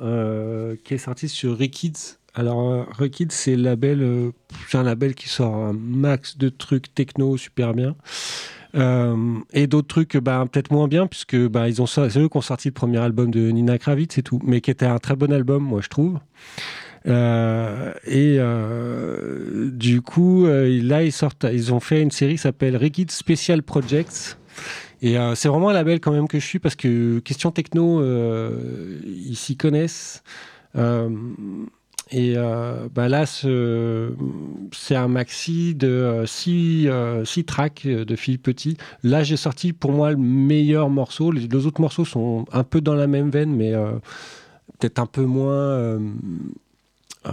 qui 0.84 0.94
est 0.94 1.00
sorti 1.00 1.30
sur 1.30 1.58
Rekids. 1.58 2.18
Alors 2.34 2.88
Rekids 2.98 3.28
c'est 3.32 3.56
label 3.56 4.32
c'est 4.70 4.78
un 4.78 4.84
label 4.84 5.14
qui 5.14 5.30
sort 5.30 5.54
un 5.54 5.74
max 5.74 6.38
de 6.38 6.50
trucs 6.50 6.94
techno 6.96 7.38
super 7.38 7.74
bien. 7.74 7.96
Et 9.54 9.68
d'autres 9.68 9.88
trucs 9.88 10.18
bah, 10.18 10.46
peut-être 10.52 10.72
moins 10.72 10.88
bien 10.88 11.06
puisque 11.06 11.38
bah, 11.48 11.66
c'est 11.72 12.20
eux 12.20 12.30
qui 12.30 12.38
ont 12.38 12.42
sorti 12.42 12.70
le 12.70 12.74
premier 12.74 13.00
album 13.00 13.30
de 13.30 13.52
Nina 13.52 13.78
Kravitz 13.78 14.18
et 14.18 14.24
tout 14.24 14.40
mais 14.44 14.62
qui 14.62 14.72
était 14.72 14.86
un 14.86 15.00
très 15.00 15.16
bon 15.16 15.32
album 15.32 15.64
moi 15.64 15.82
je 15.82 15.90
trouve 15.90 16.20
euh, 17.08 17.94
et 18.06 18.36
euh, 18.40 19.70
du 19.72 20.02
coup, 20.02 20.46
euh, 20.46 20.82
là, 20.84 21.04
ils 21.04 21.12
sortent, 21.12 21.46
ils 21.52 21.74
ont 21.74 21.80
fait 21.80 22.02
une 22.02 22.12
série 22.12 22.34
qui 22.34 22.40
s'appelle 22.40 22.76
Rigid 22.76 23.10
Special 23.12 23.64
Projects. 23.64 24.38
Et 25.02 25.16
c'est 25.36 25.48
vraiment 25.48 25.70
un 25.70 25.74
label 25.74 26.02
quand 26.02 26.12
même 26.12 26.28
que 26.28 26.40
je 26.40 26.46
suis 26.46 26.60
parce 26.60 26.76
que 26.76 27.20
question 27.20 27.52
techno, 27.52 28.04
ils 28.04 29.36
s'y 29.38 29.56
connaissent. 29.56 30.24
Et 32.12 32.36
bah 32.36 33.08
là, 33.08 33.26
ce- 33.26 34.12
c'est 34.74 34.98
un 34.98 35.08
maxi 35.08 35.74
de 35.74 36.24
6 36.26 36.90
tracks 37.48 37.88
de 37.88 38.16
Philippe 38.18 38.44
Petit. 38.44 38.76
Là, 39.04 39.24
j'ai 39.24 39.38
sorti 39.38 39.72
pour 39.72 39.94
moi 39.94 40.12
le 40.12 40.18
meilleur 40.18 40.90
morceau. 40.90 41.32
Les 41.32 41.48
deux 41.48 41.66
autres 41.66 41.80
morceaux 41.80 42.04
sont 42.04 42.44
un 42.52 42.66
peu 42.66 42.82
dans 42.82 42.96
la 42.96 43.08
même 43.08 43.30
veine, 43.30 43.56
mais 43.56 43.72
peut-être 44.80 45.00
un 45.00 45.06
peu 45.06 45.24
moins. 45.24 45.98
Euh, 47.26 47.32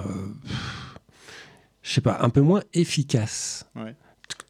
je 1.83 1.93
sais 1.93 2.01
pas, 2.01 2.19
un 2.21 2.31
peu 2.31 2.41
moins 2.41 2.63
efficace. 2.75 3.67
Ouais. 3.77 3.95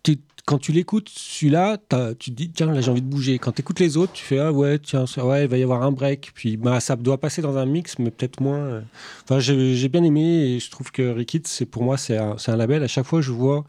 Tu- 0.03 0.19
quand 0.47 0.59
tu 0.59 0.71
l'écoutes, 0.71 1.09
celui-là, 1.09 1.77
tu 2.21 2.31
te 2.31 2.37
dis, 2.37 2.51
tiens, 2.51 2.73
là 2.73 2.81
j'ai 2.81 2.89
envie 2.93 3.03
de 3.03 3.09
bouger. 3.09 3.37
Quand 3.41 3.51
tu 3.51 3.63
écoutes 3.63 3.81
les 3.81 3.97
autres, 3.97 4.13
tu 4.13 4.23
fais, 4.23 4.39
ah 4.39 4.53
ouais, 4.53 4.79
tiens, 4.79 5.05
ouais, 5.17 5.43
il 5.43 5.49
va 5.49 5.59
y 5.59 5.63
avoir 5.65 5.83
un 5.83 5.91
break. 5.91 6.31
Puis 6.37 6.57
bah, 6.57 6.79
ça 6.79 6.95
doit 6.95 7.19
passer 7.19 7.43
dans 7.43 7.57
un 7.59 7.67
mix, 7.67 7.99
mais 7.99 8.13
peut-être 8.13 8.41
moins. 8.41 8.59
euh. 8.59 8.81
Enfin, 9.25 9.41
j'ai 9.41 9.89
bien 9.89 10.05
aimé 10.05 10.21
et 10.23 10.61
je 10.61 10.71
trouve 10.71 10.93
que 10.93 11.03
Rikit, 11.03 11.43
c'est 11.47 11.67
pour 11.67 11.83
moi, 11.83 11.97
c'est 11.97 12.17
un, 12.17 12.37
un 12.47 12.57
label. 12.57 12.85
À 12.85 12.87
chaque 12.87 13.07
fois, 13.07 13.21
je 13.23 13.33
vois, 13.33 13.65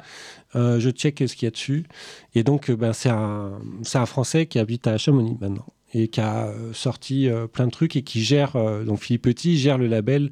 euh, 0.55 0.79
je 0.79 0.91
check 0.91 1.23
ce 1.27 1.35
qu'il 1.35 1.45
y 1.45 1.47
a 1.47 1.51
dessus. 1.51 1.87
Et 2.35 2.43
donc, 2.43 2.69
ben, 2.69 2.93
c'est 2.93 3.09
un, 3.09 3.53
un 3.95 4.05
Français 4.05 4.45
qui 4.45 4.59
habite 4.59 4.85
à 4.85 4.99
Chamonix 4.99 5.35
maintenant 5.41 5.65
et 5.95 6.09
qui 6.09 6.21
a 6.21 6.53
sorti 6.73 7.27
euh, 7.27 7.47
plein 7.47 7.65
de 7.65 7.71
trucs 7.71 7.95
et 7.95 8.03
qui 8.03 8.21
gère, 8.21 8.55
euh, 8.55 8.83
donc 8.83 8.99
Philippe 8.99 9.23
Petit, 9.23 9.57
gère 9.57 9.79
le 9.79 9.87
label 9.87 10.29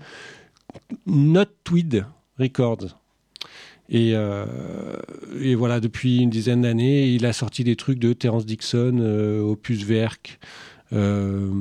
Not 1.05 1.45
Tweed 1.63 2.05
Records. 2.39 2.97
Et, 3.87 4.13
euh, 4.15 4.45
et 5.39 5.53
voilà, 5.55 5.79
depuis 5.79 6.17
une 6.17 6.29
dizaine 6.29 6.61
d'années, 6.61 7.09
il 7.09 7.25
a 7.25 7.33
sorti 7.33 7.63
des 7.63 7.75
trucs 7.75 7.99
de 7.99 8.13
Terence 8.13 8.45
Dixon, 8.45 8.97
euh, 8.99 9.41
Opus 9.41 9.83
Verk, 9.83 10.39
euh, 10.93 11.51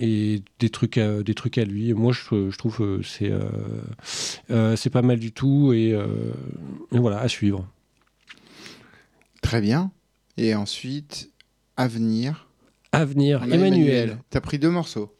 et 0.00 0.42
des 0.58 0.68
trucs, 0.68 0.98
à, 0.98 1.22
des 1.22 1.34
trucs 1.34 1.58
à 1.58 1.64
lui. 1.64 1.90
Et 1.90 1.94
moi, 1.94 2.12
je, 2.12 2.50
je 2.50 2.58
trouve 2.58 2.76
que 2.78 3.02
c'est 3.02 3.32
c'est 4.76 4.90
pas 4.90 5.02
mal 5.02 5.18
du 5.18 5.32
tout. 5.32 5.72
Et, 5.72 5.90
et 5.90 6.98
voilà, 6.98 7.20
à 7.20 7.28
suivre. 7.28 7.68
Très 9.42 9.60
bien. 9.60 9.92
Et 10.36 10.54
ensuite, 10.54 11.30
Avenir. 11.76 12.48
Avenir, 12.92 13.42
a 13.42 13.48
Emmanuel. 13.48 14.18
T'as 14.30 14.40
pris 14.40 14.58
deux 14.58 14.70
morceaux. 14.70 15.12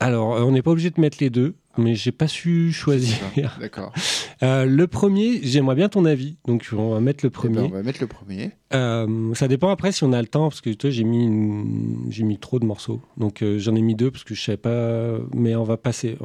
Alors, 0.00 0.30
on 0.46 0.52
n'est 0.52 0.62
pas 0.62 0.70
obligé 0.70 0.90
de 0.90 1.00
mettre 1.00 1.18
les 1.20 1.30
deux, 1.30 1.54
mais 1.80 1.94
j'ai 1.94 2.12
pas 2.12 2.28
su 2.28 2.72
choisir. 2.72 3.16
D'accord. 3.60 3.92
Euh, 4.42 4.64
le 4.64 4.86
premier, 4.86 5.40
j'aimerais 5.42 5.74
bien 5.74 5.90
ton 5.90 6.06
avis, 6.06 6.38
donc 6.46 6.66
on 6.72 6.94
va 6.94 7.00
mettre 7.00 7.26
le 7.26 7.30
Eh 7.30 7.36
ben, 7.48 7.52
premier. 7.52 7.58
on 7.60 7.68
va 7.68 7.82
mettre 7.82 8.00
le 8.00 8.06
premier. 8.06 8.52
Euh, 8.72 9.34
ça 9.34 9.48
dépend 9.48 9.68
après 9.68 9.92
si 9.92 10.02
on 10.02 10.14
a 10.14 10.22
le 10.22 10.28
temps, 10.28 10.48
parce 10.48 10.62
que 10.62 10.70
toi, 10.70 10.88
j'ai 10.88 11.04
mis, 11.04 11.26
une- 11.26 12.06
j'ai 12.08 12.22
mis 12.24 12.38
trop 12.38 12.58
de 12.58 12.64
morceaux. 12.64 13.02
Donc 13.18 13.42
euh, 13.42 13.58
j'en 13.58 13.74
ai 13.74 13.82
mis 13.82 13.94
deux 13.94 14.10
parce 14.10 14.24
que 14.24 14.34
je 14.34 14.40
savais 14.40 14.56
pas, 14.56 15.18
mais 15.34 15.54
on 15.56 15.64
va 15.64 15.76
passer. 15.76 16.16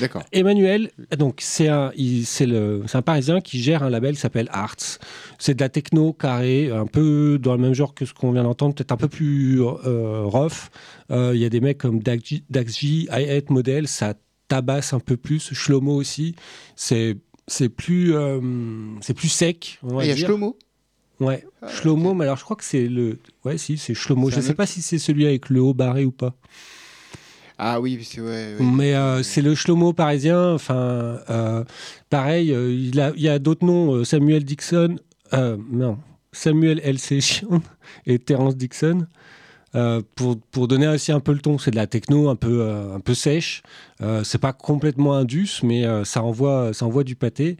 D'accord. 0.00 0.22
Emmanuel, 0.32 0.90
donc 1.18 1.38
c'est 1.40 1.68
un, 1.68 1.92
il- 1.96 2.26
c'est 2.26 2.44
le, 2.44 2.82
c'est 2.86 2.98
un 2.98 3.02
Parisien 3.02 3.40
qui 3.40 3.58
gère 3.58 3.82
un 3.84 3.88
label 3.88 4.16
qui 4.16 4.20
s'appelle 4.20 4.48
Arts. 4.52 4.98
C'est 5.38 5.54
de 5.54 5.62
la 5.62 5.70
techno 5.70 6.12
carré, 6.12 6.70
un 6.70 6.84
peu 6.86 7.38
dans 7.40 7.54
le 7.54 7.62
même 7.62 7.72
genre 7.72 7.94
que 7.94 8.04
ce 8.04 8.12
qu'on 8.12 8.32
vient 8.32 8.42
d'entendre, 8.42 8.74
peut-être 8.74 8.92
un 8.92 8.98
peu 8.98 9.08
plus 9.08 9.62
rough. 9.62 10.68
Il 11.08 11.36
y 11.38 11.44
a 11.46 11.48
des 11.48 11.60
mecs 11.62 11.78
comme 11.78 12.00
Dax 12.00 12.28
J, 12.78 13.08
I8 13.10 13.44
Model, 13.50 13.88
ça 13.88 14.12
tabasse 14.50 14.92
un 14.92 15.00
peu 15.00 15.16
plus. 15.16 15.54
Shlomo 15.54 15.94
aussi, 15.94 16.34
c'est 16.76 17.16
c'est 17.46 17.68
plus 17.70 18.14
euh, 18.14 18.40
c'est 19.00 19.14
plus 19.14 19.28
sec. 19.28 19.78
On 19.82 19.94
va 19.94 20.02
Ah, 20.02 20.04
Il 20.04 20.08
y 20.08 20.12
a. 20.12 20.26
Shlomo? 20.26 20.58
Ouais, 21.20 21.44
Shlomo, 21.68 22.14
mais 22.14 22.24
alors 22.24 22.36
je 22.38 22.44
crois 22.44 22.56
que 22.56 22.64
c'est 22.64 22.86
le. 22.88 23.18
Ouais, 23.44 23.58
si, 23.58 23.78
c'est 23.78 23.94
Shlomo. 23.94 24.30
Je 24.30 24.38
un 24.38 24.40
sais 24.42 24.54
pas 24.54 24.66
si 24.66 24.80
c'est 24.82 24.98
celui 24.98 25.26
avec 25.26 25.50
le 25.50 25.60
haut 25.60 25.74
barré 25.74 26.04
ou 26.04 26.10
pas. 26.12 26.34
Ah 27.58 27.78
oui, 27.78 28.02
c'est 28.02 28.22
ouais, 28.22 28.56
ouais. 28.58 28.64
Mais 28.64 28.94
euh, 28.94 29.22
c'est 29.22 29.42
le 29.42 29.54
Shlomo 29.54 29.92
parisien. 29.92 30.54
Enfin, 30.54 31.20
euh, 31.28 31.62
pareil, 32.08 32.52
euh, 32.52 32.72
il, 32.72 32.98
a, 32.98 33.12
il 33.14 33.20
y 33.22 33.28
a 33.28 33.38
d'autres 33.38 33.66
noms. 33.66 34.02
Samuel 34.02 34.44
Dixon. 34.44 34.96
non, 35.32 35.98
Samuel 36.32 36.80
L.C. 36.82 37.20
Chion 37.20 37.62
et 38.06 38.18
Terence 38.18 38.56
Dixon. 38.56 39.06
Euh, 39.74 40.02
pour, 40.16 40.36
pour 40.50 40.68
donner 40.68 40.88
aussi 40.88 41.12
un 41.12 41.20
peu 41.20 41.32
le 41.32 41.38
ton, 41.38 41.58
c'est 41.58 41.70
de 41.70 41.76
la 41.76 41.86
techno 41.86 42.28
un 42.28 42.36
peu, 42.36 42.62
euh, 42.62 42.94
un 42.94 43.00
peu 43.00 43.14
sèche. 43.14 43.62
Euh, 44.02 44.24
c'est 44.24 44.38
pas 44.38 44.52
complètement 44.52 45.14
indus, 45.14 45.60
mais 45.62 45.84
ça, 46.04 46.22
envoie, 46.22 46.72
ça 46.72 46.86
envoie 46.86 47.04
du 47.04 47.16
pâté. 47.16 47.56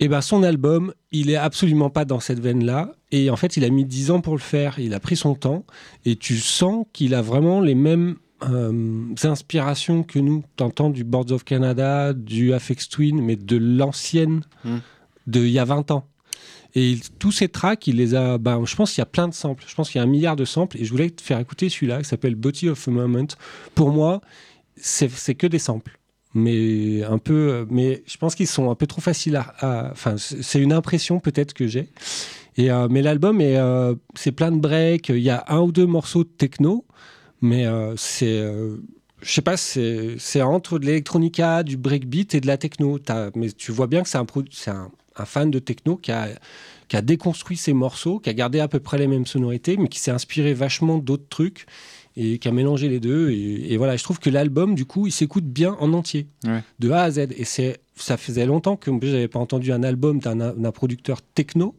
Et 0.00 0.08
ben 0.08 0.20
son 0.20 0.42
album, 0.42 0.92
il 1.12 1.30
est 1.30 1.36
absolument 1.36 1.88
pas 1.88 2.04
dans 2.04 2.18
cette 2.18 2.40
veine-là. 2.40 2.92
Et 3.12 3.30
en 3.30 3.36
fait, 3.36 3.56
il 3.56 3.64
a 3.64 3.70
mis 3.70 3.84
10 3.84 4.10
ans 4.10 4.20
pour 4.20 4.34
le 4.34 4.40
faire. 4.40 4.78
Il 4.78 4.94
a 4.94 5.00
pris 5.00 5.16
son 5.16 5.34
temps. 5.34 5.64
Et 6.04 6.16
tu 6.16 6.36
sens 6.38 6.86
qu'il 6.92 7.14
a 7.14 7.22
vraiment 7.22 7.60
les 7.60 7.76
mêmes 7.76 8.16
inspirations 9.22 10.02
que 10.02 10.18
nous. 10.18 10.42
T'entends 10.56 10.90
du 10.90 11.04
Boards 11.04 11.30
of 11.30 11.44
Canada, 11.44 12.12
du 12.12 12.52
Afex 12.52 12.88
Twin, 12.88 13.22
mais 13.22 13.36
de 13.36 13.56
l'ancienne, 13.56 14.40
Hmm. 14.64 14.78
de 15.28 15.40
il 15.40 15.50
y 15.50 15.60
a 15.60 15.64
20 15.64 15.92
ans. 15.92 16.04
Et 16.74 16.98
tous 17.18 17.32
ces 17.32 17.48
tracks, 17.48 17.86
il 17.86 17.96
les 17.96 18.14
a. 18.14 18.38
Ben, 18.38 18.64
je 18.64 18.74
pense 18.76 18.92
qu'il 18.92 19.00
y 19.00 19.02
a 19.02 19.06
plein 19.06 19.28
de 19.28 19.34
samples. 19.34 19.64
Je 19.66 19.74
pense 19.74 19.90
qu'il 19.90 19.98
y 19.98 20.00
a 20.00 20.04
un 20.04 20.10
milliard 20.10 20.36
de 20.36 20.44
samples. 20.44 20.78
Et 20.80 20.84
je 20.84 20.90
voulais 20.90 21.10
te 21.10 21.22
faire 21.22 21.38
écouter 21.38 21.68
celui-là 21.68 21.98
qui 21.98 22.08
s'appelle 22.08 22.34
Body 22.34 22.68
of 22.68 22.88
a 22.88 22.90
Moment. 22.90 23.28
Pour 23.74 23.90
moi, 23.90 24.20
c'est 24.76 25.34
que 25.34 25.46
des 25.46 25.58
samples. 25.58 25.98
Mais 26.34 27.02
un 27.04 27.18
peu. 27.18 27.66
Mais 27.70 28.02
je 28.06 28.16
pense 28.16 28.34
qu'ils 28.34 28.46
sont 28.46 28.70
un 28.70 28.74
peu 28.74 28.86
trop 28.86 29.02
faciles 29.02 29.36
à. 29.36 29.90
Enfin, 29.92 30.16
c'est 30.16 30.60
une 30.60 30.72
impression 30.72 31.20
peut-être 31.20 31.52
que 31.52 31.66
j'ai. 31.66 31.88
Euh, 32.58 32.88
mais 32.90 33.02
l'album 33.02 33.40
est, 33.40 33.56
euh, 33.56 33.94
c'est 34.14 34.32
plein 34.32 34.52
de 34.52 34.58
breaks. 34.58 35.08
Il 35.08 35.18
y 35.18 35.30
a 35.30 35.44
un 35.48 35.60
ou 35.60 35.72
deux 35.72 35.86
morceaux 35.86 36.24
de 36.24 36.28
techno, 36.28 36.84
mais 37.40 37.66
euh, 37.66 37.94
c'est, 37.96 38.42
je 39.22 39.32
sais 39.32 39.42
pas, 39.42 39.56
c'est, 39.56 40.42
entre 40.42 40.78
de 40.78 40.86
l'électronica, 40.86 41.62
du 41.62 41.76
breakbeat 41.76 42.34
et 42.34 42.40
de 42.40 42.46
la 42.46 42.58
techno. 42.58 42.98
Mais 43.34 43.50
tu 43.52 43.72
vois 43.72 43.86
bien 43.86 44.02
que 44.02 44.08
c'est 44.08 44.18
un, 44.18 44.26
un, 44.66 44.90
un 45.16 45.24
fan 45.24 45.50
de 45.50 45.58
techno 45.58 45.96
qui 45.96 46.10
a, 46.12 46.28
qui 46.88 46.96
a 46.96 47.02
déconstruit 47.02 47.56
ses 47.56 47.72
morceaux, 47.72 48.18
qui 48.18 48.30
a 48.30 48.34
gardé 48.34 48.60
à 48.60 48.68
peu 48.68 48.80
près 48.80 48.98
les 48.98 49.06
mêmes 49.06 49.26
sonorités, 49.26 49.76
mais 49.76 49.88
qui 49.88 49.98
s'est 49.98 50.10
inspiré 50.10 50.54
vachement 50.54 50.98
d'autres 50.98 51.28
trucs 51.28 51.66
et 52.16 52.38
qui 52.38 52.48
a 52.48 52.52
mélangé 52.52 52.88
les 52.88 53.00
deux. 53.00 53.30
Et, 53.30 53.72
et 53.72 53.76
voilà, 53.76 53.96
je 53.96 54.02
trouve 54.04 54.18
que 54.18 54.30
l'album, 54.30 54.74
du 54.74 54.84
coup, 54.84 55.06
il 55.06 55.12
s'écoute 55.12 55.44
bien 55.44 55.76
en 55.80 55.92
entier, 55.92 56.26
Ouais. 56.44 56.62
de 56.78 56.90
A 56.90 57.02
à 57.04 57.10
Z. 57.10 57.18
Et 57.36 57.44
c'est, 57.44 57.80
ça 57.96 58.16
faisait 58.16 58.46
longtemps 58.46 58.76
que 58.76 58.90
je 59.00 59.06
n'avais 59.06 59.28
pas 59.28 59.38
entendu 59.38 59.72
un 59.72 59.82
album 59.82 60.18
d'un, 60.18 60.36
d'un 60.36 60.72
producteur 60.72 61.22
techno 61.22 61.74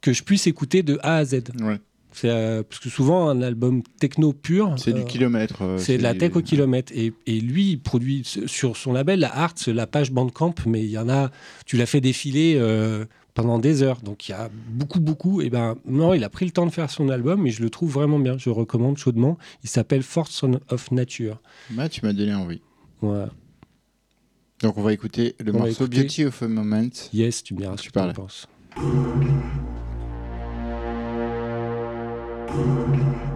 que 0.00 0.12
je 0.12 0.22
puisse 0.22 0.46
écouter 0.46 0.82
de 0.82 0.98
A 1.02 1.16
à 1.16 1.24
Z. 1.24 1.42
Ouais. 1.60 1.78
Euh, 2.24 2.62
parce 2.62 2.80
que 2.80 2.88
souvent, 2.88 3.28
un 3.28 3.42
album 3.42 3.82
techno 4.00 4.32
pur. 4.32 4.74
C'est 4.78 4.92
du 4.92 5.00
euh, 5.02 5.04
kilomètre. 5.04 5.62
euh, 5.62 5.78
C'est 5.78 5.98
de 5.98 6.02
la 6.02 6.14
tech 6.14 6.34
au 6.34 6.40
kilomètre. 6.42 6.92
Et, 6.96 7.12
et 7.26 7.40
lui, 7.40 7.72
il 7.72 7.80
produit 7.80 8.22
sur 8.24 8.76
son 8.76 8.92
label, 8.92 9.20
la 9.20 9.36
Art, 9.36 9.54
la 9.66 9.86
page 9.86 10.10
Bandcamp, 10.12 10.54
mais 10.66 10.82
il 10.82 10.90
y 10.90 10.98
en 10.98 11.08
a, 11.08 11.30
tu 11.66 11.76
l'as 11.76 11.86
fait 11.86 12.00
défiler 12.00 12.60
pendant 13.34 13.58
des 13.58 13.82
heures. 13.82 14.00
Donc 14.00 14.28
il 14.28 14.32
y 14.32 14.34
a 14.34 14.48
beaucoup, 14.70 14.98
beaucoup. 15.00 15.42
Et 15.42 15.50
ben 15.50 15.76
non, 15.86 16.14
il 16.14 16.24
a 16.24 16.30
pris 16.30 16.46
le 16.46 16.52
temps 16.52 16.64
de 16.64 16.70
faire 16.70 16.90
son 16.90 17.10
album 17.10 17.46
et 17.46 17.50
je 17.50 17.62
le 17.62 17.68
trouve 17.68 17.92
vraiment 17.92 18.18
bien. 18.18 18.38
Je 18.38 18.48
le 18.48 18.54
recommande 18.54 18.96
chaudement. 18.96 19.36
Il 19.62 19.68
s'appelle 19.68 20.02
Force 20.02 20.42
of 20.70 20.90
Nature. 20.90 21.40
Bah, 21.70 21.88
tu 21.90 22.04
m'as 22.04 22.14
donné 22.14 22.34
envie. 22.34 22.62
Voilà. 23.02 23.28
Donc 24.62 24.78
on 24.78 24.82
va 24.82 24.94
écouter 24.94 25.34
le 25.44 25.54
On 25.54 25.58
morceau 25.58 25.84
écouter- 25.84 26.00
Beauty 26.04 26.24
of 26.24 26.42
a 26.42 26.48
Moment. 26.48 26.88
Yes, 27.12 27.42
tu 27.42 27.52
me 27.52 27.60
diras 27.60 27.76
ce 27.76 27.90
que 27.90 27.92
tu 28.08 28.14
penses. 28.14 28.48
Beauty 32.56 33.26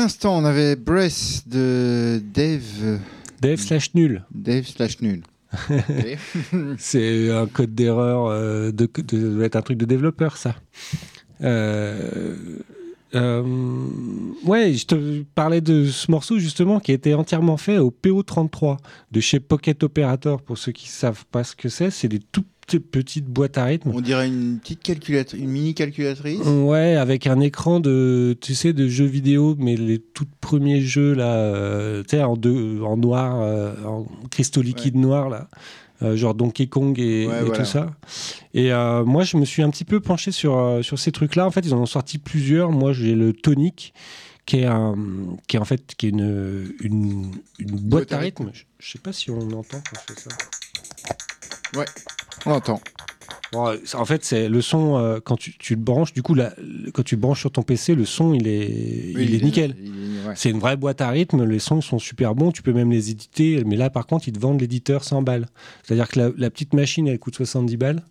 l'instant, 0.00 0.38
on 0.38 0.44
avait 0.44 0.76
Breath 0.76 1.42
de 1.46 2.22
Dave, 2.32 3.00
Dave 3.40 3.58
slash 3.58 3.94
nul. 3.94 4.24
Dave 4.34 4.66
slash 4.66 5.00
nul. 5.00 5.22
C'est 6.78 7.30
un 7.30 7.46
code 7.46 7.74
d'erreur 7.74 8.26
euh, 8.26 8.70
de, 8.70 8.86
doit 8.86 9.44
être 9.44 9.56
un 9.56 9.62
truc 9.62 9.78
de 9.78 9.84
développeur, 9.84 10.36
ça. 10.36 10.54
Euh, 11.42 12.58
euh, 13.14 13.42
ouais, 14.44 14.72
je 14.74 14.86
te 14.86 15.22
parlais 15.34 15.60
de 15.60 15.86
ce 15.86 16.10
morceau 16.10 16.38
justement 16.38 16.80
qui 16.80 16.92
a 16.92 16.94
été 16.94 17.14
entièrement 17.14 17.56
fait 17.56 17.78
au 17.78 17.90
PO33 17.90 18.78
de 19.10 19.20
chez 19.20 19.40
Pocket 19.40 19.82
Operator. 19.82 20.40
Pour 20.40 20.56
ceux 20.56 20.72
qui 20.72 20.88
savent 20.88 21.26
pas 21.26 21.44
ce 21.44 21.56
que 21.56 21.68
c'est, 21.68 21.90
c'est 21.90 22.08
des 22.08 22.20
toutes 22.70 22.90
petites 22.90 23.26
boîtes 23.26 23.58
à 23.58 23.64
rythme. 23.64 23.90
On 23.94 24.00
dirait 24.00 24.28
une 24.28 24.58
petite 24.60 24.82
calculatrice, 24.82 25.40
une 25.40 25.50
mini 25.50 25.74
calculatrice. 25.74 26.40
Ouais, 26.46 26.94
avec 26.96 27.26
un 27.26 27.40
écran 27.40 27.80
de, 27.80 28.36
tu 28.40 28.54
sais, 28.54 28.72
de 28.72 28.86
jeux 28.88 29.04
vidéo, 29.06 29.56
mais 29.58 29.76
les 29.76 29.98
tout 29.98 30.26
premiers 30.40 30.80
jeux 30.80 31.12
là, 31.14 31.34
euh, 31.34 32.02
tu 32.04 32.16
sais, 32.16 32.22
en, 32.22 32.36
deux, 32.36 32.80
en 32.82 32.96
noir, 32.96 33.40
euh, 33.40 33.74
en 33.84 34.06
cristaux 34.30 34.62
liquides 34.62 34.96
noirs 34.96 35.28
là, 35.28 35.48
euh, 36.02 36.16
genre 36.16 36.34
Donkey 36.34 36.68
Kong 36.68 36.98
et, 36.98 37.26
Ouais, 37.26 37.40
et 37.40 37.44
voilà. 37.44 37.58
tout 37.58 37.64
ça. 37.64 37.90
Et 38.54 38.72
euh, 38.72 39.04
moi, 39.04 39.24
je 39.24 39.36
me 39.36 39.44
suis 39.44 39.62
un 39.62 39.70
petit 39.70 39.84
peu 39.84 40.00
penché 40.00 40.30
sur 40.32 40.56
euh, 40.56 40.82
sur 40.82 40.98
ces 40.98 41.12
trucs-là. 41.12 41.46
En 41.46 41.50
fait, 41.50 41.60
ils 41.66 41.74
en 41.74 41.78
ont 41.78 41.86
sorti 41.86 42.18
plusieurs. 42.18 42.70
Moi, 42.70 42.92
j'ai 42.92 43.14
le 43.14 43.32
Tonic, 43.32 43.92
qui 44.46 44.58
est 44.60 44.64
un, 44.66 44.94
qui 45.48 45.56
est 45.56 45.60
en 45.60 45.64
fait, 45.66 45.94
qui 45.96 46.06
est 46.06 46.10
une 46.10 46.72
une, 46.80 47.32
une 47.58 47.76
boîte 47.76 48.12
à 48.12 48.18
rythme. 48.18 48.50
Je, 48.54 48.62
je 48.78 48.90
sais 48.92 48.98
pas 48.98 49.12
si 49.12 49.30
on 49.30 49.40
entend 49.50 49.82
quand 49.90 50.00
je 50.08 50.14
fais 50.14 50.20
ça. 50.20 50.30
On 52.46 52.52
entend. 52.52 52.80
Bon, 53.52 53.76
en 53.94 54.04
fait, 54.04 54.24
c'est 54.24 54.48
le 54.48 54.60
son 54.62 54.96
euh, 54.96 55.18
quand 55.22 55.36
tu, 55.36 55.56
tu 55.58 55.74
le 55.74 55.80
branches. 55.80 56.12
Du 56.12 56.22
coup, 56.22 56.34
là, 56.34 56.52
quand 56.94 57.02
tu 57.02 57.16
le 57.16 57.20
branches 57.20 57.40
sur 57.40 57.50
ton 57.50 57.62
PC, 57.62 57.94
le 57.96 58.04
son 58.04 58.32
il 58.32 58.46
est, 58.46 59.12
Oui, 59.16 59.24
il 59.28 59.34
est 59.34 59.42
nickel. 59.42 59.74
ouais. 60.26 60.34
C'est 60.36 60.50
une 60.50 60.60
vraie 60.60 60.76
boîte 60.76 61.00
à 61.00 61.08
rythme. 61.10 61.44
Les 61.44 61.58
sons 61.58 61.80
sont 61.80 61.98
super 61.98 62.34
bons. 62.36 62.52
Tu 62.52 62.62
peux 62.62 62.72
même 62.72 62.92
les 62.92 63.10
éditer. 63.10 63.62
Mais 63.64 63.76
là, 63.76 63.90
par 63.90 64.06
contre, 64.06 64.28
ils 64.28 64.32
te 64.32 64.38
vendent 64.38 64.60
l'éditeur 64.60 65.02
100 65.02 65.22
balles. 65.22 65.46
C'est-à-dire 65.82 66.08
que 66.08 66.18
la, 66.20 66.30
la 66.36 66.50
petite 66.50 66.74
machine, 66.74 67.08
elle 67.08 67.18
coûte 67.18 67.34
70 67.36 67.76
balles, 67.76 68.02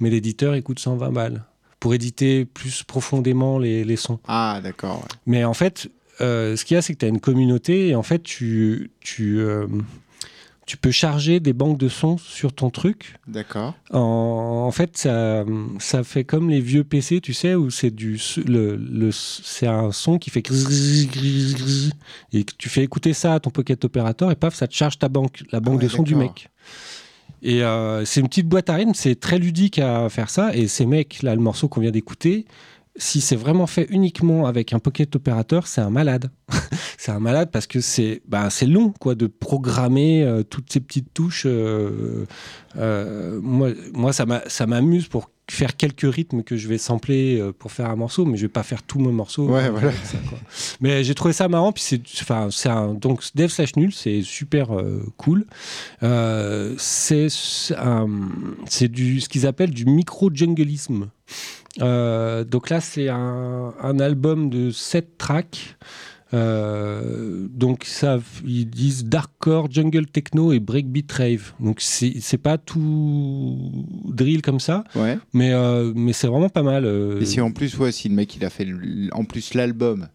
mais 0.00 0.08
l'éditeur, 0.08 0.56
il 0.56 0.62
coûte 0.62 0.78
120 0.78 1.10
balles 1.12 1.44
pour 1.78 1.92
éditer 1.92 2.44
plus 2.46 2.82
profondément 2.82 3.58
les, 3.58 3.84
les 3.84 3.96
sons. 3.96 4.20
Ah, 4.26 4.60
d'accord. 4.62 5.00
ouais. 5.00 5.08
Mais 5.26 5.44
en 5.44 5.54
fait, 5.54 5.88
euh, 6.22 6.56
ce 6.56 6.64
qu'il 6.64 6.76
y 6.76 6.78
a, 6.78 6.82
c'est 6.82 6.94
que 6.94 6.98
tu 6.98 7.04
as 7.04 7.08
une 7.08 7.20
communauté 7.20 7.88
et 7.88 7.94
en 7.94 8.02
fait, 8.02 8.22
tu, 8.22 8.90
tu, 9.00 9.40
euh, 9.40 9.66
tu 10.66 10.76
peux 10.76 10.90
charger 10.90 11.40
des 11.40 11.52
banques 11.52 11.78
de 11.78 11.88
sons 11.88 12.18
sur 12.18 12.52
ton 12.52 12.70
truc. 12.70 13.16
D'accord. 13.26 13.74
En, 13.92 14.64
en 14.66 14.70
fait, 14.70 14.96
ça, 14.96 15.44
ça 15.78 16.04
fait 16.04 16.24
comme 16.24 16.50
les 16.50 16.60
vieux 16.60 16.84
PC, 16.84 17.20
tu 17.20 17.34
sais, 17.34 17.54
où 17.54 17.70
c'est 17.70 17.90
du 17.90 18.20
le, 18.46 18.76
le 18.76 19.10
c'est 19.12 19.66
un 19.66 19.92
son 19.92 20.18
qui 20.18 20.30
fait 20.30 20.42
et 22.32 22.44
que 22.44 22.52
tu 22.56 22.68
fais 22.68 22.82
écouter 22.82 23.12
ça 23.12 23.34
à 23.34 23.40
ton 23.40 23.50
Pocket 23.50 23.84
Operator 23.84 24.30
et 24.30 24.36
paf, 24.36 24.54
ça 24.54 24.68
te 24.68 24.74
charge 24.74 24.98
ta 24.98 25.08
banque, 25.08 25.42
la 25.50 25.60
banque 25.60 25.78
ouais, 25.78 25.84
de 25.84 25.88
son 25.88 26.02
du 26.02 26.14
mec. 26.14 26.48
Et 27.42 27.62
euh, 27.64 28.04
c'est 28.04 28.20
une 28.20 28.28
petite 28.28 28.48
boîte 28.48 28.70
à 28.70 28.74
rythme, 28.74 28.94
c'est 28.94 29.18
très 29.18 29.38
ludique 29.38 29.80
à 29.80 30.08
faire 30.08 30.30
ça. 30.30 30.54
Et 30.54 30.68
ces 30.68 30.86
mecs, 30.86 31.22
là, 31.22 31.34
le 31.34 31.40
morceau 31.40 31.66
qu'on 31.68 31.80
vient 31.80 31.90
d'écouter, 31.90 32.46
si 32.96 33.20
c'est 33.22 33.36
vraiment 33.36 33.66
fait 33.66 33.86
uniquement 33.90 34.46
avec 34.46 34.72
un 34.72 34.78
Pocket 34.78 35.14
Operator, 35.16 35.66
c'est 35.66 35.80
un 35.80 35.90
malade. 35.90 36.30
c'est 36.98 37.10
un 37.10 37.20
malade 37.20 37.50
parce 37.50 37.66
que 37.66 37.80
c'est 37.80 38.20
bah, 38.28 38.50
c'est 38.50 38.66
long 38.66 38.92
quoi 39.00 39.14
de 39.14 39.26
programmer 39.26 40.22
euh, 40.22 40.42
toutes 40.42 40.72
ces 40.72 40.80
petites 40.80 41.12
touches. 41.14 41.44
euh, 41.46 42.26
euh, 42.76 43.40
moi, 43.42 43.70
moi, 43.94 44.12
ça 44.12 44.26
m'a- 44.26 44.42
ça 44.46 44.66
m'amuse 44.66 45.08
pour 45.08 45.30
faire 45.50 45.76
quelques 45.76 46.10
rythmes 46.10 46.42
que 46.42 46.56
je 46.56 46.68
vais 46.68 46.78
sampler 46.78 47.42
pour 47.58 47.72
faire 47.72 47.90
un 47.90 47.96
morceau, 47.96 48.24
mais 48.24 48.36
je 48.38 48.42
vais 48.42 48.48
pas 48.48 48.62
faire 48.62 48.82
tout 48.82 48.98
mon 49.00 49.12
morceau. 49.12 49.48
Ouais, 49.48 49.68
voilà. 49.70 49.90
ça, 50.04 50.16
quoi. 50.28 50.38
Mais 50.80 51.02
j'ai 51.04 51.14
trouvé 51.14 51.34
ça 51.34 51.48
marrant. 51.48 51.72
Puis 51.72 51.82
c'est, 51.82 52.00
enfin, 52.22 52.48
c'est 52.50 52.68
un 52.70 52.94
donc 52.94 53.22
Dev 53.34 53.48
slash 53.48 53.74
nul, 53.76 53.92
c'est 53.92 54.22
super 54.22 54.74
euh, 54.78 55.02
cool. 55.18 55.44
Euh, 56.02 56.74
c'est 56.78 57.26
c'est 57.28 58.88
du 58.88 59.20
ce 59.20 59.28
qu'ils 59.28 59.46
appellent 59.46 59.72
du 59.74 59.84
micro 59.86 60.30
jungleisme. 60.32 61.08
Euh, 61.80 62.44
donc 62.44 62.68
là, 62.70 62.80
c'est 62.80 63.08
un, 63.08 63.72
un 63.80 63.98
album 64.00 64.50
de 64.50 64.70
7 64.70 65.16
tracks. 65.18 65.76
Euh, 66.34 67.46
donc 67.50 67.84
ça, 67.84 68.18
ils 68.46 68.64
disent 68.68 69.04
darkcore, 69.04 69.70
jungle 69.70 70.06
techno 70.06 70.52
et 70.52 70.60
breakbeat 70.60 71.12
rave. 71.12 71.52
Donc 71.60 71.80
c'est 71.80 72.38
pas 72.38 72.56
tout 72.56 73.70
drill 74.06 74.40
comme 74.40 74.60
ça, 74.60 74.84
Ouais. 74.94 75.18
mais 75.34 75.52
euh, 75.52 75.92
mais 75.94 76.14
c'est 76.14 76.26
vraiment 76.28 76.48
pas 76.48 76.62
mal. 76.62 76.84
euh. 76.86 77.20
Et 77.20 77.26
si 77.26 77.40
en 77.42 77.52
plus, 77.52 77.76
ouais, 77.78 77.92
si 77.92 78.08
le 78.08 78.14
mec 78.14 78.34
il 78.36 78.44
a 78.46 78.50
fait 78.50 78.66
en 79.12 79.24
plus 79.24 79.52
l'album. 79.52 80.08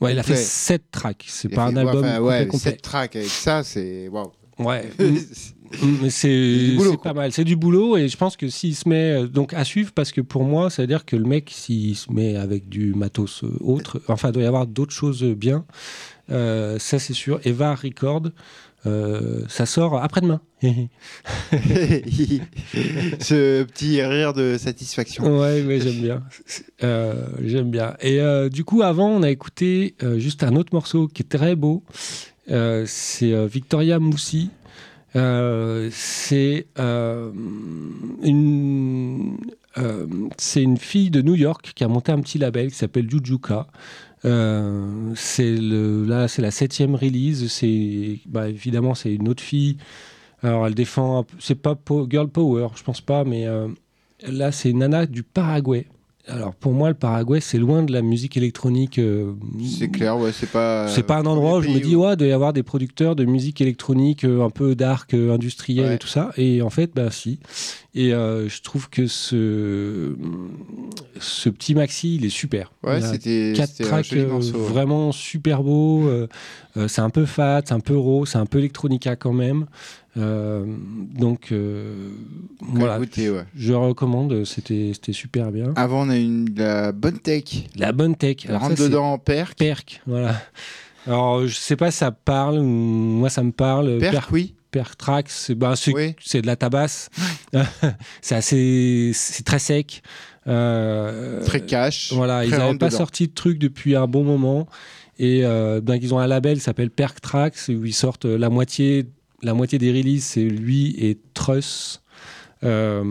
ouais, 0.00 0.12
il 0.12 0.18
a 0.20 0.22
fait 0.22 0.34
Ouais. 0.34 0.38
7 0.38 0.82
tracks. 0.92 1.24
C'est 1.26 1.48
pas 1.48 1.66
fait- 1.66 1.72
un 1.72 1.76
album 1.76 1.94
complet, 2.04 2.18
ouais, 2.18 2.46
complet. 2.46 2.70
cette 2.70 2.82
track 2.82 3.16
avec 3.16 3.28
ça, 3.28 3.64
c'est 3.64 4.06
waouh. 4.08 4.30
Ouais. 4.60 4.88
Mm, 5.82 6.08
c'est 6.08 6.28
du 6.28 6.76
boulot, 6.76 6.90
c'est 6.90 6.96
quoi. 6.96 7.12
pas 7.12 7.20
mal. 7.20 7.32
C'est 7.32 7.44
du 7.44 7.56
boulot 7.56 7.96
et 7.96 8.08
je 8.08 8.16
pense 8.16 8.36
que 8.36 8.48
s'il 8.48 8.74
se 8.74 8.88
met 8.88 9.22
euh, 9.22 9.26
donc 9.26 9.54
à 9.54 9.64
suivre, 9.64 9.92
parce 9.92 10.12
que 10.12 10.20
pour 10.20 10.44
moi, 10.44 10.70
ça 10.70 10.82
veut 10.82 10.88
dire 10.88 11.04
que 11.04 11.16
le 11.16 11.24
mec, 11.24 11.50
s'il 11.52 11.96
se 11.96 12.12
met 12.12 12.36
avec 12.36 12.68
du 12.68 12.94
matos 12.94 13.44
euh, 13.44 13.56
autre, 13.60 14.00
enfin, 14.08 14.28
il 14.28 14.32
doit 14.32 14.42
y 14.42 14.46
avoir 14.46 14.66
d'autres 14.66 14.94
choses 14.94 15.22
bien. 15.22 15.64
Euh, 16.30 16.78
ça, 16.78 16.98
c'est 16.98 17.14
sûr. 17.14 17.40
Eva 17.44 17.74
Record, 17.74 18.30
euh, 18.86 19.42
ça 19.48 19.66
sort 19.66 20.00
après-demain. 20.02 20.40
Ce 23.20 23.62
petit 23.64 24.02
rire 24.02 24.32
de 24.32 24.56
satisfaction. 24.56 25.40
ouais, 25.40 25.62
mais 25.62 25.80
j'aime 25.80 26.00
bien. 26.00 26.22
Euh, 26.84 27.26
j'aime 27.42 27.70
bien. 27.70 27.94
Et 28.00 28.20
euh, 28.20 28.48
du 28.48 28.64
coup, 28.64 28.82
avant, 28.82 29.08
on 29.08 29.22
a 29.22 29.30
écouté 29.30 29.94
juste 30.16 30.42
un 30.44 30.54
autre 30.56 30.72
morceau 30.72 31.08
qui 31.08 31.22
est 31.22 31.28
très 31.28 31.56
beau. 31.56 31.82
C'est 32.46 33.46
Victoria 33.46 33.98
Moussi. 33.98 34.50
Euh, 35.16 35.88
c'est 35.92 36.66
euh, 36.78 37.32
une 38.22 39.38
euh, 39.78 40.06
une 40.56 40.76
fille 40.76 41.10
de 41.10 41.22
New 41.22 41.34
York 41.34 41.72
qui 41.74 41.82
a 41.82 41.88
monté 41.88 42.12
un 42.12 42.20
petit 42.20 42.38
label 42.38 42.70
qui 42.70 42.76
s'appelle 42.76 43.08
Jujuka. 43.10 43.66
C'est 44.22 45.56
là 45.56 46.28
c'est 46.28 46.42
la 46.42 46.50
septième 46.50 46.94
release. 46.94 47.48
C'est 47.48 48.20
bah, 48.26 48.48
évidemment 48.48 48.94
c'est 48.94 49.14
une 49.14 49.28
autre 49.28 49.42
fille. 49.42 49.78
Alors 50.42 50.66
elle 50.66 50.74
défend 50.74 51.26
c'est 51.38 51.54
pas 51.54 51.74
girl 52.10 52.28
power 52.28 52.68
je 52.76 52.82
pense 52.82 53.00
pas 53.00 53.24
mais 53.24 53.46
là 54.26 54.52
c'est 54.52 54.72
nana 54.72 55.06
du 55.06 55.22
Paraguay. 55.22 55.86
Alors 56.28 56.54
pour 56.54 56.72
moi 56.72 56.88
le 56.88 56.94
Paraguay 56.94 57.40
c'est 57.40 57.58
loin 57.58 57.82
de 57.82 57.92
la 57.92 58.02
musique 58.02 58.36
électronique. 58.36 58.98
euh, 58.98 59.32
C'est 59.66 59.88
clair, 59.88 60.18
ouais, 60.18 60.30
c'est 60.32 60.50
pas. 60.50 60.86
c'est 60.88 61.02
pas 61.02 61.16
un 61.16 61.26
endroit 61.26 61.58
où 61.58 61.62
je 61.62 61.68
me 61.70 61.80
dis, 61.80 61.96
ouais, 61.96 62.12
il 62.12 62.16
doit 62.16 62.26
y 62.28 62.32
avoir 62.32 62.52
des 62.52 62.62
producteurs 62.62 63.16
de 63.16 63.24
musique 63.24 63.60
électronique 63.60 64.24
euh, 64.24 64.44
un 64.44 64.50
peu 64.50 64.74
dark, 64.74 65.14
euh, 65.14 65.32
industriel 65.34 65.86
Ouais. 65.86 65.94
et 65.94 65.98
tout 65.98 66.06
ça. 66.08 66.30
Et 66.36 66.60
en 66.62 66.70
fait, 66.70 66.90
bah 66.94 67.10
si. 67.10 67.38
Et 67.94 68.12
euh, 68.12 68.48
je 68.48 68.60
trouve 68.62 68.90
que 68.90 69.06
ce, 69.06 70.14
ce 71.20 71.48
petit 71.48 71.74
maxi, 71.74 72.16
il 72.16 72.24
est 72.24 72.28
super. 72.30 72.70
Ouais, 72.84 73.00
c'était. 73.00 73.54
quatre 73.56 73.82
tracks 73.82 74.12
euh, 74.12 74.28
morceau, 74.28 74.52
ouais. 74.58 74.68
vraiment 74.68 75.10
super 75.10 75.62
beaux. 75.62 76.06
euh, 76.06 76.28
euh, 76.76 76.86
c'est 76.86 77.00
un 77.00 77.10
peu 77.10 77.24
fat, 77.24 77.62
c'est 77.64 77.72
un 77.74 77.80
peu 77.80 77.96
raw, 77.96 78.26
c'est 78.26 78.38
un 78.38 78.46
peu 78.46 78.58
electronica 78.58 79.16
quand 79.16 79.32
même. 79.32 79.66
Euh, 80.16 80.64
donc 81.14 81.50
euh, 81.50 82.10
voilà, 82.60 82.96
écouter, 82.96 83.30
ouais. 83.30 83.44
je 83.56 83.72
recommande. 83.72 84.44
C'était 84.44 84.92
super 85.12 85.50
bien. 85.50 85.72
Avant, 85.74 86.06
on 86.06 86.10
a 86.10 86.16
une 86.18 86.44
de 86.44 86.62
la 86.62 86.92
bonne 86.92 87.18
tech. 87.18 87.44
La 87.76 87.92
bonne 87.92 88.16
tech. 88.16 88.36
Alors 88.48 88.60
ça, 88.60 88.68
rentre 88.68 88.78
c'est- 88.80 88.88
dedans 88.88 89.12
en 89.14 89.18
perc. 89.18 89.56
Perk, 89.58 90.02
voilà. 90.06 90.40
Alors, 91.06 91.46
je 91.46 91.54
sais 91.54 91.76
pas 91.76 91.90
si 91.90 91.98
ça 91.98 92.10
parle, 92.12 92.60
moi 92.60 93.30
ça 93.30 93.42
me 93.42 93.52
parle. 93.52 93.96
Perc, 93.98 94.30
oui. 94.30 94.54
Perk 94.70 94.96
Trax, 94.96 95.44
c'est 95.46 95.54
ben, 95.54 95.74
c'est- 95.76 95.92
Oui. 95.92 96.14
de 96.34 96.46
la 96.46 96.56
tabasse. 96.56 97.08
c'est 98.20 98.34
assez. 98.34 99.12
C'est 99.14 99.44
très 99.44 99.58
sec. 99.58 100.02
Euh, 100.46 101.44
Très 101.44 101.60
cash. 101.64 102.12
Voilà, 102.12 102.44
ils 102.44 102.50
n'avaient 102.50 102.78
pas 102.78 102.86
dedans. 102.86 102.96
sorti 102.98 103.28
de 103.28 103.32
truc 103.34 103.58
depuis 103.58 103.96
un 103.96 104.06
bon 104.06 104.24
moment. 104.24 104.66
Et 105.18 105.40
euh, 105.44 105.80
ben, 105.82 105.96
ils 106.00 106.14
ont 106.14 106.18
un 106.18 106.26
label 106.26 106.58
qui 106.58 106.60
s'appelle 106.64 106.90
Perk 106.90 107.20
Trax, 107.20 107.68
où 107.68 107.84
ils 107.84 107.92
sortent 107.94 108.24
euh, 108.24 108.38
la 108.38 108.48
moitié, 108.50 109.06
la 109.42 109.52
moitié 109.52 109.78
des 109.78 109.90
releases, 109.90 110.24
c'est 110.24 110.44
lui 110.44 110.94
et 110.98 111.18
Truss. 111.34 112.02
Euh, 112.64 113.02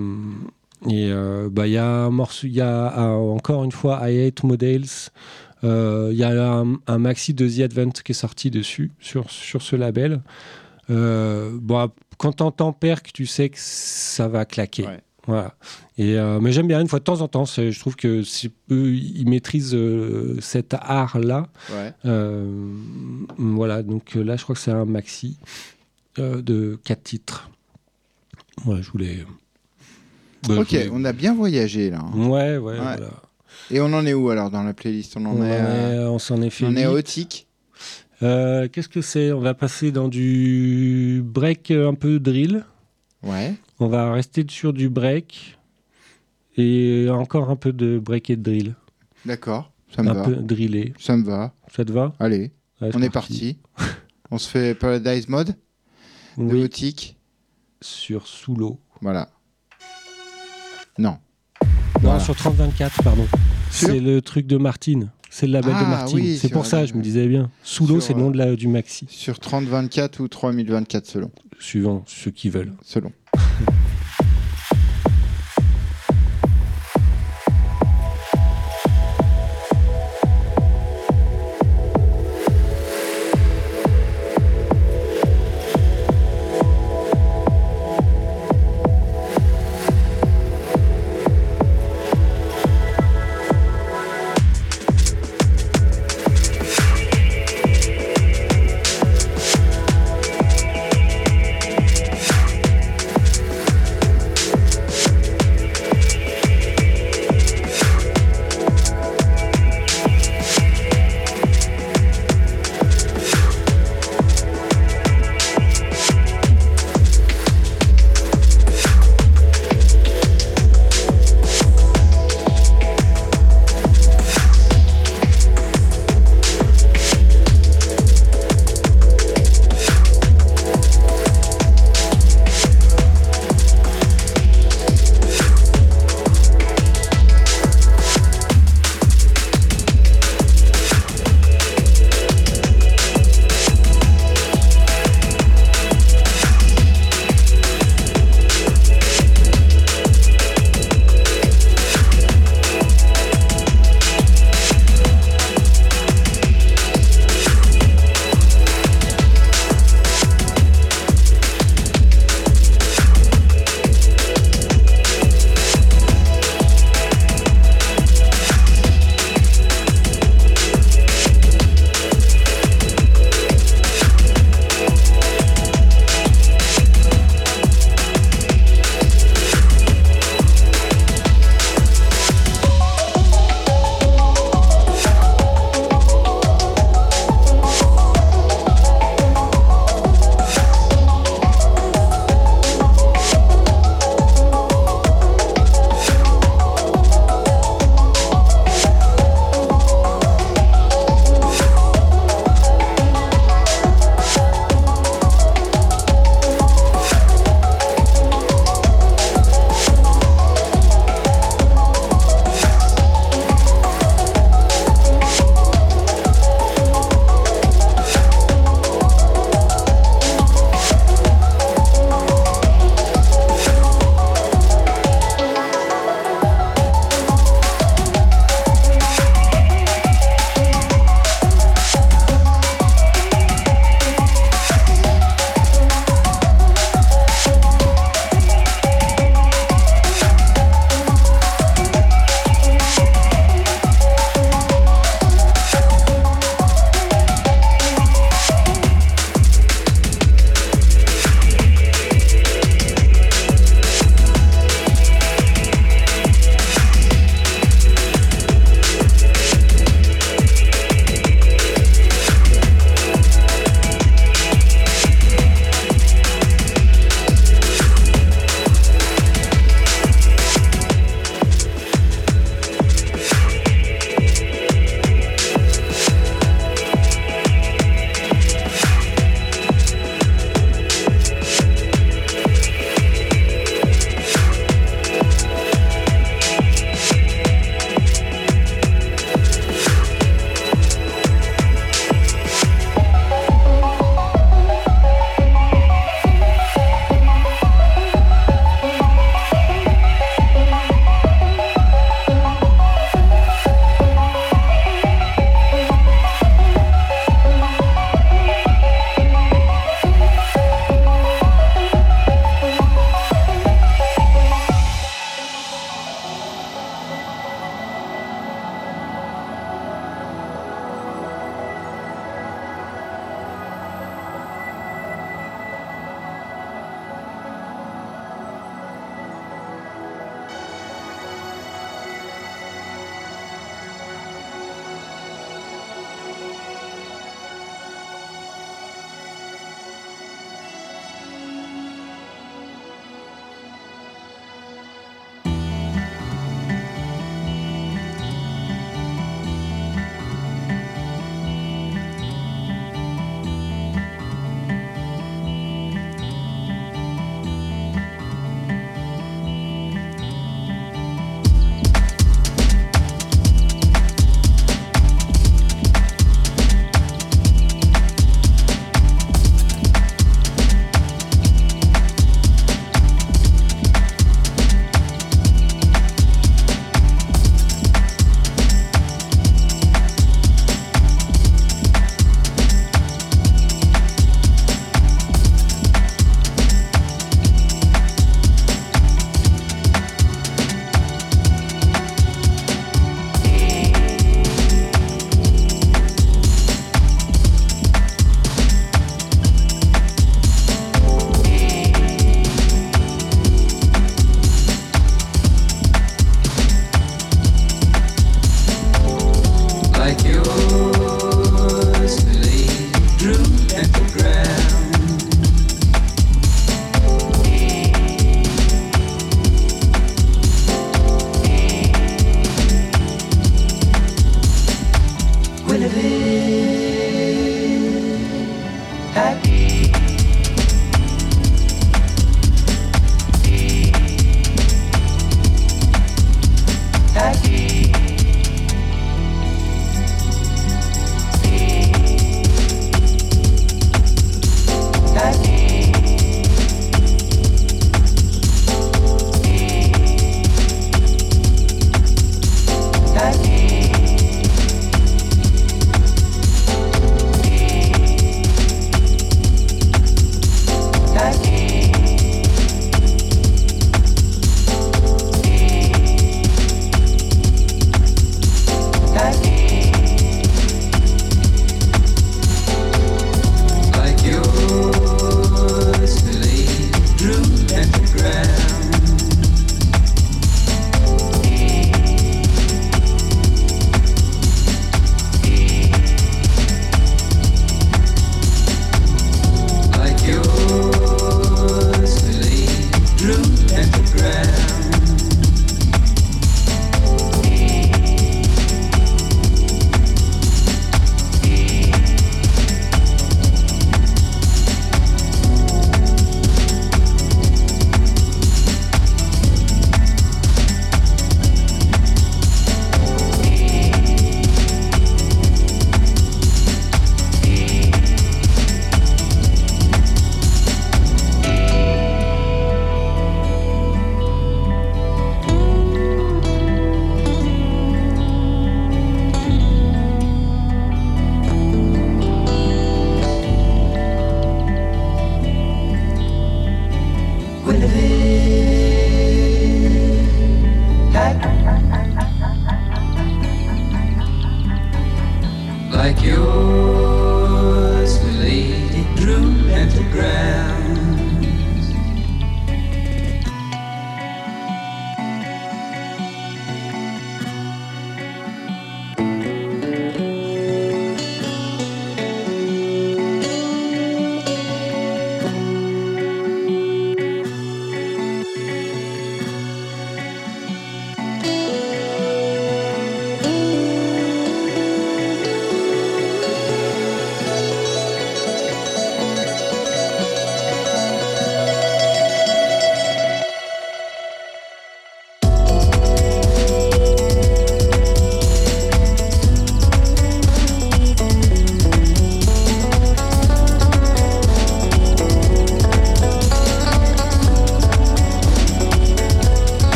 et 0.90 1.12
bah, 1.50 1.66
il 1.68 1.74
y 1.74 1.78
a 1.78 1.86
un 1.88 2.10
morceau, 2.12 2.46
il 2.48 2.54
y 2.54 2.62
a 2.62 2.92
encore 3.10 3.64
une 3.64 3.72
fois 3.72 4.00
I 4.10 4.28
Hate 4.28 4.44
Models. 4.44 4.86
Il 5.64 6.14
y 6.14 6.24
a 6.24 6.54
un, 6.54 6.76
un 6.86 6.98
maxi 7.00 7.34
de 7.34 7.50
The 7.50 7.62
Advent 7.62 7.90
qui 8.04 8.12
est 8.12 8.16
sorti 8.16 8.52
dessus, 8.52 8.92
sur, 9.00 9.30
sur 9.32 9.62
ce 9.64 9.76
label. 9.76 10.22
Euh, 10.90 11.52
bon, 11.62 11.90
quand 12.18 12.34
t'entends 12.34 12.74
Perk, 12.74 13.12
tu 13.14 13.26
sais 13.26 13.50
que 13.50 13.58
ça 13.60 14.28
va 14.28 14.46
claquer. 14.46 14.86
Ouais. 14.86 15.00
Voilà. 15.26 15.56
Et, 15.98 16.18
euh, 16.18 16.40
mais 16.40 16.54
j'aime 16.54 16.68
bien 16.68 16.80
une 16.80 16.88
fois 16.88 17.00
de 17.00 17.04
temps 17.04 17.20
en 17.22 17.28
temps. 17.28 17.44
Je 17.46 17.78
trouve 17.80 17.98
que 17.98 18.22
eux, 18.72 18.94
ils 18.94 19.28
maîtrisent 19.28 19.76
euh, 19.76 20.38
cet 20.40 20.74
art-là. 20.74 21.48
Ouais. 21.72 21.92
Euh, 22.06 22.48
voilà, 23.38 23.84
donc 23.84 24.16
là, 24.16 24.38
je 24.38 24.44
crois 24.44 24.56
que 24.56 24.62
c'est 24.62 24.72
un 24.72 24.86
maxi 24.86 25.38
de 26.18 26.80
4 26.86 27.04
titres. 27.04 27.50
Ouais, 28.66 28.82
je 28.82 28.90
voulais. 28.90 29.26
Bah, 30.48 30.56
je 30.56 30.60
Ok, 30.62 30.68
voulais- 30.70 30.90
on 30.94 31.04
a 31.04 31.12
bien 31.14 31.36
voyagé 31.36 31.90
là. 31.90 32.00
hein. 32.02 32.18
Ouais, 32.18 32.58
ouais, 32.58 32.74
Ouais. 32.74 32.78
voilà. 32.78 33.10
Et 33.70 33.82
on 33.82 33.92
en 33.94 34.06
est 34.06 34.14
où 34.14 34.30
alors 34.30 34.50
dans 34.50 34.64
la 34.64 34.74
playlist? 34.74 35.18
On 35.18 35.26
en 35.26 35.36
on, 35.38 35.44
est, 35.44 36.00
on 36.08 36.20
s'en 36.20 36.42
est 36.42 36.50
fait. 36.50 36.66
on 36.66 36.76
est 36.76 36.86
à. 36.86 36.92
Otic. 36.92 37.47
Euh, 38.24 38.68
Qu'est-ce 38.68 38.90
que 38.90 39.02
c'est? 39.02 39.32
On 39.32 39.40
va 39.40 39.54
passer 39.54 39.92
dans 39.92 40.08
du 40.08 41.22
break 41.24 41.72
euh, 41.72 41.90
un 41.90 41.94
peu 41.94 42.20
drill. 42.20 42.66
Ouais. 43.24 43.54
On 43.80 43.88
va 43.88 44.12
rester 44.12 44.46
sur 44.50 44.74
du 44.74 44.90
break 44.90 45.58
et 46.58 47.08
encore 47.12 47.50
un 47.50 47.56
peu 47.56 47.72
de 47.74 48.00
break 48.00 48.30
et 48.30 48.36
de 48.36 48.42
drill. 48.44 48.76
D'accord. 49.26 49.72
Ça 49.96 50.04
me 50.04 50.10
un 50.10 50.14
va. 50.14 50.24
peu 50.24 50.36
drillé. 50.36 50.94
Ça 51.00 51.16
me 51.16 51.24
va. 51.24 51.54
Ça 51.74 51.86
te 51.86 51.92
va? 51.92 52.14
Allez, 52.20 52.52
Ouais, 52.82 52.92
on 52.94 53.02
est 53.02 53.10
parti. 53.10 53.58
on 54.32 54.38
se 54.38 54.48
fait 54.50 54.76
Paradise 54.76 55.28
Mode 55.30 55.56
de 56.38 56.44
Oui, 56.44 57.16
sur 57.82 58.28
sous 58.28 58.56
l'eau. 58.56 58.80
Voilà. 59.02 59.30
Non. 61.00 61.18
Non, 61.62 61.70
Voilà. 62.02 62.20
sur 62.20 62.36
3024, 62.36 63.04
pardon. 63.04 63.26
C'est 63.72 64.00
le 64.00 64.22
truc 64.22 64.46
de 64.48 64.58
Martine. 64.58 65.12
C'est 65.40 65.46
le 65.46 65.54
label 65.54 65.72
de 65.72 65.78
Ah, 65.80 65.88
Martine. 65.88 66.18
oui, 66.18 66.36
c'est 66.42 66.50
pour 66.50 66.66
ça, 66.66 66.88
je 66.88 66.96
me 66.96 67.02
disais 67.04 67.28
bien. 67.28 67.52
Sous 67.62 67.86
l'eau, 67.86 68.00
c'est 68.00 68.16
le 68.16 68.22
nom 68.22 68.32
de 68.32 68.40
la, 68.40 68.56
du 68.56 68.68
maxi. 68.68 69.06
Sur 69.08 69.38
3024 69.38 70.20
ou 70.20 70.28
3024 70.28 71.06
selon. 71.06 71.30
Suivant 71.60 72.02
ceux 72.08 72.32
qui 72.32 72.50
veulent. 72.50 72.74
Selon. 72.82 73.12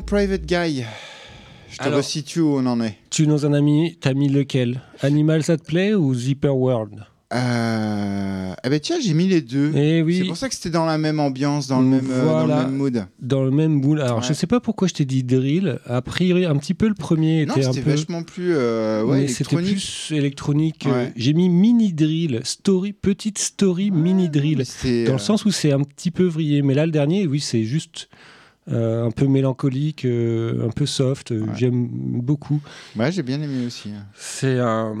Private 0.00 0.46
Guy. 0.46 0.84
Je 1.70 1.76
te 1.76 1.82
Alors- 1.82 1.98
resitue 1.98 2.40
où 2.40 2.56
on 2.56 2.66
en 2.66 2.80
est. 2.80 2.96
Tu 3.10 3.26
nous 3.26 3.44
en 3.44 3.52
as 3.52 3.60
mis, 3.60 3.96
t'as 4.00 4.14
mis 4.14 4.28
lequel? 4.28 4.80
Animals 5.02 5.50
at 5.50 5.58
Play 5.58 5.94
ou 5.94 6.14
Zipper 6.14 6.48
World? 6.48 7.04
Euh... 7.34 8.54
Eh 8.64 8.68
ben 8.70 8.80
tiens, 8.80 8.96
j'ai 9.04 9.12
mis 9.12 9.28
les 9.28 9.42
deux. 9.42 9.70
Eh 9.74 9.98
C'est 9.98 10.02
oui, 10.02 10.24
pour 10.24 10.36
ça 10.38 10.48
que 10.48 10.54
c'était 10.54 10.70
dans 10.70 10.86
la 10.86 10.96
même 10.96 11.20
ambiance, 11.20 11.68
dans 11.68 11.80
le 11.80 11.86
même, 11.86 12.08
euh, 12.10 12.24
dans 12.24 12.40
le 12.40 12.46
Voilà. 12.46 12.62
même 12.64 12.76
mood. 12.76 13.06
dans 13.20 13.44
le 13.44 13.50
même 13.50 13.82
boule. 13.82 14.00
Alors, 14.00 14.22
je 14.22 14.28
Ouais. 14.28 14.34
sais 14.34 14.46
pas 14.46 14.60
pourquoi 14.60 14.88
je 14.88 14.94
t'ai 14.94 15.04
dit 15.04 15.24
drill. 15.24 15.78
A 15.84 16.00
priori, 16.00 16.46
un 16.46 16.56
petit 16.56 16.72
peu 16.72 16.88
le 16.88 16.94
premier 16.94 17.44
Non, 17.44 17.54
était 17.54 17.66
un 17.66 17.72
c'était 17.72 17.84
peu. 17.84 17.90
vachement 17.90 18.22
plus 18.22 18.54
euh, 18.56 19.04
ouais, 19.04 19.28
c'était 19.28 19.56
électronique. 19.56 19.72
plus 20.08 20.16
électronique. 20.16 20.86
euh, 20.86 20.92
Ouais. 21.04 21.12
J'ai 21.16 21.34
mis 21.34 21.50
mini 21.50 21.92
drill, 21.92 22.40
story, 22.44 22.94
petite 22.94 23.38
story, 23.38 23.90
mini 23.90 24.30
drill. 24.30 24.58
Mais 24.58 24.64
c'était, 24.64 25.04
Dans 25.04 25.10
euh, 25.10 25.12
le 25.14 25.18
sens 25.18 25.44
où 25.44 25.50
c'est 25.50 25.72
un 25.72 25.82
petit 25.82 26.10
peu 26.10 26.24
vrillé. 26.24 26.62
Mais 26.62 26.72
là, 26.72 26.86
le 26.86 26.92
dernier, 26.92 27.26
oui, 27.26 27.40
c'est 27.40 27.64
juste 27.64 28.08
euh, 28.70 29.06
un 29.06 29.10
peu 29.10 29.26
mélancolique, 29.26 30.04
euh, 30.04 30.66
un 30.66 30.70
peu 30.70 30.84
soft. 30.86 31.32
euh, 31.32 31.40
Ouais. 31.40 31.52
J'aime 31.56 31.86
beaucoup. 31.90 32.60
Ouais, 32.96 33.10
j'ai 33.10 33.22
bien 33.22 33.40
aimé 33.40 33.66
aussi. 33.66 33.90
hein. 33.90 34.04
C'est 34.14 34.58
un, 34.58 34.94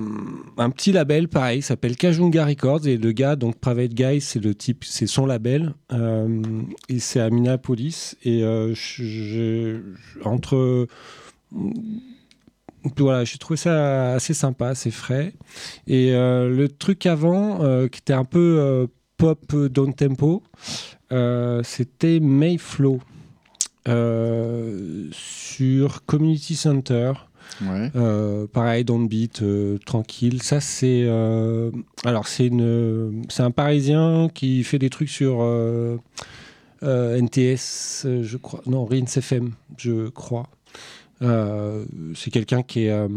un 0.56 0.70
petit 0.70 0.92
label, 0.92 1.28
pareil, 1.28 1.60
s'appelle 1.62 1.96
Kajunga 1.96 2.44
Records. 2.46 2.86
Et 2.86 2.96
le 2.96 3.12
gars, 3.12 3.36
donc 3.36 3.56
Private 3.58 3.92
Guy, 3.94 4.20
c'est 4.20 4.42
le 4.42 4.54
type, 4.54 4.84
c'est 4.84 5.06
son 5.06 5.26
label. 5.26 5.74
euh, 5.92 6.42
et 6.88 6.98
c'est 6.98 7.20
à 7.20 7.28
Minneapolis. 7.30 8.16
Et 8.24 8.40
je- 8.40 9.02
je- 9.04 9.80
entre. 10.24 10.86
Voilà, 12.96 13.24
j'ai 13.24 13.38
trouvé 13.38 13.56
ça 13.56 14.12
assez 14.14 14.34
sympa, 14.34 14.68
assez 14.68 14.90
frais. 14.90 15.34
Et 15.86 16.12
le 16.12 16.66
truc 16.68 17.06
avant, 17.06 17.58
qui 17.88 18.00
était 18.00 18.12
un 18.12 18.24
peu 18.24 18.88
pop 19.16 19.54
down 19.54 19.92
tempo, 19.94 20.42
c'était 21.64 22.20
Mayflow 22.20 23.00
sur 25.12 26.04
Community 26.06 26.56
Center. 26.56 27.12
Ouais. 27.62 27.90
Euh, 27.96 28.46
pareil, 28.46 28.84
dans 28.84 28.98
le 28.98 29.06
beat, 29.08 29.42
euh, 29.42 29.78
tranquille. 29.84 30.42
Ça, 30.42 30.60
c'est. 30.60 31.04
euh, 31.06 31.70
alors, 32.04 32.28
c'est 32.28 32.46
une, 32.46 33.24
c'est 33.28 33.42
un 33.42 33.50
Parisien 33.50 34.28
qui 34.32 34.62
fait 34.64 34.78
des 34.78 34.90
trucs 34.90 35.08
sur 35.08 35.38
euh, 35.40 35.96
euh, 36.82 37.16
NTS, 37.20 38.04
euh, 38.04 38.22
je 38.22 38.36
crois. 38.36 38.60
Non, 38.66 38.84
Rins 38.84 39.06
FM, 39.06 39.52
je 39.78 40.08
crois. 40.08 40.48
Euh, 41.20 41.84
c'est 42.14 42.30
quelqu'un 42.30 42.62
qui 42.62 42.84
est 42.84 42.90
euh, 42.92 43.08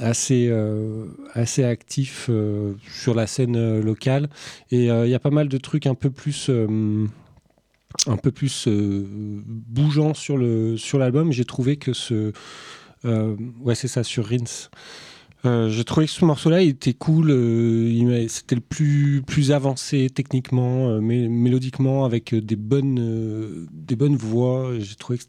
assez, 0.00 0.48
euh, 0.50 1.04
assez 1.34 1.62
actif 1.62 2.26
euh, 2.28 2.72
sur 2.90 3.14
la 3.14 3.28
scène 3.28 3.54
euh, 3.56 3.80
locale. 3.80 4.28
Et 4.72 4.90
euh, 4.90 5.06
il 5.06 5.10
y 5.10 5.14
a 5.14 5.20
pas 5.20 5.30
mal 5.30 5.48
de 5.48 5.58
trucs 5.58 5.86
un 5.86 5.94
peu 5.94 6.10
plus. 6.10 6.50
Un 8.06 8.16
peu 8.16 8.30
plus 8.30 8.66
euh, 8.68 9.04
bougeant 9.46 10.14
sur 10.14 10.36
le 10.36 10.76
sur 10.76 10.98
l'album 10.98 11.32
j'ai 11.32 11.44
trouvé 11.44 11.76
que 11.76 11.92
ce 11.92 12.32
euh, 13.04 13.36
ouais, 13.60 13.74
c'est 13.74 13.88
ça, 13.88 14.02
sur 14.02 14.26
Rins. 14.26 14.68
Euh, 15.44 15.68
J'ai 15.68 15.84
trouvé 15.84 16.06
que 16.06 16.12
ce 16.12 16.24
morceau-là, 16.24 16.62
il 16.62 16.70
était 16.70 16.94
cool. 16.94 17.30
euh, 17.30 18.26
C'était 18.28 18.54
le 18.54 18.62
plus, 18.62 19.20
plus 19.20 19.52
avancé 19.52 20.08
techniquement, 20.08 20.88
euh, 20.88 21.00
mé- 21.00 21.28
mélodiquement, 21.28 22.06
avec 22.06 22.34
des 22.34 22.56
bonnes, 22.56 23.66
des 23.70 23.94
bonnes 23.94 24.16
voix. 24.16 24.70
J'ai 24.78 24.94
trouvé 24.94 25.18
que 25.18 25.24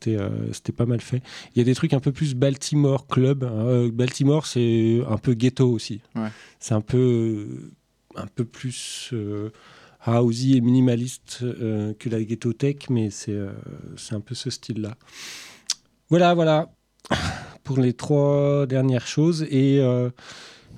c'était 0.53 0.71
pas 0.71 0.85
mal 0.85 1.01
fait. 1.01 1.21
Il 1.53 1.57
y 1.57 1.61
a 1.61 1.65
des 1.65 1.75
trucs 1.75 1.91
un 1.93 1.99
peu 1.99 2.13
plus 2.13 2.33
Baltimore 2.33 3.07
Club. 3.07 3.43
hein. 3.43 3.89
Baltimore, 3.91 4.45
c'est 4.45 5.01
un 5.09 5.17
peu 5.17 5.33
ghetto 5.33 5.69
aussi. 5.69 5.99
Ouais. 6.15 6.29
C'est 6.61 6.75
un 6.75 6.79
peu, 6.81 7.73
un 8.15 8.27
peu 8.27 8.45
plus 8.45 9.13
housey 10.07 10.57
et 10.57 10.61
minimaliste 10.61 11.39
euh, 11.43 11.93
que 11.97 12.09
la 12.09 12.23
ghetto 12.23 12.53
tech, 12.53 12.89
mais 12.89 13.09
c'est 13.09 13.31
euh, 13.31 13.51
c'est 13.97 14.15
un 14.15 14.19
peu 14.21 14.35
ce 14.35 14.49
style-là. 14.49 14.95
Voilà, 16.09 16.33
voilà 16.33 16.69
pour 17.63 17.77
les 17.79 17.93
trois 17.93 18.65
dernières 18.67 19.07
choses. 19.07 19.43
Et 19.49 19.79
euh, 19.81 20.09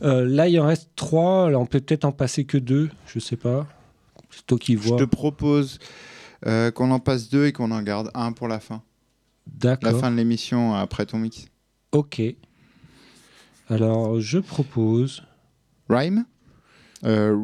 euh, 0.01 0.25
là, 0.25 0.47
il 0.47 0.59
en 0.59 0.67
reste 0.67 0.89
trois. 0.95 1.47
Alors, 1.47 1.61
on 1.61 1.65
peut 1.65 1.79
peut-être 1.79 2.05
en 2.05 2.11
passer 2.11 2.45
que 2.45 2.57
deux. 2.57 2.89
Je 3.05 3.19
sais 3.19 3.35
pas. 3.35 3.67
C'est 4.29 4.45
toi 4.45 4.57
qui 4.57 4.73
Je 4.73 4.87
vois. 4.89 4.97
te 4.97 5.03
propose 5.03 5.79
euh, 6.45 6.71
qu'on 6.71 6.91
en 6.91 6.99
passe 6.99 7.29
deux 7.29 7.45
et 7.47 7.51
qu'on 7.53 7.71
en 7.71 7.81
garde 7.81 8.09
un 8.13 8.31
pour 8.31 8.47
la 8.47 8.59
fin. 8.59 8.81
La 9.63 9.75
D'accord. 9.75 9.99
fin 9.99 10.11
de 10.11 10.15
l'émission 10.15 10.73
après 10.73 11.05
ton 11.05 11.17
mix. 11.17 11.45
Ok. 11.91 12.21
Alors, 13.69 14.19
je 14.19 14.39
propose. 14.39 15.23
Rhyme? 15.89 16.25
Euh, 17.05 17.37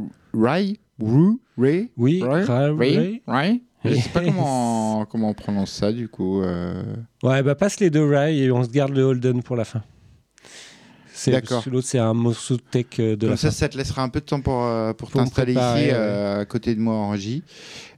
Ru 0.99 1.39
Ray 1.57 1.89
Oui, 1.97 2.21
Ray 2.23 2.43
Ra- 2.45 2.73
Ray 2.73 2.97
Ray. 2.97 3.21
Ray 3.27 3.61
Je 3.85 3.95
sais 3.95 4.09
pas 4.09 4.23
comment, 4.23 5.05
comment 5.09 5.29
on 5.29 5.33
prononce 5.33 5.71
ça 5.71 5.91
du 5.91 6.07
coup. 6.07 6.41
euh. 6.41 6.83
Ouais, 7.23 7.41
bah 7.43 7.55
passe 7.55 7.79
les 7.79 7.89
deux 7.89 8.05
Ray 8.07 8.43
et 8.43 8.51
on 8.51 8.63
se 8.63 8.69
garde 8.69 8.93
le 8.95 9.01
Holden 9.03 9.41
pour 9.43 9.55
la 9.55 9.65
fin. 9.65 9.81
D'accord. 11.27 11.63
L'autre, 11.71 11.87
c'est 11.87 11.99
un 11.99 12.13
morceau 12.13 12.57
de 12.57 12.61
tech 12.61 12.85
euh, 12.99 13.15
de 13.15 13.21
Comme 13.21 13.29
la 13.31 13.37
ça, 13.37 13.47
fin. 13.49 13.53
ça 13.55 13.69
te 13.69 13.77
laissera 13.77 14.03
un 14.03 14.09
peu 14.09 14.19
de 14.19 14.25
temps 14.25 14.41
pour, 14.41 14.63
euh, 14.65 14.91
pour 14.93 15.09
Pour 15.09 15.21
me 15.21 15.25
t'installer 15.25 15.53
ici 15.53 15.59
ouais. 15.59 15.91
euh, 15.93 16.41
à 16.41 16.45
côté 16.45 16.75
de 16.75 16.81
moi 16.81 16.95
en 16.95 17.09
régie. 17.11 17.43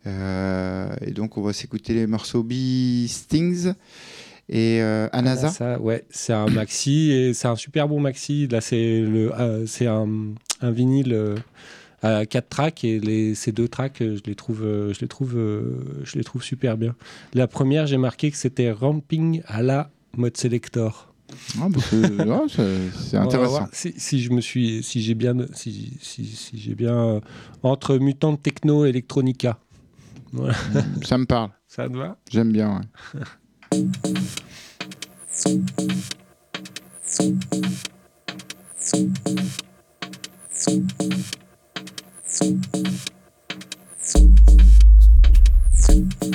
Euh, 0.05 0.89
et 1.01 1.11
donc, 1.11 1.35
on 1.37 1.41
va 1.41 1.51
s'écouter 1.53 1.93
les 1.95 2.05
morceaux 2.07 2.43
Bee 2.43 3.07
Stings 3.07 3.73
et 4.47 4.79
euh, 4.81 5.07
Anasa. 5.11 5.47
Ça, 5.49 5.79
ouais, 5.79 6.03
c'est 6.11 6.33
un 6.33 6.45
maxi 6.47 7.09
et 7.11 7.33
c'est 7.33 7.47
un 7.47 7.55
super 7.55 7.87
bon 7.87 7.99
maxi. 7.99 8.47
Là, 8.47 8.61
c'est 8.61 8.99
le, 9.01 9.33
euh, 9.33 9.65
c'est 9.65 9.87
un, 9.87 10.07
un 10.61 10.71
vinyle 10.71 11.13
euh, 11.13 11.35
à 12.05 12.25
quatre 12.25 12.49
tracks 12.49 12.83
et 12.83 12.99
les, 12.99 13.35
ces 13.35 13.51
deux 13.51 13.67
tracks, 13.67 14.01
euh, 14.01 14.17
je 14.17 14.29
les 14.29 14.35
trouve, 14.35 14.63
euh, 14.63 14.93
je 14.93 15.01
les 15.01 15.07
trouve, 15.07 15.35
euh, 15.35 16.03
je 16.03 16.17
les 16.17 16.23
trouve 16.23 16.43
super 16.43 16.77
bien. 16.77 16.95
La 17.33 17.47
première, 17.47 17.87
j'ai 17.87 17.97
marqué 17.97 18.29
que 18.29 18.37
c'était 18.37 18.71
Ramping 18.71 19.41
à 19.47 19.63
la 19.63 19.89
mode 20.15 20.37
selector. 20.37 21.13
Ah, 21.59 21.67
bah, 21.69 21.79
c'est 21.89 23.17
intéressant. 23.17 23.67
Si, 23.71 23.93
si 23.97 24.21
je 24.21 24.31
me 24.31 24.41
suis, 24.41 24.83
si 24.83 25.01
j'ai 25.01 25.15
bien, 25.15 25.35
si, 25.53 25.97
si, 25.99 26.25
si 26.25 26.59
j'ai 26.59 26.75
bien 26.75 26.95
euh, 26.95 27.19
entre 27.63 27.97
mutant 27.97 28.35
techno 28.35 28.85
et 28.85 28.89
electronica. 28.89 29.57
Ça 31.03 31.17
me 31.17 31.25
parle. 31.25 31.49
Ça 31.67 31.89
te 31.89 31.97
va? 31.97 32.17
J'aime 32.31 32.51
bien. 32.51 32.81
ouais. 33.15 33.23
Thank 42.37 42.65
you. 46.23 46.34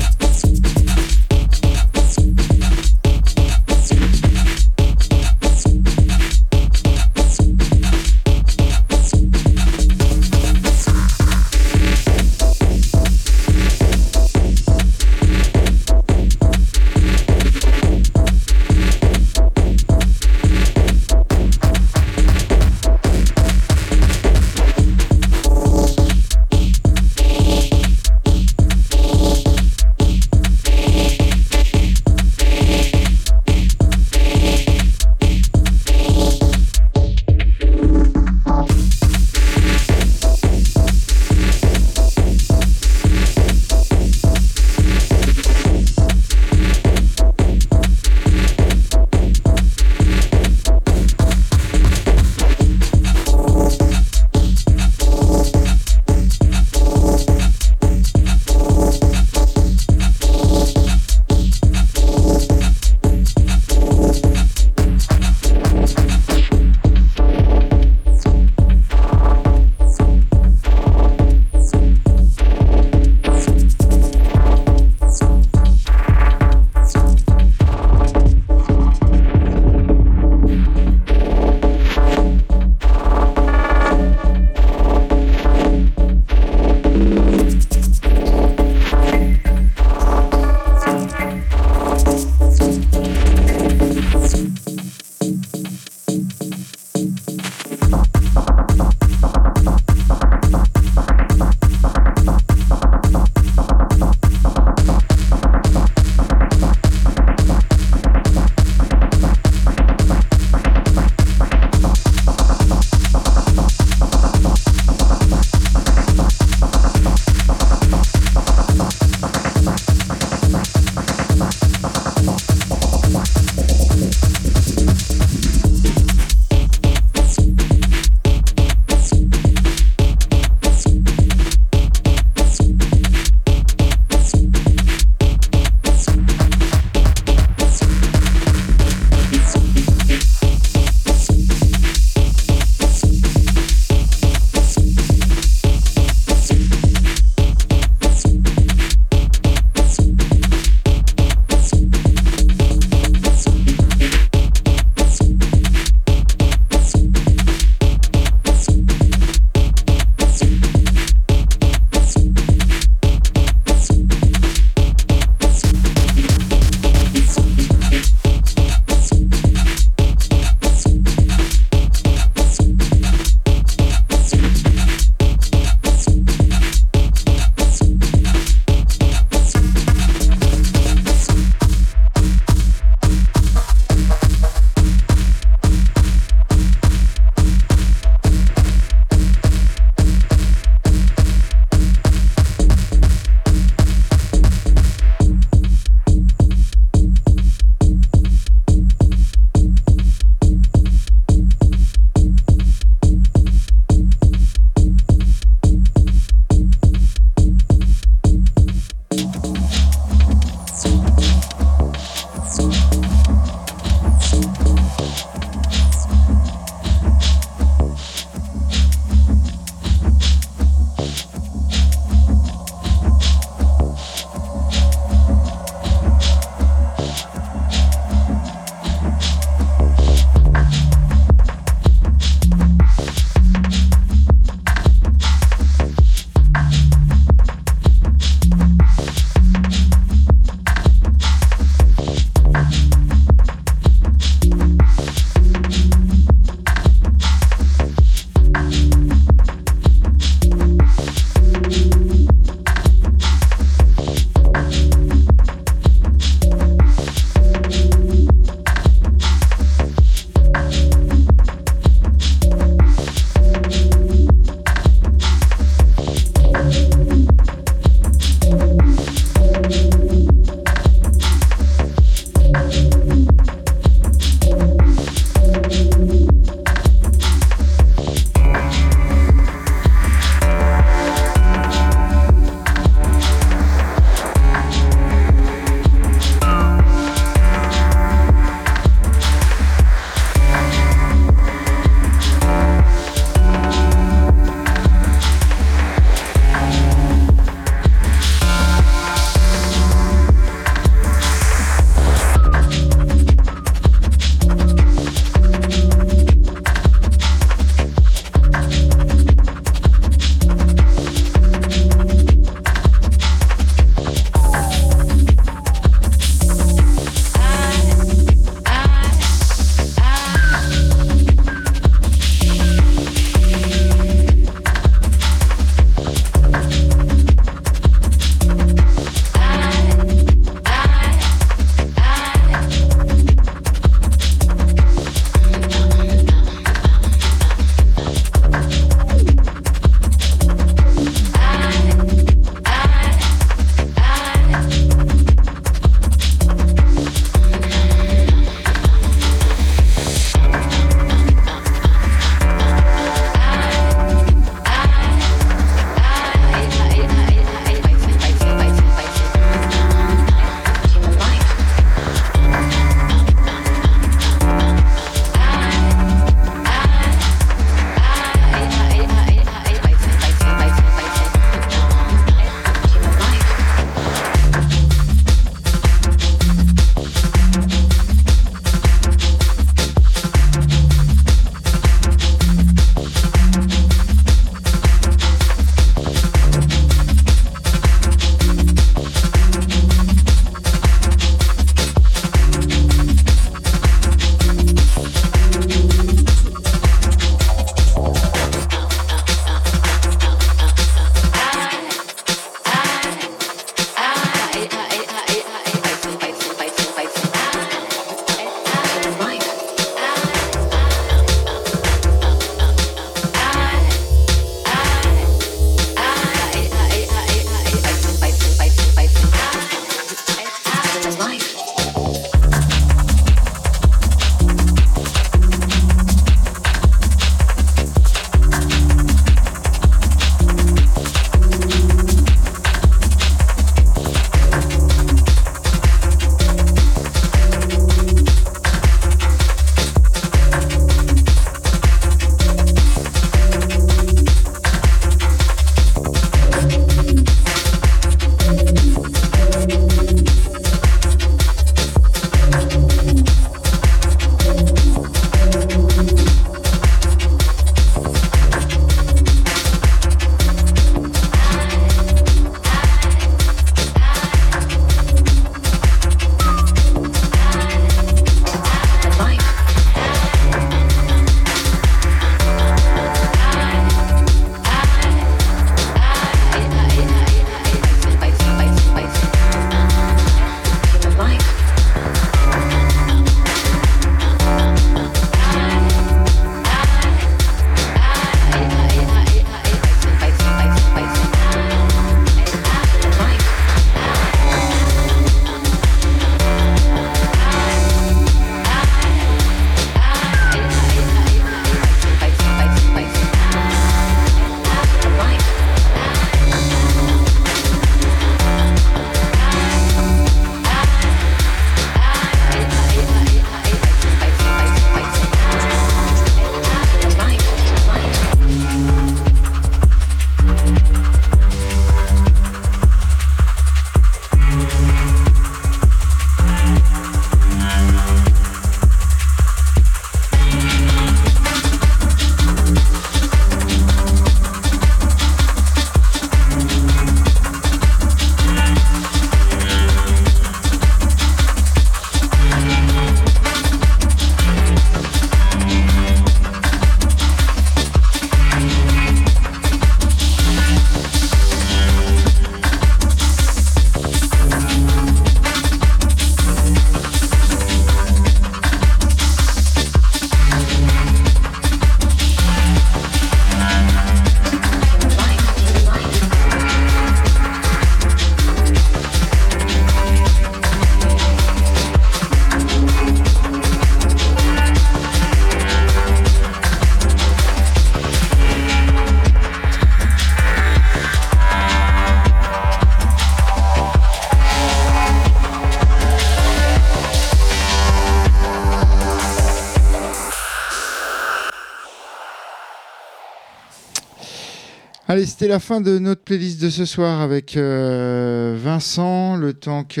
Allez, 595.20 595.26
c'était 595.28 595.48
la 595.48 595.58
fin 595.60 595.82
de 595.82 595.98
notre 595.98 596.22
playlist 596.22 596.62
de 596.62 596.70
ce 596.70 596.86
soir 596.86 597.20
avec 597.20 597.54
euh, 597.58 598.56
Vincent. 598.58 599.36
Le 599.36 599.52
temps 599.52 599.84
qu'il 599.84 600.00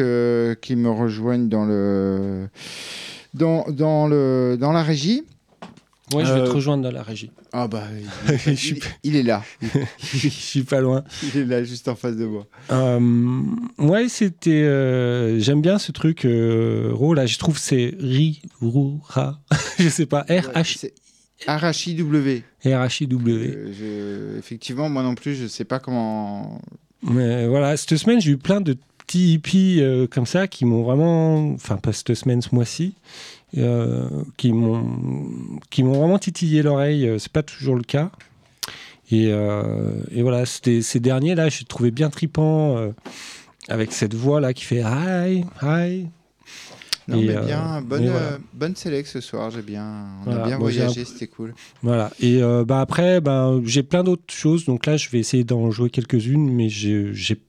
me 0.78 0.88
rejoigne 0.88 1.46
dans 1.50 1.66
le 1.66 2.48
dans, 3.34 3.66
dans 3.68 4.08
le 4.08 4.56
dans 4.58 4.72
la 4.72 4.82
régie. 4.82 5.24
Ouais, 6.14 6.24
je 6.24 6.32
vais 6.32 6.40
Euh, 6.40 6.46
te 6.46 6.50
rejoindre 6.52 6.82
dans 6.84 6.90
la 6.90 7.02
régie. 7.02 7.30
Ah 7.52 7.68
bah, 7.68 7.82
il, 8.46 8.56
suis 8.56 8.76
il- 9.04 9.10
il 9.10 9.16
est 9.16 9.22
là. 9.22 9.42
Je 10.02 10.28
suis 10.30 10.62
pas 10.62 10.80
loin. 10.80 11.04
Il 11.22 11.38
est 11.42 11.44
là, 11.44 11.62
juste 11.64 11.86
en 11.88 11.96
face 11.96 12.16
de 12.16 12.24
moi. 12.24 12.46
Euh, 12.72 13.42
ouais, 13.76 14.08
c'était. 14.08 14.50
euh, 14.64 15.38
J'aime 15.38 15.60
bien 15.60 15.78
ce 15.78 15.92
truc. 15.92 16.24
Euh, 16.24 16.88
Ro, 16.94 17.12
là, 17.12 17.26
je 17.26 17.36
trouve 17.38 17.56
que 17.56 17.60
c'est 17.60 17.94
Ri, 18.00 18.40
Rou, 18.62 19.00
Ra. 19.04 19.38
je 19.78 19.90
sais 19.90 20.06
pas. 20.06 20.22
R-H- 20.30 20.78
C'est 20.78 20.94
Arashi 21.46 21.94
W. 21.94 22.42
R-H-I-W. 22.64 23.32
Euh, 23.32 23.72
je- 24.34 24.38
Effectivement, 24.38 24.88
moi 24.88 25.02
non 25.02 25.14
plus, 25.14 25.34
je 25.34 25.46
sais 25.46 25.64
pas 25.64 25.78
comment. 25.78 26.60
Mais 27.02 27.46
voilà, 27.46 27.76
cette 27.76 27.96
semaine, 27.96 28.20
j'ai 28.20 28.32
eu 28.32 28.36
plein 28.36 28.60
de 28.60 28.76
petits 29.06 29.32
hippies 29.34 29.78
euh, 29.80 30.06
comme 30.06 30.26
ça 30.26 30.46
qui 30.48 30.64
m'ont 30.64 30.82
vraiment. 30.82 31.52
Enfin, 31.52 31.76
pas 31.76 31.92
cette 31.92 32.14
semaine, 32.14 32.42
ce 32.42 32.54
mois-ci. 32.54 32.94
euh, 33.58 34.08
qui 34.36 34.52
m'ont 34.52 34.86
qui 35.70 35.82
m'ont 35.82 35.98
vraiment 35.98 36.18
titillé 36.18 36.62
l'oreille. 36.62 37.08
Euh, 37.08 37.18
C'est 37.18 37.32
pas 37.32 37.42
toujours 37.42 37.74
le 37.76 37.82
cas. 37.82 38.10
Et, 39.10 39.28
euh, 39.32 40.02
et 40.12 40.22
voilà, 40.22 40.46
ces 40.46 41.00
derniers 41.00 41.34
là, 41.34 41.48
je 41.48 41.64
trouvais 41.64 41.90
bien 41.90 42.10
tripant 42.10 42.76
euh, 42.76 42.90
avec 43.68 43.90
cette 43.90 44.14
voix 44.14 44.40
là 44.40 44.52
qui 44.54 44.62
fait 44.64 44.82
hi, 44.84 45.42
hi. 45.62 46.06
Non, 47.10 47.18
Et, 47.18 47.26
mais 47.26 47.36
euh, 47.36 47.44
bien, 47.44 47.80
bonne, 47.82 48.04
mais 48.04 48.08
voilà. 48.10 48.26
euh, 48.26 48.38
bonne 48.54 48.76
sélect 48.76 49.08
ce 49.08 49.20
soir. 49.20 49.50
J'ai 49.50 49.62
bien, 49.62 50.06
on 50.20 50.24
Voilà, 50.30 50.44
a 50.44 50.46
bien 50.46 50.58
voyagé, 50.58 51.04
c'était 51.04 51.26
cool. 51.26 51.54
Voilà. 51.82 52.10
Et 52.20 52.42
euh, 52.42 52.64
bah 52.64 52.80
après, 52.80 53.20
bah, 53.20 53.52
j'ai 53.64 53.82
plein 53.82 54.04
d'autres 54.04 54.32
choses. 54.32 54.64
Donc 54.64 54.86
là, 54.86 54.96
je 54.96 55.08
vais 55.10 55.18
essayer 55.18 55.44
d'en 55.44 55.70
jouer 55.70 55.90
quelques-unes, 55.90 56.50
mais 56.52 56.68
j'ai 56.68 57.10
j'ai 57.12 57.40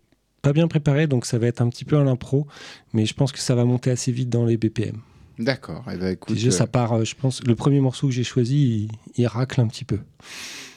pas 0.41 0.53
bien 0.53 0.67
préparé, 0.67 1.07
donc 1.07 1.25
ça 1.25 1.37
va 1.37 1.47
être 1.47 1.61
un 1.61 1.69
petit 1.69 1.85
peu 1.85 1.97
à 1.97 2.03
l'impro. 2.03 2.47
Mais 2.93 3.05
je 3.05 3.13
pense 3.13 3.31
que 3.31 3.39
ça 3.39 3.55
va 3.55 3.63
monter 3.63 3.91
assez 3.91 4.11
vite 4.11 4.29
dans 4.29 4.45
les 4.45 4.57
BPM. 4.57 4.97
D'accord. 5.39 5.83
Et 5.91 5.97
ben 5.97 6.11
écoute, 6.13 6.35
Déjà, 6.35 6.51
ça 6.51 6.67
part, 6.67 6.93
euh, 6.93 7.03
je 7.03 7.15
pense, 7.15 7.43
le 7.45 7.55
premier 7.55 7.79
morceau 7.79 8.07
que 8.07 8.13
j'ai 8.13 8.23
choisi, 8.23 8.87
il, 9.15 9.21
il 9.23 9.27
racle 9.27 9.61
un 9.61 9.67
petit 9.67 9.85
peu. 9.85 9.99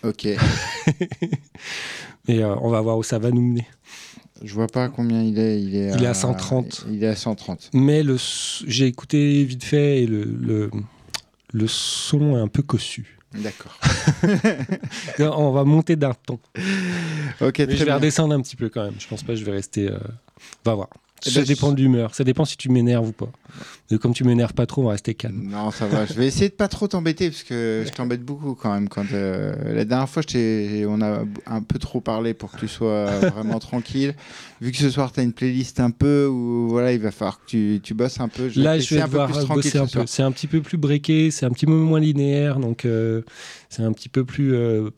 ok. 0.05 0.27
Et 2.29 2.43
euh, 2.43 2.55
on 2.63 2.71
va 2.71 2.81
voir 2.81 2.97
où 2.99 3.03
ça 3.03 3.19
va 3.19 3.31
nous 3.31 3.43
mener. 3.43 3.67
Je 4.43 4.53
vois 4.55 4.67
pas 4.67 4.89
combien 4.89 5.23
il 5.23 5.39
est. 5.39 5.61
Il 5.63 5.77
est, 5.77 5.93
Il 5.97 6.03
est 6.05 6.07
à 6.07 6.15
130. 6.15 6.87
Il 6.91 7.03
est 7.05 7.09
à 7.09 7.17
130. 7.17 7.71
Mais 7.73 8.03
le, 8.03 8.17
j'ai 8.67 8.87
écouté 8.87 9.45
vite 9.45 9.65
fait 9.65 10.03
et 10.03 10.07
le, 10.07 10.25
le, 10.25 10.71
le 11.53 11.67
son 11.69 12.37
est 12.37 12.41
un 12.41 12.49
peu 12.49 12.63
cossu. 12.63 13.19
D'accord. 13.33 13.79
On 15.19 15.51
va 15.53 15.65
monter 15.65 15.97
d'un 15.97 16.15
ton. 16.15 16.35
Ok, 17.41 17.59
Mais 17.59 17.67
très 17.67 17.73
je 17.75 17.79
vais 17.79 17.85
bien. 17.87 17.97
redescendre 17.97 18.35
un 18.35 18.41
petit 18.41 18.55
peu 18.57 18.69
quand 18.69 18.85
même. 18.85 18.95
Je 18.99 19.09
pense 19.09 19.23
pas 19.23 19.33
que 19.33 19.39
je 19.39 19.45
vais 19.45 19.53
rester. 19.53 19.89
euh, 19.91 19.99
va 20.65 20.75
voir. 20.75 20.89
Eh 21.27 21.31
Ça 21.31 21.41
ben, 21.41 21.47
dépend 21.47 21.71
je- 21.71 21.75
de 21.77 21.81
l'humeur. 21.81 22.15
Ça 22.15 22.25
dépend 22.25 22.45
si 22.45 22.57
tu 22.57 22.69
m'énerves 22.69 23.09
ou 23.09 23.13
pas. 23.13 23.31
Et 23.91 23.99
comme 23.99 24.15
tu 24.15 24.25
m'énerves 24.25 24.55
pas 24.55 24.67
trop, 24.67 24.83
on 24.83 24.87
va 24.87 24.93
rester 24.93 25.15
calme. 25.15 25.49
Non, 25.51 25.71
ça 25.71 25.87
va. 25.87 26.07
Je 26.07 26.15
vais 26.15 26.27
essayer 26.27 26.49
de 26.49 26.55
pas 26.55 26.69
trop 26.69 26.89
t'embêter 26.89 27.31
parce 27.31 27.43
que 27.43 27.85
je 27.87 27.91
t'embête 27.93 28.23
beaucoup 28.23 28.55
quand 28.55 28.73
même. 28.73 28.89
Quand 28.89 29.05
euh, 29.13 29.55
la 29.75 29.85
dernière 29.85 30.09
fois, 30.09 30.23
je 30.27 30.87
on 30.87 31.01
a 31.03 31.23
un 31.47 31.63
peu 31.63 31.79
trop 31.79 32.01
parlé 32.01 32.35
pour 32.35 32.51
que 32.53 32.59
tu 32.59 32.69
sois 32.69 33.07
vraiment 33.31 33.59
tranquille. 33.61 34.15
Vu 34.61 34.73
que 34.73 34.79
ce 34.79 34.91
soir, 34.91 35.13
tu 35.13 35.21
as 35.21 35.23
une 35.23 35.33
playlist 35.33 35.81
un 35.81 35.91
peu 35.91 36.27
où 36.27 36.69
voilà, 36.69 36.93
il 36.93 36.99
va 37.01 37.11
falloir 37.11 37.39
que 37.41 37.47
tu, 37.47 37.81
tu 37.83 37.95
bosses 37.95 38.19
un 38.21 38.29
peu. 38.29 38.51
Là, 38.57 38.79
je 38.79 38.95
vais 38.95 39.01
un 39.03 39.07
devoir 39.07 39.29
bosser 39.49 39.79
un 39.79 39.87
peu. 39.87 40.05
C'est 40.07 40.23
un 40.23 40.33
petit 40.33 40.47
peu 40.47 40.61
plus 40.63 40.79
breaké, 40.79 41.31
c'est 41.31 41.45
un 41.47 41.51
petit 41.51 41.67
peu 41.67 41.73
moins 41.73 42.01
linéaire, 42.01 42.59
donc 42.59 42.85
euh, 42.85 43.23
c'est 43.69 43.83
un 43.83 43.93
petit 43.93 44.09
peu 44.09 44.25
plus. 44.25 44.55
euh, 44.55 44.91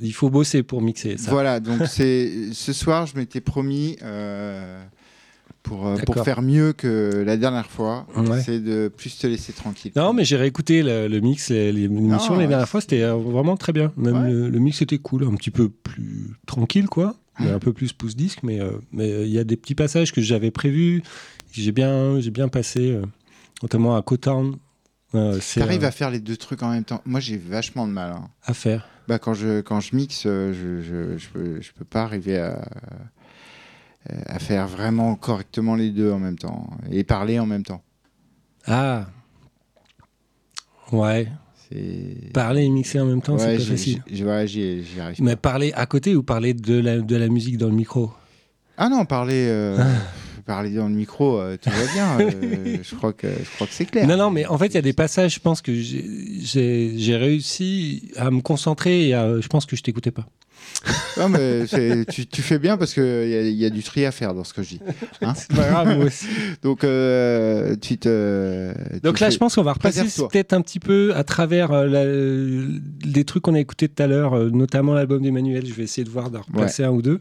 il 0.00 0.12
faut 0.14 0.30
bosser 0.30 0.62
pour 0.62 0.80
mixer 0.80 1.16
ça. 1.16 1.32
Voilà, 1.32 1.58
donc 1.58 1.82
c'est 1.88 2.52
ce 2.52 2.72
soir, 2.72 3.06
je 3.06 3.16
m'étais 3.16 3.40
promis 3.40 3.96
euh, 4.02 4.80
pour, 5.62 5.86
euh, 5.86 5.96
pour 5.98 6.24
faire 6.24 6.40
mieux 6.42 6.72
que 6.72 7.22
la 7.26 7.36
dernière 7.36 7.70
fois, 7.70 8.06
Ouais. 8.16 8.40
c'est 8.42 8.60
de 8.60 8.88
plus 8.88 9.18
te 9.18 9.26
laisser 9.26 9.52
tranquille. 9.52 9.92
Non, 9.96 10.12
mais 10.12 10.24
j'ai 10.24 10.36
réécouté 10.36 10.82
le, 10.82 11.08
le 11.08 11.20
mix, 11.20 11.50
les- 11.50 11.72
les- 11.72 11.88
l'émission 11.88 12.32
Non, 12.34 12.38
les 12.38 12.44
ouais, 12.44 12.48
dernières 12.48 12.68
fois, 12.68 12.80
c'était 12.80 13.02
euh, 13.02 13.14
vraiment 13.16 13.56
très 13.56 13.72
bien. 13.72 13.92
Même 13.96 14.22
Ouais. 14.22 14.30
le, 14.30 14.48
le 14.48 14.58
mix 14.58 14.80
était 14.82 14.98
cool, 14.98 15.24
un 15.24 15.34
petit 15.34 15.50
peu 15.50 15.68
plus 15.68 16.30
tranquille, 16.46 16.86
quoi. 16.88 17.14
Mais 17.40 17.50
un 17.52 17.60
peu 17.60 17.72
plus 17.72 17.92
pouce 17.92 18.16
disque, 18.16 18.40
mais 18.42 18.60
euh, 18.60 18.72
mais 18.90 19.12
euh, 19.12 19.24
il 19.24 19.30
y 19.30 19.38
a 19.38 19.44
des 19.44 19.56
petits 19.56 19.76
passages 19.76 20.10
que 20.12 20.20
j'avais 20.20 20.50
prévus, 20.50 21.04
j'ai 21.52 21.70
bien, 21.70 22.18
j'ai 22.18 22.32
bien 22.32 22.48
passé, 22.48 22.90
euh, 22.90 23.02
notamment 23.62 23.94
à 23.96 24.02
Cotown. 24.02 24.56
T'arrives 25.12 25.84
à 25.84 25.90
faire 25.92 26.10
les 26.10 26.18
deux 26.20 26.36
trucs 26.36 26.62
en 26.62 26.70
même 26.70 26.84
temps. 26.84 27.00
Moi, 27.06 27.20
j'ai 27.20 27.36
vachement 27.36 27.86
de 27.86 27.92
mal. 27.92 28.12
hein. 28.12 28.28
à 28.44 28.54
faire. 28.54 28.88
Bah, 29.06 29.18
quand, 29.18 29.32
je, 29.34 29.60
quand 29.62 29.80
je 29.80 29.96
mixe, 29.96 30.24
je, 30.24 30.52
je, 30.82 31.16
je, 31.16 31.28
peux, 31.32 31.60
je 31.62 31.70
peux 31.72 31.84
pas 31.84 32.02
arriver 32.02 32.38
à, 32.38 32.60
à 34.26 34.38
faire 34.38 34.66
vraiment 34.66 35.14
correctement 35.16 35.74
les 35.74 35.90
deux 35.90 36.10
en 36.12 36.18
même 36.18 36.38
temps 36.38 36.70
et 36.90 37.04
parler 37.04 37.38
en 37.38 37.46
même 37.46 37.62
temps. 37.64 37.82
Ah. 38.66 39.06
Ouais. 40.92 41.28
C'est 41.70 42.32
Parler 42.32 42.64
et 42.64 42.70
mixer 42.70 42.98
en 43.00 43.04
même 43.06 43.20
temps, 43.20 43.34
Ouais, 43.34 43.40
c'est 43.40 43.56
pas 43.58 43.70
facile. 43.72 44.02
voilà, 44.22 44.46
j'y 44.46 44.82
arrive. 45.00 45.22
Mais 45.22 45.36
parler 45.36 45.72
à 45.74 45.84
côté 45.84 46.16
ou 46.16 46.22
parler 46.22 46.54
de 46.54 46.78
la, 46.78 46.98
de 47.00 47.16
la 47.16 47.28
musique 47.28 47.58
dans 47.58 47.68
le 47.68 47.74
micro? 47.74 48.10
Ah 48.78 48.88
non, 48.88 49.04
parler, 49.04 49.46
euh, 49.48 49.76
Ah. 49.78 50.42
parler 50.46 50.70
dans 50.70 50.88
le 50.88 50.94
micro, 50.94 51.38
euh, 51.38 51.58
tout 51.60 51.68
va 51.68 51.92
bien. 51.92 52.20
euh, 52.20 52.78
je 52.82 52.94
crois 52.94 53.12
que, 53.12 53.26
je 53.28 53.54
crois 53.56 53.66
que 53.66 53.72
c'est 53.74 53.84
clair. 53.84 54.06
Non, 54.06 54.16
non, 54.16 54.30
mais 54.30 54.46
en 54.46 54.56
fait, 54.56 54.68
il 54.68 54.74
y 54.74 54.78
a 54.78 54.82
des 54.82 54.94
passages, 54.94 55.34
je 55.34 55.40
pense 55.40 55.60
que 55.60 55.74
j'ai 55.74 57.16
réussi 57.16 58.12
à 58.16 58.30
me 58.30 58.40
concentrer 58.40 59.08
et 59.08 59.14
à- 59.14 59.38
je 59.40 59.48
pense 59.48 59.66
que 59.66 59.76
je 59.76 59.82
t'écoutais 59.82 60.10
pas. 60.12 60.26
Non, 61.18 61.28
mais 61.28 61.64
tu, 62.10 62.26
tu 62.26 62.42
fais 62.42 62.58
bien 62.58 62.76
parce 62.76 62.94
qu'il 62.94 63.02
y, 63.02 63.34
a- 63.34 63.42
y 63.48 63.64
a 63.64 63.70
du 63.70 63.82
tri 63.82 64.04
à 64.06 64.12
faire 64.12 64.32
dans 64.34 64.44
ce 64.44 64.54
que 64.54 64.62
je 64.62 64.68
dis. 64.70 64.80
Hein 65.22 65.34
C'est 65.34 65.48
pas 65.54 65.68
grave, 65.68 65.96
moi 65.96 66.06
aussi. 66.06 66.26
Donc, 66.62 66.84
euh, 66.84 67.74
tu 67.80 67.98
te. 67.98 68.72
Donc 69.02 69.16
tu 69.16 69.22
là, 69.22 69.28
fais- 69.28 69.34
je 69.34 69.38
pense 69.38 69.56
qu'on 69.56 69.62
va 69.62 69.72
repasser 69.72 70.02
peut-être 70.30 70.52
un 70.52 70.60
petit 70.60 70.78
peu 70.78 71.12
à 71.16 71.24
travers 71.24 71.72
euh, 71.72 71.86
la- 71.86 73.08
les 73.12 73.24
trucs 73.24 73.42
qu'on 73.42 73.54
a 73.54 73.60
écoutés 73.60 73.88
tout 73.88 74.02
à 74.02 74.06
l'heure, 74.06 74.34
euh, 74.34 74.50
notamment 74.50 74.94
l'album 74.94 75.22
d'Emmanuel. 75.22 75.66
Je 75.66 75.74
vais 75.74 75.82
essayer 75.82 76.04
de 76.04 76.10
voir 76.10 76.30
d'en 76.30 76.42
replacer 76.42 76.84
un 76.84 76.90
ou 76.90 77.02
deux. 77.02 77.20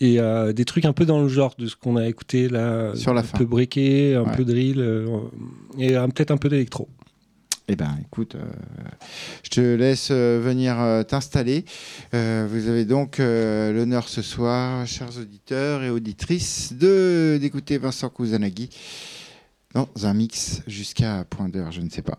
Et 0.00 0.20
euh, 0.20 0.52
des 0.52 0.64
trucs 0.64 0.84
un 0.84 0.92
peu 0.92 1.04
dans 1.04 1.20
le 1.20 1.28
genre 1.28 1.54
de 1.58 1.66
ce 1.66 1.74
qu'on 1.76 1.96
a 1.96 2.06
écouté 2.06 2.48
là. 2.48 2.92
Sur 2.94 3.12
la 3.14 3.20
un 3.22 3.24
fin. 3.24 3.38
peu 3.38 3.44
breaké, 3.44 4.14
un 4.14 4.22
Ouais. 4.22 4.36
peu 4.36 4.44
drill 4.44 4.80
et 5.78 5.94
peut-être 6.14 6.30
un 6.30 6.36
peu 6.36 6.48
d'électro. 6.48 6.88
Eh 7.72 7.74
bien, 7.74 7.96
écoute, 8.04 8.34
euh, 8.34 8.44
je 9.42 9.48
te 9.48 9.60
laisse 9.62 10.08
euh, 10.10 10.38
venir 10.44 10.78
euh, 10.78 11.04
t'installer. 11.04 11.64
vous 12.12 12.68
avez 12.68 12.84
donc 12.84 13.16
l'honneur 13.16 14.10
ce 14.10 14.20
soir, 14.20 14.86
chers 14.86 15.16
auditeurs 15.16 15.82
et 15.82 15.88
auditrices, 15.88 16.74
de, 16.74 17.38
d'écouter 17.40 17.78
Vincent 17.78 18.10
Kusanagi 18.10 18.68
dans 19.72 19.88
un 20.02 20.12
mix 20.12 20.60
jusqu'à 20.66 21.24
point 21.24 21.48
d'heure, 21.48 21.72
je 21.72 21.80
ne 21.80 21.88
sais 21.88 22.02
pas. 22.02 22.18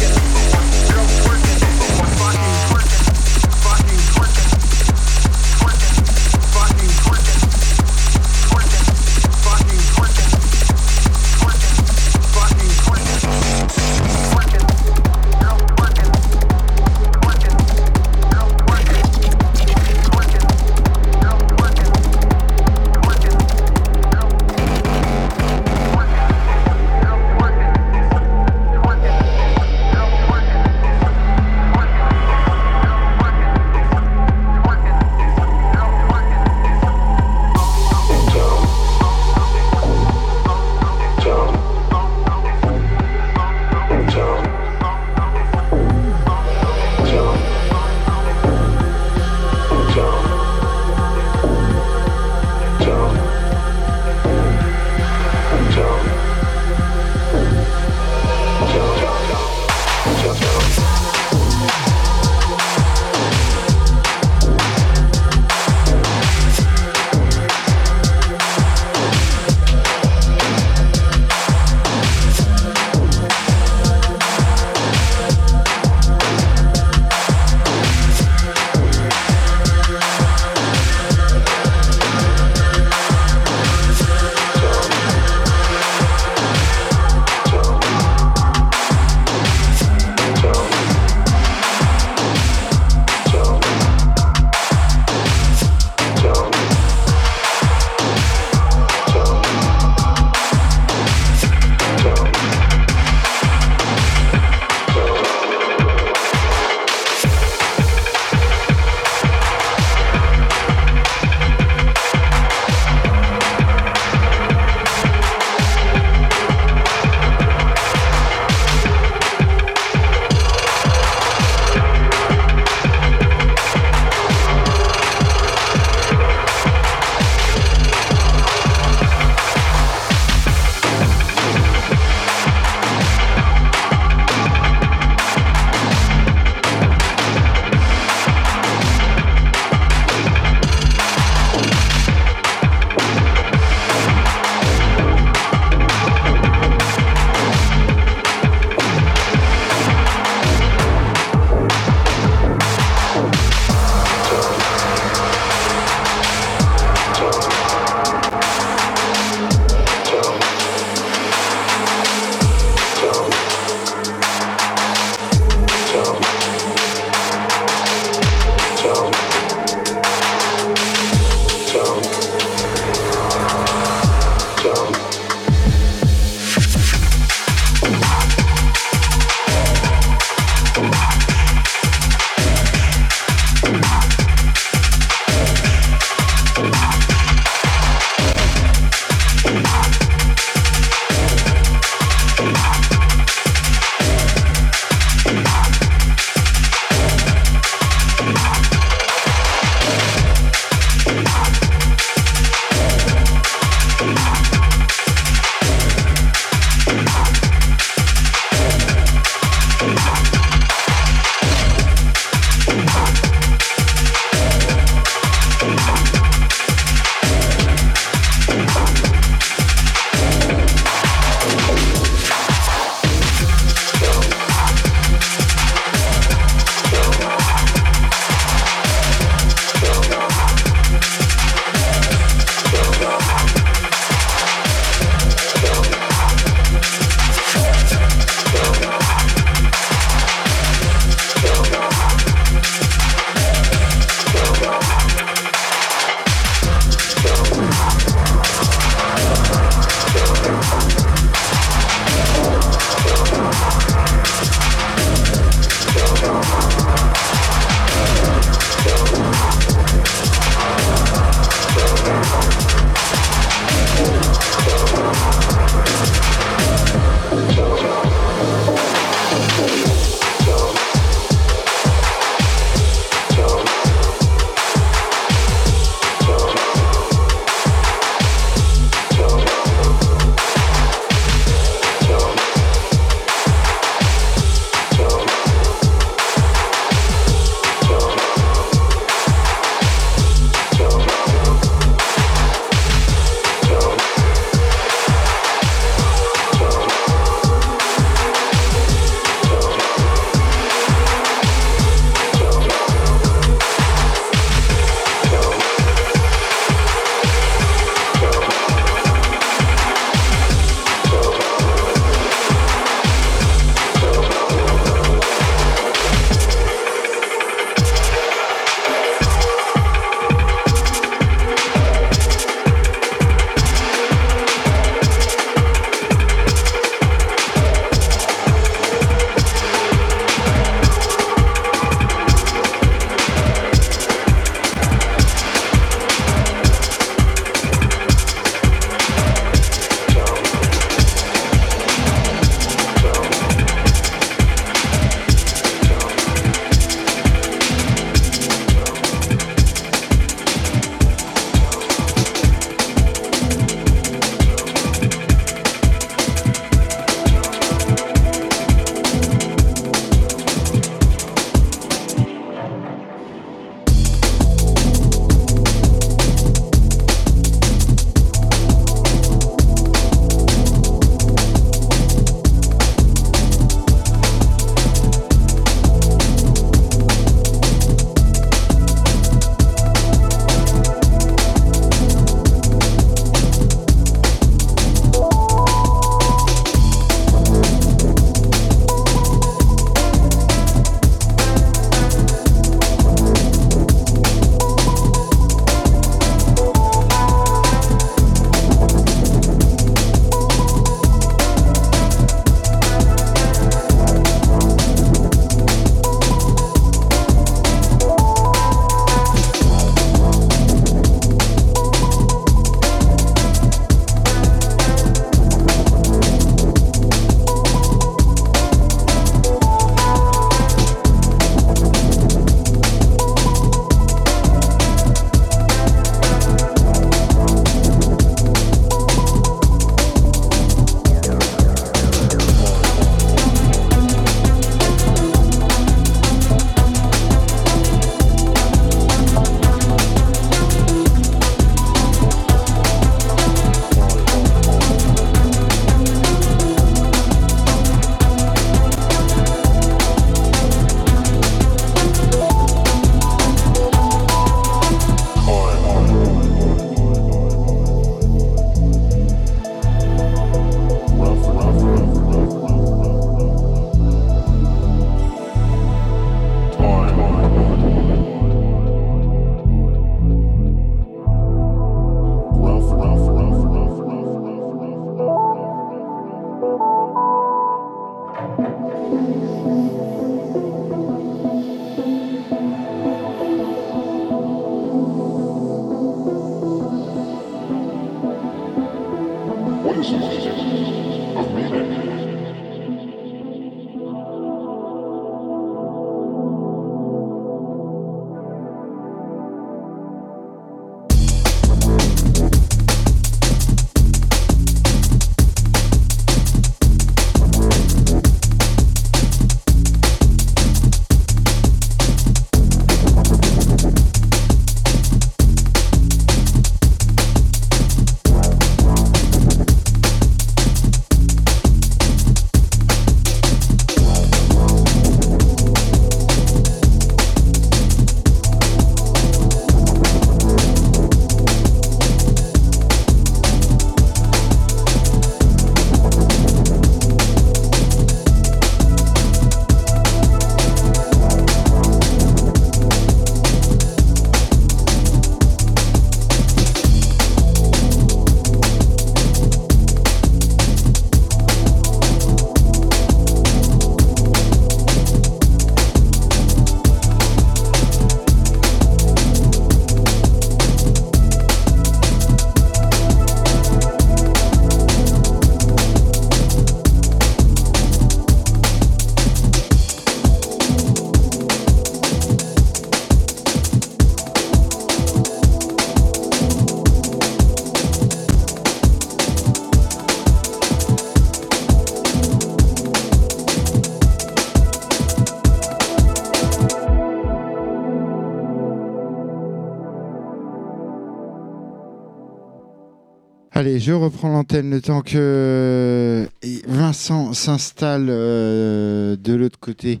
Allez, 593.68 593.80
je 593.80 593.92
reprends 593.92 594.30
l'antenne 594.30 594.70
le 594.70 594.80
temps 594.80 595.02
que 595.02 596.26
et 596.42 596.62
Vincent 596.66 597.34
s'installe 597.34 598.06
euh, 598.08 599.14
de 599.22 599.34
l'autre 599.34 599.58
côté. 599.60 600.00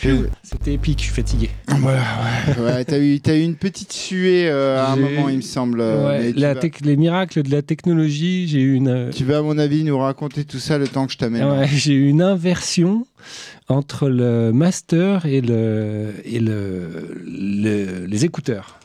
Je- 0.00 0.28
C'était 0.44 0.74
épique, 0.74 1.00
je 1.00 1.04
suis 1.06 1.12
fatigué. 1.12 1.50
Voilà, 1.66 2.02
ouais, 2.56 2.62
ouais, 2.62 2.84
t'as 2.84 2.98
eu, 3.00 3.42
une 3.42 3.56
petite 3.56 3.92
suée 3.92 4.48
euh, 4.48 4.78
à 4.80 4.92
un 4.92 4.96
moment, 4.96 5.28
il 5.28 5.38
me 5.38 5.42
semble. 5.42 5.80
euh, 5.80 6.06
Ouais, 6.06 6.32
la 6.36 6.54
vas, 6.54 6.60
les 6.84 6.96
miracles 6.96 7.42
de 7.42 7.50
la 7.50 7.62
technologie, 7.62 8.46
j'ai 8.46 8.60
eu 8.60 8.74
une. 8.74 8.86
euh, 8.88 9.10
tu 9.10 9.24
vas, 9.24 9.38
à 9.38 9.42
mon 9.42 9.58
avis, 9.58 9.82
nous 9.82 9.98
raconter 9.98 10.44
tout 10.44 10.60
ça 10.60 10.78
le 10.78 10.86
temps 10.86 11.06
que 11.06 11.12
je 11.14 11.18
t'amène. 11.18 11.44
Ouais, 11.50 11.66
j'ai 11.74 11.94
eu 11.94 12.06
une 12.08 12.22
inversion 12.22 13.08
entre 13.68 14.08
le 14.08 14.52
master 14.52 15.26
et, 15.26 15.40
le, 15.40 16.12
et 16.24 16.38
le, 16.38 17.12
le- 17.26 18.06
les 18.06 18.24
écouteurs. 18.24 18.78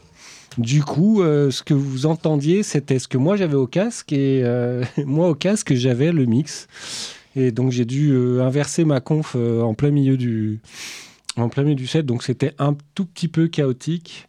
Du 0.59 0.83
coup, 0.83 1.21
euh, 1.23 1.49
ce 1.51 1.63
que 1.63 1.73
vous 1.73 2.05
entendiez, 2.05 2.63
c'était 2.63 2.99
ce 2.99 3.07
que 3.07 3.17
moi 3.17 3.35
j'avais 3.37 3.55
au 3.55 3.65
casque 3.67 4.11
et 4.13 4.41
euh, 4.43 4.83
moi 5.05 5.29
au 5.29 5.35
casque 5.35 5.73
j'avais 5.73 6.11
le 6.11 6.25
mix. 6.25 6.67
Et 7.35 7.51
donc 7.51 7.71
j'ai 7.71 7.85
dû 7.85 8.11
euh, 8.11 8.43
inverser 8.43 8.83
ma 8.85 8.99
conf 8.99 9.35
en 9.35 9.73
plein 9.73 9.91
milieu 9.91 10.17
du 10.17 10.59
en 11.37 11.47
plein 11.49 11.63
milieu 11.63 11.75
du 11.75 11.87
set. 11.87 12.05
Donc 12.05 12.23
c'était 12.23 12.53
un 12.59 12.75
tout 12.93 13.05
petit 13.05 13.27
peu 13.29 13.47
chaotique. 13.47 14.27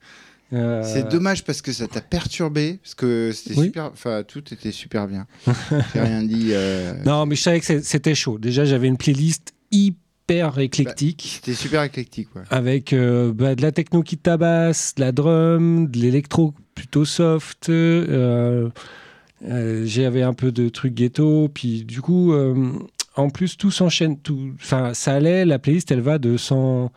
Euh, 0.53 0.83
C'est 0.85 1.09
dommage 1.09 1.45
parce 1.45 1.63
que 1.63 1.73
ça 1.73 1.87
t'a 1.87 2.01
perturbé, 2.01 2.79
parce 2.83 2.95
que 2.95 3.31
c'était 3.33 3.59
Oui. 3.59 3.67
super, 3.67 3.91
enfin 3.93 4.23
tout 4.27 4.43
était 4.53 4.73
super 4.73 5.07
bien. 5.09 5.27
J'ai 5.95 6.01
rien 6.01 6.23
dit. 6.23 6.51
euh, 6.53 6.93
Non, 7.05 7.27
mais 7.27 7.37
je 7.37 7.43
savais 7.43 7.61
que 7.61 7.81
c'était 7.83 8.15
chaud. 8.17 8.39
Déjà, 8.39 8.65
j'avais 8.65 8.89
une 8.89 8.97
playlist 8.97 9.53
hyper 9.73 9.99
éclectique. 10.35 11.41
C'était 11.43 11.55
super 11.57 11.83
éclectique, 11.83 12.29
ouais. 12.37 12.43
avec 12.51 12.93
euh, 12.93 13.33
bah, 13.33 13.55
de 13.55 13.63
la 13.63 13.73
techno 13.73 14.03
qui 14.03 14.17
tabasse, 14.19 14.95
de 14.97 15.01
la 15.03 15.13
drum, 15.13 15.87
de 15.89 15.99
l'électro 15.99 16.55
plutôt 16.75 17.05
soft. 17.05 17.69
euh, 17.69 18.69
euh, 19.49 19.83
J'avais 19.87 20.23
un 20.23 20.35
peu 20.35 20.53
de 20.53 20.69
trucs 20.69 20.95
ghetto, 20.95 21.49
puis 21.53 21.85
du 21.85 22.01
coup, 22.01 22.33
euh, 22.33 22.73
en 23.17 23.31
plus, 23.31 23.57
tout 23.57 23.71
s'enchaîne. 23.71 24.19
tout- 24.19 24.53
Enfin, 24.61 24.93
ça 24.95 25.15
allait, 25.15 25.45
la 25.45 25.59
playlist, 25.59 25.91
elle 25.91 26.01
va 26.01 26.19
de 26.19 26.37
100, 26.37 26.93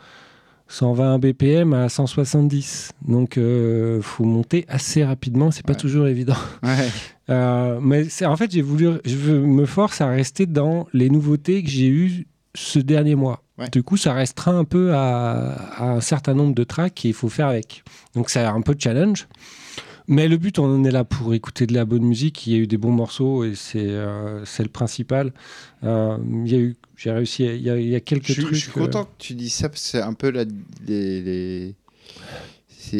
120 0.68 1.20
BPM 1.20 1.74
à 1.74 1.90
170. 1.90 2.92
Donc, 3.08 3.38
euh, 3.38 4.02
faut 4.02 4.24
monter 4.26 4.66
assez 4.68 5.04
rapidement, 5.04 5.52
c'est 5.52 5.66
pas 5.66 5.74
Ouais. 5.74 5.80
toujours 5.80 6.08
évident. 6.08 6.36
Ouais. 6.64 6.90
Euh, 7.30 7.80
mais 7.82 8.06
en 8.26 8.36
fait, 8.36 8.52
j'ai 8.52 8.62
voulu, 8.62 8.90
je 9.06 9.16
veux- 9.16 9.40
me 9.40 9.66
force 9.66 10.02
à 10.02 10.08
rester 10.08 10.46
dans 10.46 10.88
les 10.94 11.10
nouveautés 11.10 11.64
que 11.64 11.70
j'ai 11.70 11.88
eues 11.88 12.28
ce 12.56 12.80
dernier 12.80 13.16
mois. 13.16 13.44
Ouais. 13.58 13.70
Du 13.70 13.84
coup, 13.84 13.98
ça 13.98 14.14
restreint 14.14 14.58
un 14.58 14.64
peu 14.66 14.94
à, 14.94 15.54
à 15.78 15.84
un 15.92 16.02
certain 16.02 16.34
nombre 16.34 16.54
de 16.56 16.64
tracks 16.64 16.94
qu'il 16.94 17.14
faut 17.14 17.30
faire 17.30 17.48
avec. 17.48 17.84
Donc, 18.16 18.30
c'est 18.30 18.40
un 18.44 18.62
peu 18.62 18.74
de 18.76 18.82
challenge. 18.82 19.28
Mais 20.08 20.28
le 20.28 20.36
but, 20.38 20.60
on 20.60 20.84
est 20.84 20.92
là 20.92 21.04
pour 21.06 21.34
écouter 21.34 21.66
de 21.66 21.74
la 21.74 21.86
bonne 21.86 22.04
musique. 22.04 22.46
Il 22.46 22.54
y 22.54 22.56
a 22.58 22.60
eu 22.60 22.68
des 22.68 22.78
bons 22.78 22.92
morceaux 22.92 23.46
et 23.46 23.56
c'est 23.56 23.80
euh, 23.88 24.44
le 24.60 24.68
principal. 24.68 25.32
Euh, 25.84 26.18
il 26.46 26.52
y 26.52 26.56
a 26.56 26.60
eu, 26.60 26.76
j'ai 26.98 27.12
réussi. 27.12 27.46
Il 27.46 27.62
y 27.62 27.70
a, 27.70 27.78
il 27.78 27.88
y 27.88 27.96
a 27.96 28.02
quelques 28.02 28.32
Je, 28.34 28.42
trucs. 28.42 28.54
je 28.56 28.60
suis 28.60 28.72
euh, 28.76 28.84
content 28.86 29.06
que 29.06 29.12
tu 29.18 29.34
dises 29.34 29.54
ça 29.54 29.70
parce 29.70 29.82
que 29.82 29.88
c'est 29.88 30.02
un 30.02 30.14
peu 30.14 30.30
la, 30.30 30.44
les, 30.86 31.22
les- 31.22 31.76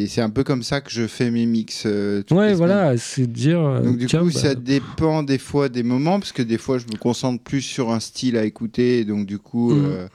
c'est 0.08 0.22
un 0.22 0.30
peu 0.30 0.44
comme 0.44 0.64
ça 0.64 0.82
que 0.82 0.90
je 0.90 1.08
fais 1.08 1.30
mes 1.32 1.46
mix. 1.46 1.84
euh, 1.86 2.24
ouais, 2.32 2.54
voilà, 2.54 2.98
c'est 2.98 3.28
dire. 3.28 3.60
euh, 3.60 3.82
Donc 3.82 3.98
du 3.98 4.06
tiens, 4.08 4.22
coup, 4.22 4.28
bah, 4.28 4.40
ça 4.40 4.56
dépend 4.56 5.24
des 5.24 5.38
fois 5.38 5.70
des 5.70 5.84
moments 5.84 6.20
parce 6.20 6.32
que 6.32 6.42
des 6.42 6.58
fois, 6.58 6.78
je 6.78 6.86
me 6.88 6.98
concentre 6.98 7.44
plus 7.44 7.62
sur 7.62 7.92
un 7.92 8.00
style 8.00 8.38
à 8.38 8.46
écouter, 8.46 9.00
et 9.00 9.06
donc 9.06 9.26
du 9.26 9.40
coup, 9.40 9.74
Mhm. 9.74 9.86
euh, 9.86 10.08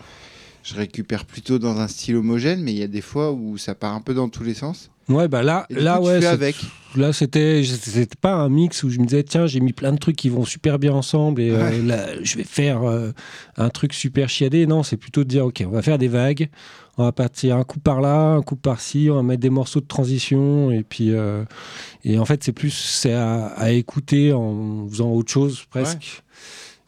je 0.62 0.74
récupère 0.74 1.24
plutôt 1.24 1.58
dans 1.58 1.78
un 1.80 1.88
style 1.88 2.16
homogène. 2.16 2.62
Mais 2.62 2.72
il 2.72 2.78
y 2.78 2.82
a 2.82 2.88
des 2.88 3.00
fois 3.00 3.32
où 3.32 3.56
ça 3.58 3.74
part 3.74 3.94
un 3.94 4.00
peu 4.00 4.14
dans 4.14 4.28
tous 4.28 4.42
les 4.44 4.54
sens. 4.54 4.90
Ouais, 5.08 5.28
bah 5.28 5.42
là, 5.42 5.66
là, 5.70 5.96
coup, 5.96 6.02
tu 6.04 6.08
ouais, 6.08 6.14
fais 6.16 6.20
c'est- 6.22 6.26
avec. 6.28 6.56
Là, 6.96 7.12
c'était, 7.12 7.62
c'était 7.64 8.16
pas 8.20 8.32
un 8.34 8.48
mix 8.48 8.82
où 8.82 8.88
je 8.90 8.98
me 8.98 9.04
disais, 9.04 9.22
tiens, 9.22 9.46
j'ai 9.46 9.60
mis 9.60 9.74
plein 9.74 9.92
de 9.92 9.98
trucs 9.98 10.16
qui 10.16 10.30
vont 10.30 10.44
super 10.46 10.78
bien 10.78 10.92
ensemble 10.92 11.42
et 11.42 11.50
euh, 11.50 11.68
Ouais. 11.70 11.82
là, 11.82 12.06
je 12.22 12.36
vais 12.38 12.44
faire 12.44 12.82
euh, 12.82 13.10
un 13.58 13.68
truc 13.68 13.92
super 13.92 14.28
chiadé. 14.30 14.66
Non, 14.66 14.82
c'est 14.82 14.96
plutôt 14.96 15.22
de 15.22 15.28
dire, 15.28 15.44
ok, 15.44 15.62
on 15.66 15.70
va 15.70 15.82
faire 15.82 15.98
des 15.98 16.08
vagues, 16.08 16.48
on 16.96 17.04
va 17.04 17.12
partir 17.12 17.56
un 17.56 17.64
coup 17.64 17.78
par 17.78 18.00
là, 18.00 18.30
un 18.32 18.42
coup 18.42 18.56
par-ci, 18.56 19.08
on 19.10 19.16
va 19.16 19.22
mettre 19.22 19.40
des 19.42 19.50
morceaux 19.50 19.80
de 19.80 19.86
transition 19.86 20.70
et 20.70 20.82
puis, 20.82 21.12
euh, 21.12 21.44
et 22.04 22.18
en 22.18 22.24
fait, 22.24 22.42
c'est 22.42 22.52
plus, 22.52 22.70
c'est 22.72 23.12
à, 23.12 23.46
à 23.48 23.70
écouter 23.70 24.32
en 24.32 24.88
faisant 24.88 25.10
autre 25.12 25.30
chose 25.30 25.64
presque. 25.70 26.22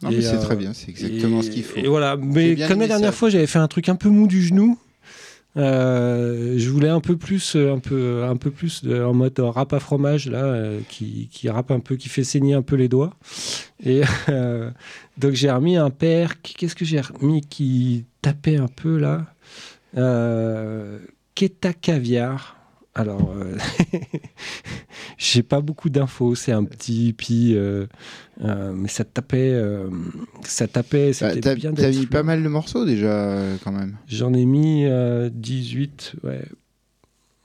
Non, 0.01 0.09
Et, 0.09 0.15
mais 0.15 0.21
c'est 0.23 0.39
très 0.39 0.55
bien, 0.55 0.73
c'est 0.73 0.89
exactement 0.89 1.41
Et- 1.41 1.43
ce 1.43 1.51
qu'il 1.51 1.63
faut. 1.63 1.77
Et 1.77 1.87
voilà, 1.87 2.17
mais 2.17 2.55
comme 2.67 2.79
la 2.79 2.87
dernière 2.87 3.11
ça. 3.11 3.15
fois, 3.17 3.29
j'avais 3.29 3.45
fait 3.47 3.59
un 3.59 3.67
truc 3.67 3.87
un 3.87 3.95
peu 3.95 4.09
mou 4.09 4.25
du 4.25 4.41
genou. 4.41 4.79
Euh, 5.57 6.55
je 6.57 6.69
voulais 6.69 6.89
un 6.89 7.01
peu 7.01 7.17
plus, 7.17 7.55
euh, 7.55 7.73
un 7.73 7.79
peu, 7.79 8.23
un 8.23 8.37
peu 8.37 8.51
plus 8.51 8.83
de- 8.83 9.01
en 9.03 9.13
mode 9.13 9.37
rap 9.39 9.73
à 9.73 9.79
fromage 9.79 10.29
là, 10.29 10.43
euh, 10.43 10.79
qui, 10.87 11.27
qui 11.31 11.49
rappe 11.49 11.71
un 11.71 11.79
peu, 11.79 11.95
qui 11.97 12.07
fait 12.09 12.23
saigner 12.23 12.53
un 12.53 12.61
peu 12.61 12.75
les 12.75 12.87
doigts. 12.87 13.13
Et 13.83 14.01
euh, 14.29 14.71
donc 15.17 15.33
j'ai 15.33 15.51
remis 15.51 15.75
un 15.77 15.89
père. 15.89 16.41
Qu'est-ce 16.41 16.75
que 16.75 16.85
j'ai 16.85 17.01
remis 17.01 17.41
qui 17.41 18.05
tapait 18.21 18.57
un 18.57 18.69
peu 18.69 18.97
là? 18.97 19.25
Euh, 19.97 20.99
Keta 21.35 21.73
Caviar. 21.73 22.57
Alors, 22.93 23.31
euh, 23.35 23.57
j'ai 25.17 25.43
pas 25.43 25.61
beaucoup 25.61 25.89
d'infos. 25.89 26.35
C'est 26.35 26.51
un 26.51 26.63
petit 26.65 27.07
hippie, 27.09 27.53
euh, 27.55 27.87
euh, 28.43 28.73
mais 28.75 28.89
ça 28.89 29.03
tapait, 29.05 29.51
euh, 29.53 29.89
ça 30.43 30.67
tapait. 30.67 31.11
Bah, 31.21 31.35
T'as 31.41 31.55
bien 31.55 31.73
t'as 31.73 31.83
d'être 31.83 31.97
mis 31.97 32.05
pas 32.05 32.23
mal 32.23 32.43
de 32.43 32.49
morceaux 32.49 32.85
déjà 32.85 33.07
euh, 33.11 33.55
quand 33.63 33.71
même. 33.71 33.97
J'en 34.07 34.33
ai 34.33 34.45
mis 34.45 34.85
euh, 34.85 35.29
18, 35.33 36.15
ouais. 36.23 36.41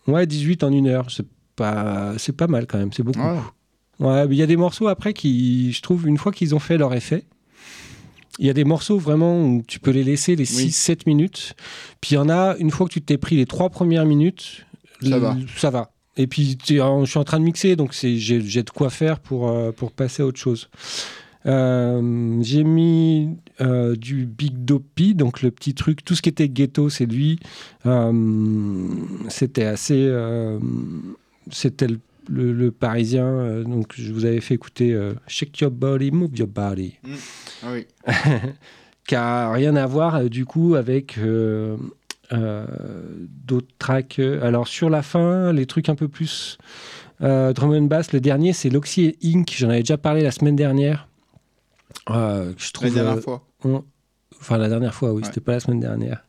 Ouais, 0.09 0.27
18 0.27 0.65
en 0.65 0.73
une 0.73 0.89
heure. 0.89 1.11
C'est 1.11 1.27
pas, 1.55 2.15
c'est 2.19 2.37
pas 2.37 2.49
mal 2.49 2.67
quand 2.67 2.79
même, 2.79 2.93
c'est 2.93 3.03
beaucoup. 3.05 3.21
Ouais. 3.21 3.39
Ouais, 3.99 4.27
mais 4.27 4.35
il 4.35 4.39
y 4.39 4.43
a 4.43 4.47
des 4.47 4.57
morceaux 4.57 4.89
après 4.89 5.15
qui, 5.15 5.73
je 5.73 5.81
trouve, 5.81 6.07
une 6.07 6.19
fois 6.19 6.31
qu'ils 6.33 6.55
ont 6.55 6.59
fait 6.59 6.77
leur 6.77 6.93
effet, 6.93 7.25
il 8.39 8.47
y 8.47 8.51
a 8.51 8.53
des 8.53 8.65
morceaux 8.65 8.99
vraiment 8.99 9.41
où 9.43 9.63
tu 9.67 9.81
peux 9.81 9.91
les 9.91 10.05
laisser 10.05 10.37
les 10.37 10.45
Oui. 10.57 10.67
6-7 10.69 11.05
minutes. 11.07 11.55
Puis 12.03 12.11
il 12.13 12.15
y 12.17 12.19
en 12.19 12.29
a, 12.29 12.57
une 12.59 12.71
fois 12.71 12.87
que 12.87 12.93
tu 12.93 13.01
t'es 13.01 13.17
pris 13.17 13.37
les 13.37 13.47
trois 13.47 13.71
premières 13.71 14.05
minutes, 14.05 14.66
Ça 15.03 15.19
va. 15.19 15.37
Ça 15.57 15.71
va. 15.71 15.91
Et 16.17 16.27
puis 16.27 16.57
je 16.67 17.05
suis 17.05 17.19
en 17.19 17.25
train 17.25 17.39
de 17.39 17.45
mixer, 17.45 17.77
donc 17.77 17.93
j'ai 17.93 18.63
de 18.63 18.71
quoi 18.71 18.89
faire 18.91 19.19
pour, 19.21 19.51
euh, 19.51 19.71
pour 19.73 19.93
passer 19.93 20.23
à 20.23 20.27
autre 20.27 20.39
chose. 20.41 20.69
Euh, 21.45 22.39
j'ai 22.43 22.65
mis 22.65 23.37
euh, 23.61 23.95
du 23.95 24.27
Big 24.27 24.65
Dopey, 24.65 25.15
donc 25.15 25.43
le 25.43 25.51
petit 25.51 25.75
truc, 25.75 26.05
tout 26.05 26.15
ce 26.15 26.23
qui 26.23 26.29
était 26.31 26.49
ghetto, 26.49 26.89
c'est 26.89 27.07
lui. 27.07 27.39
Euh, 27.85 28.13
c'était 29.29 29.65
assez. 29.67 30.11
c'était 31.51 31.87
le, 31.87 32.01
le- 32.29 32.53
le 32.53 32.71
parisien, 32.73 33.63
donc 33.63 33.93
je 33.97 34.13
vous 34.13 34.25
avais 34.25 34.41
fait 34.41 34.55
écouter 34.55 34.99
Shake 35.29 35.61
Your 35.61 35.71
Body, 35.71 36.11
Move 36.11 36.31
Your 36.37 36.49
Body, 36.49 36.95
Ah 37.63 37.67
oui. 37.73 37.87
qui 39.07 39.15
a 39.15 39.53
rien 39.53 39.77
à 39.77 39.87
voir 39.87 40.25
du 40.31 40.45
coup 40.47 40.75
avec. 40.75 41.17
Euh, 42.33 42.67
euh, 42.67 43.07
d'autres 43.47 43.75
tracks. 43.79 44.19
Alors 44.43 44.69
sur 44.69 44.91
la 44.91 45.03
fin, 45.03 45.53
les 45.53 45.67
trucs 45.67 45.89
un 45.89 45.95
peu 45.95 46.09
plus 46.09 46.59
euh, 47.23 47.53
drum 47.53 47.73
and 47.73 47.83
bass, 47.83 48.13
le 48.13 48.21
dernier 48.21 48.53
c'est 48.53 48.69
Loxy 48.71 49.17
Inc. 49.25 49.53
J'en 49.57 49.69
avais 49.71 49.81
déjà 49.81 49.97
parlé 49.99 50.23
la 50.23 50.31
semaine 50.31 50.57
dernière. 50.57 51.09
Euh, 52.11 52.53
je 52.59 52.67
La 52.67 52.71
trouve, 52.73 52.95
dernière 52.95 53.13
euh, 53.15 53.21
fois. 53.21 53.47
on- 53.65 53.85
Enfin, 54.39 54.59
la 54.59 54.69
dernière 54.69 54.95
fois, 54.95 55.13
oui, 55.15 55.23
Ouais. 55.23 55.27
c'était 55.29 55.41
pas 55.41 55.53
la 55.53 55.61
semaine 55.61 55.81
dernière. 55.81 56.23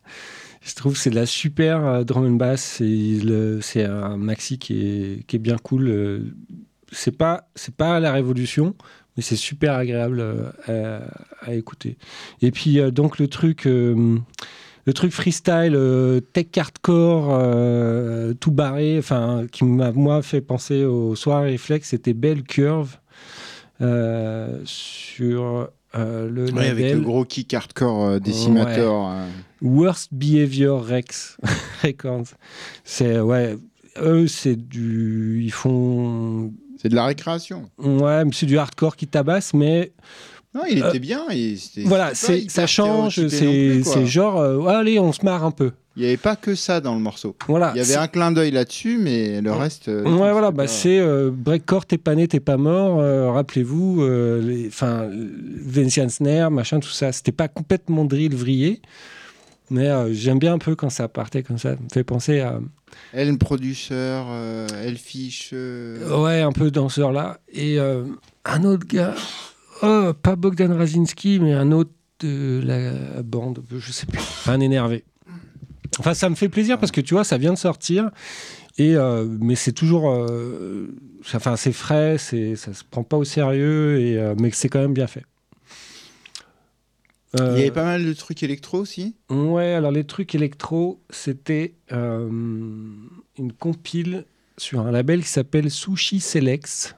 Je 0.62 0.74
trouve 0.76 0.94
que 0.94 1.00
c'est 1.00 1.10
de 1.10 1.16
la 1.16 1.26
super 1.26 1.86
euh, 1.86 2.04
drum 2.04 2.26
and 2.26 2.32
bass. 2.38 2.80
et 2.82 3.20
le- 3.20 3.60
C'est 3.62 3.84
un 3.84 4.16
maxi 4.18 4.58
qui 4.60 4.80
est, 4.82 5.24
qui 5.28 5.36
est 5.36 5.40
bien 5.40 5.58
cool. 5.58 5.88
euh, 5.90 6.20
C'est 6.94 7.12
pas, 7.18 7.50
c'est 7.56 7.76
pas 7.76 8.00
la 8.00 8.14
révolution, 8.14 8.76
mais 9.18 9.24
c'est 9.24 9.36
super 9.36 9.74
agréable 9.74 10.22
euh, 10.22 11.02
à, 11.44 11.50
à 11.50 11.54
écouter. 11.54 11.98
Et 12.42 12.52
puis, 12.52 12.80
euh, 12.80 12.92
donc, 12.92 13.20
le 13.20 13.28
truc. 13.28 13.68
Le 14.88 14.94
truc 14.94 15.12
freestyle, 15.12 15.76
euh, 15.76 16.22
tech 16.22 16.48
hardcore, 16.56 17.28
euh, 17.32 18.34
tout 18.34 18.52
barré, 18.52 18.98
enfin, 18.98 19.46
qui 19.52 19.66
m'a 19.66 19.92
moi 19.92 20.22
fait 20.22 20.40
penser 20.40 20.86
au 20.86 21.14
soir 21.14 21.44
réflexe, 21.44 21.90
c'était 21.90 22.14
Belle 22.14 22.44
Curve 22.44 22.96
euh, 23.82 24.62
sur 24.64 25.68
le 25.94 26.44
avec 26.44 26.56
label 26.56 26.98
le 27.00 27.02
gros 27.02 27.26
kick 27.26 27.54
hardcore 27.54 28.22
décimateur. 28.22 29.14
Worst 29.62 30.14
Behavior 30.14 30.86
Rex 30.86 31.38
Records. 31.84 32.36
C'est 32.86 33.20
ouais, 33.20 33.58
eux 34.00 34.28
c'est 34.28 34.56
du, 34.56 35.42
ils 35.44 35.52
font 35.52 36.54
C'est 36.82 36.90
de 36.90 36.96
la 36.96 37.08
récréation. 37.08 37.70
ouais, 37.80 38.24
mais 38.24 38.32
c'est 38.34 38.46
du 38.46 38.58
hardcore 38.58 38.96
qui 38.96 39.08
tabasse, 39.08 39.54
mais 39.54 39.92
Non, 40.56 40.62
il 40.70 40.82
Euh, 40.82 40.90
était 40.90 41.00
bien. 41.00 41.26
c'était- 41.58 41.84
voilà, 41.88 42.16
c'est 42.16 42.50
ça 42.50 42.66
change, 42.68 43.28
c'est 43.28 43.84
c'est 43.84 44.06
genre 44.06 44.40
euh, 44.40 44.66
allez 44.68 44.98
on 45.00 45.12
se 45.12 45.24
marre 45.24 45.44
un 45.44 45.52
peu. 45.52 45.72
Il 45.96 46.02
n'y 46.02 46.08
avait 46.08 46.18
pas 46.18 46.36
que 46.36 46.54
ça 46.56 46.80
dans 46.80 46.94
le 46.94 47.02
morceau. 47.02 47.36
Voilà. 47.48 47.72
Il 47.74 47.78
y 47.78 47.82
avait 47.82 47.94
c'est- 47.94 47.98
un 47.98 48.08
clin 48.08 48.32
d'œil 48.32 48.52
là-dessus, 48.52 48.98
mais 49.00 49.42
le 49.42 49.52
Ouais. 49.52 49.58
reste. 49.58 49.88
euh, 49.88 50.04
Ouais, 50.04 50.32
voilà, 50.32 50.48
c'était 50.48 50.58
bah, 50.58 50.68
c'est 50.68 51.00
euh, 51.00 51.32
breakcore, 51.34 51.86
t'es 51.88 51.98
pas 51.98 52.14
né, 52.16 52.28
t'es 52.28 52.40
pas 52.40 52.58
mort. 52.58 53.00
euh, 53.00 53.32
Rappelez-vous, 53.32 54.04
enfin, 54.68 55.10
Vincian 55.12 56.08
Snare, 56.10 56.52
machin, 56.52 56.80
tout 56.80 56.90
ça. 56.90 57.12
C'était 57.12 57.32
pas 57.32 57.48
complètement 57.48 58.06
drill 58.06 58.36
vrillé, 58.36 58.82
Mais 59.70 59.90
j'aime 60.14 60.40
bien 60.40 60.54
un 60.54 60.60
peu 60.60 60.76
quand 60.76 60.90
ça 60.90 61.08
partait 61.10 61.44
comme 61.44 61.58
ça. 61.58 61.72
Ça 61.72 61.76
me 61.84 61.90
fait 61.92 62.04
penser 62.06 62.40
à. 62.40 62.60
Elle, 63.12 63.38
producteur, 63.38 64.28
euh, 64.30 64.66
elle 64.86 64.98
fiche. 64.98 65.52
Ouais, 65.54 66.42
un 66.42 66.52
peu 66.54 66.72
danseur 66.72 67.12
là. 67.12 67.40
Et 67.54 67.78
un 67.80 68.64
autre 68.64 68.88
gars. 68.88 69.14
Oh, 69.84 70.12
pas 70.22 70.36
Bogdan 70.36 70.72
Razinski, 70.72 71.40
mais 71.40 71.54
un 71.54 71.72
autre 71.72 71.92
de 72.20 72.62
la 72.64 73.22
bande. 73.22 73.64
Je 73.70 73.92
sais 73.92 74.06
plus. 74.06 74.20
Un 74.48 74.60
énervé. 74.60 75.04
Enfin, 76.00 76.14
ça 76.14 76.30
me 76.30 76.36
fait 76.36 76.50
plaisir 76.50 76.80
parce 76.80 76.92
que 76.92 77.02
tu 77.02 77.14
vois, 77.14 77.24
ça 77.24 77.38
vient 77.38 77.54
de 77.54 77.58
sortir. 77.58 78.12
Et, 78.78 78.96
euh, 78.96 79.26
mais 79.40 79.56
c'est 79.56 79.72
toujours. 79.72 80.12
euh, 80.12 80.88
enfin, 81.22 81.56
c'est 81.56 81.72
frais, 81.72 82.18
c'est, 82.18 82.56
ça 82.56 82.74
se 82.74 82.84
prend 82.84 83.04
pas 83.04 83.18
au 83.18 83.24
sérieux, 83.24 84.00
et, 84.00 84.18
euh, 84.18 84.36
mais 84.40 84.52
c'est 84.52 84.70
quand 84.70 84.80
même 84.80 84.94
bien 84.94 85.08
fait. 85.08 85.26
Il 87.34 87.40
y 87.40 87.62
avait 87.62 87.72
pas 87.72 87.84
mal 87.84 88.04
de 88.06 88.14
trucs 88.14 88.42
électro 88.42 88.80
aussi? 88.80 89.16
Ouais, 89.30 89.74
alors 89.74 89.92
les 89.92 90.06
trucs 90.06 90.34
électro, 90.34 91.02
c'était 91.10 91.76
euh, 91.92 92.28
une 93.38 93.54
compile 93.60 94.26
sur 94.58 94.80
un 94.80 94.92
label 94.92 95.22
qui 95.22 95.30
s'appelle 95.30 95.70
Sushi 95.70 96.20
Selects. 96.20 96.96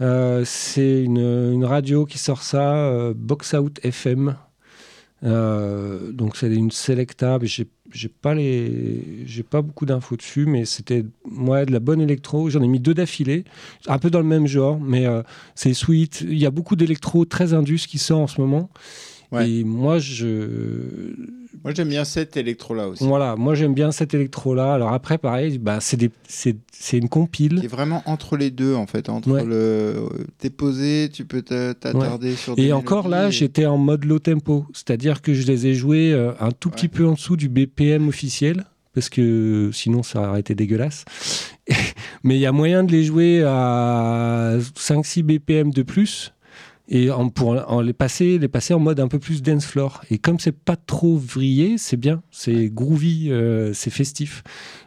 Euh, 0.00 0.42
c'est 0.44 1.02
une, 1.02 1.18
une 1.18 1.64
radio 1.64 2.06
qui 2.06 2.18
sort 2.18 2.42
ça, 2.42 2.76
euh, 2.76 3.14
Box 3.16 3.52
Out 3.54 3.80
FM. 3.82 4.36
Euh, 5.24 6.12
donc 6.12 6.36
c'est 6.36 6.54
une 6.54 6.70
selecta, 6.70 7.40
j'ai 7.42 8.08
pas 8.08 8.34
les 8.34 9.24
j'ai 9.26 9.42
pas 9.42 9.62
beaucoup 9.62 9.84
d'infos 9.84 10.16
dessus, 10.16 10.46
mais 10.46 10.64
c'était 10.64 11.04
moi 11.24 11.64
de 11.64 11.72
la 11.72 11.80
bonne 11.80 12.00
électro. 12.00 12.48
J'en 12.50 12.62
ai 12.62 12.68
mis 12.68 12.78
deux 12.78 12.94
d'affilée, 12.94 13.44
un 13.88 13.98
peu 13.98 14.10
dans 14.10 14.20
le 14.20 14.26
même 14.26 14.46
genre, 14.46 14.78
mais 14.78 15.06
c'est 15.56 15.74
sweet. 15.74 16.20
Il 16.20 16.38
y 16.38 16.46
a 16.46 16.52
beaucoup 16.52 16.76
d'électro 16.76 17.24
très 17.24 17.52
indus 17.52 17.86
qui 17.88 17.98
sort 17.98 18.20
en 18.20 18.26
ce 18.28 18.40
moment. 18.40 18.70
Ouais. 19.32 19.50
Et 19.50 19.64
moi 19.64 19.98
je 19.98 21.14
Moi, 21.64 21.72
j'aime 21.74 21.88
bien 21.88 22.04
cette 22.04 22.36
électro 22.36 22.74
là 22.74 22.88
aussi. 22.88 23.04
voilà, 23.04 23.36
moi 23.36 23.54
j'aime 23.54 23.74
bien 23.74 23.90
cet 23.92 24.14
électro-là. 24.14 24.74
Alors 24.74 24.92
après, 24.92 25.18
pareil, 25.18 25.58
bah, 25.58 25.78
c'est 25.80 25.96
des- 25.96 26.10
c'est 26.28 26.56
c'est 26.72 26.96
une 26.98 27.04
Qui 27.04 27.08
compile. 27.08 27.60
est 27.64 27.68
vraiment 27.68 28.02
entre 28.06 28.36
les 28.36 28.50
deux 28.50 28.74
en 28.74 28.86
fait. 28.86 29.08
Entre 29.08 29.30
Ouais. 29.30 29.44
le. 29.44 30.08
T'es 30.38 30.50
posé, 30.50 31.08
tu 31.12 31.24
peux 31.24 31.42
t'a- 31.42 31.74
t'attarder 31.74 32.36
sur 32.36 32.54
des 32.56 32.64
Et 32.66 32.72
encore 32.72 33.08
là, 33.08 33.28
et- 33.28 33.32
j'étais 33.32 33.66
en 33.66 33.78
mode 33.78 34.04
low 34.04 34.18
tempo. 34.18 34.66
C'est-à-dire 34.72 35.20
que 35.22 35.34
je 35.34 35.46
les 35.46 35.66
ai 35.66 35.74
joués 35.74 36.12
euh, 36.12 36.32
un 36.40 36.50
tout 36.52 36.70
petit 36.70 36.88
peu 36.88 37.06
en 37.06 37.12
dessous 37.12 37.36
du 37.36 37.48
BPM 37.48 38.08
officiel. 38.08 38.64
Parce 38.94 39.10
que 39.10 39.70
sinon, 39.72 40.02
ça 40.02 40.28
aurait 40.30 40.40
été 40.40 40.54
dégueulasse. 40.56 41.04
Mais 42.24 42.36
il 42.36 42.40
y 42.40 42.46
a 42.46 42.52
moyen 42.52 42.82
de 42.82 42.90
les 42.90 43.04
jouer 43.04 43.44
à 43.46 44.56
5-6 44.76 45.22
BPM 45.22 45.70
de 45.70 45.82
plus. 45.82 46.32
Et 46.90 47.10
en, 47.10 47.28
pour 47.28 47.50
en 47.70 47.82
les, 47.82 47.92
passer, 47.92 48.38
les 48.38 48.48
passer 48.48 48.72
en 48.72 48.78
mode 48.78 48.98
un 48.98 49.08
peu 49.08 49.18
plus 49.18 49.42
dance 49.42 49.66
floor. 49.66 50.02
Et 50.10 50.18
comme 50.18 50.40
c'est 50.40 50.52
pas 50.52 50.76
trop 50.76 51.18
vrillé, 51.18 51.76
c'est 51.76 51.98
bien. 51.98 52.22
C'est 52.30 52.70
groovy, 52.70 53.30
euh, 53.30 53.74
c'est 53.74 53.90
festif. 53.90 54.42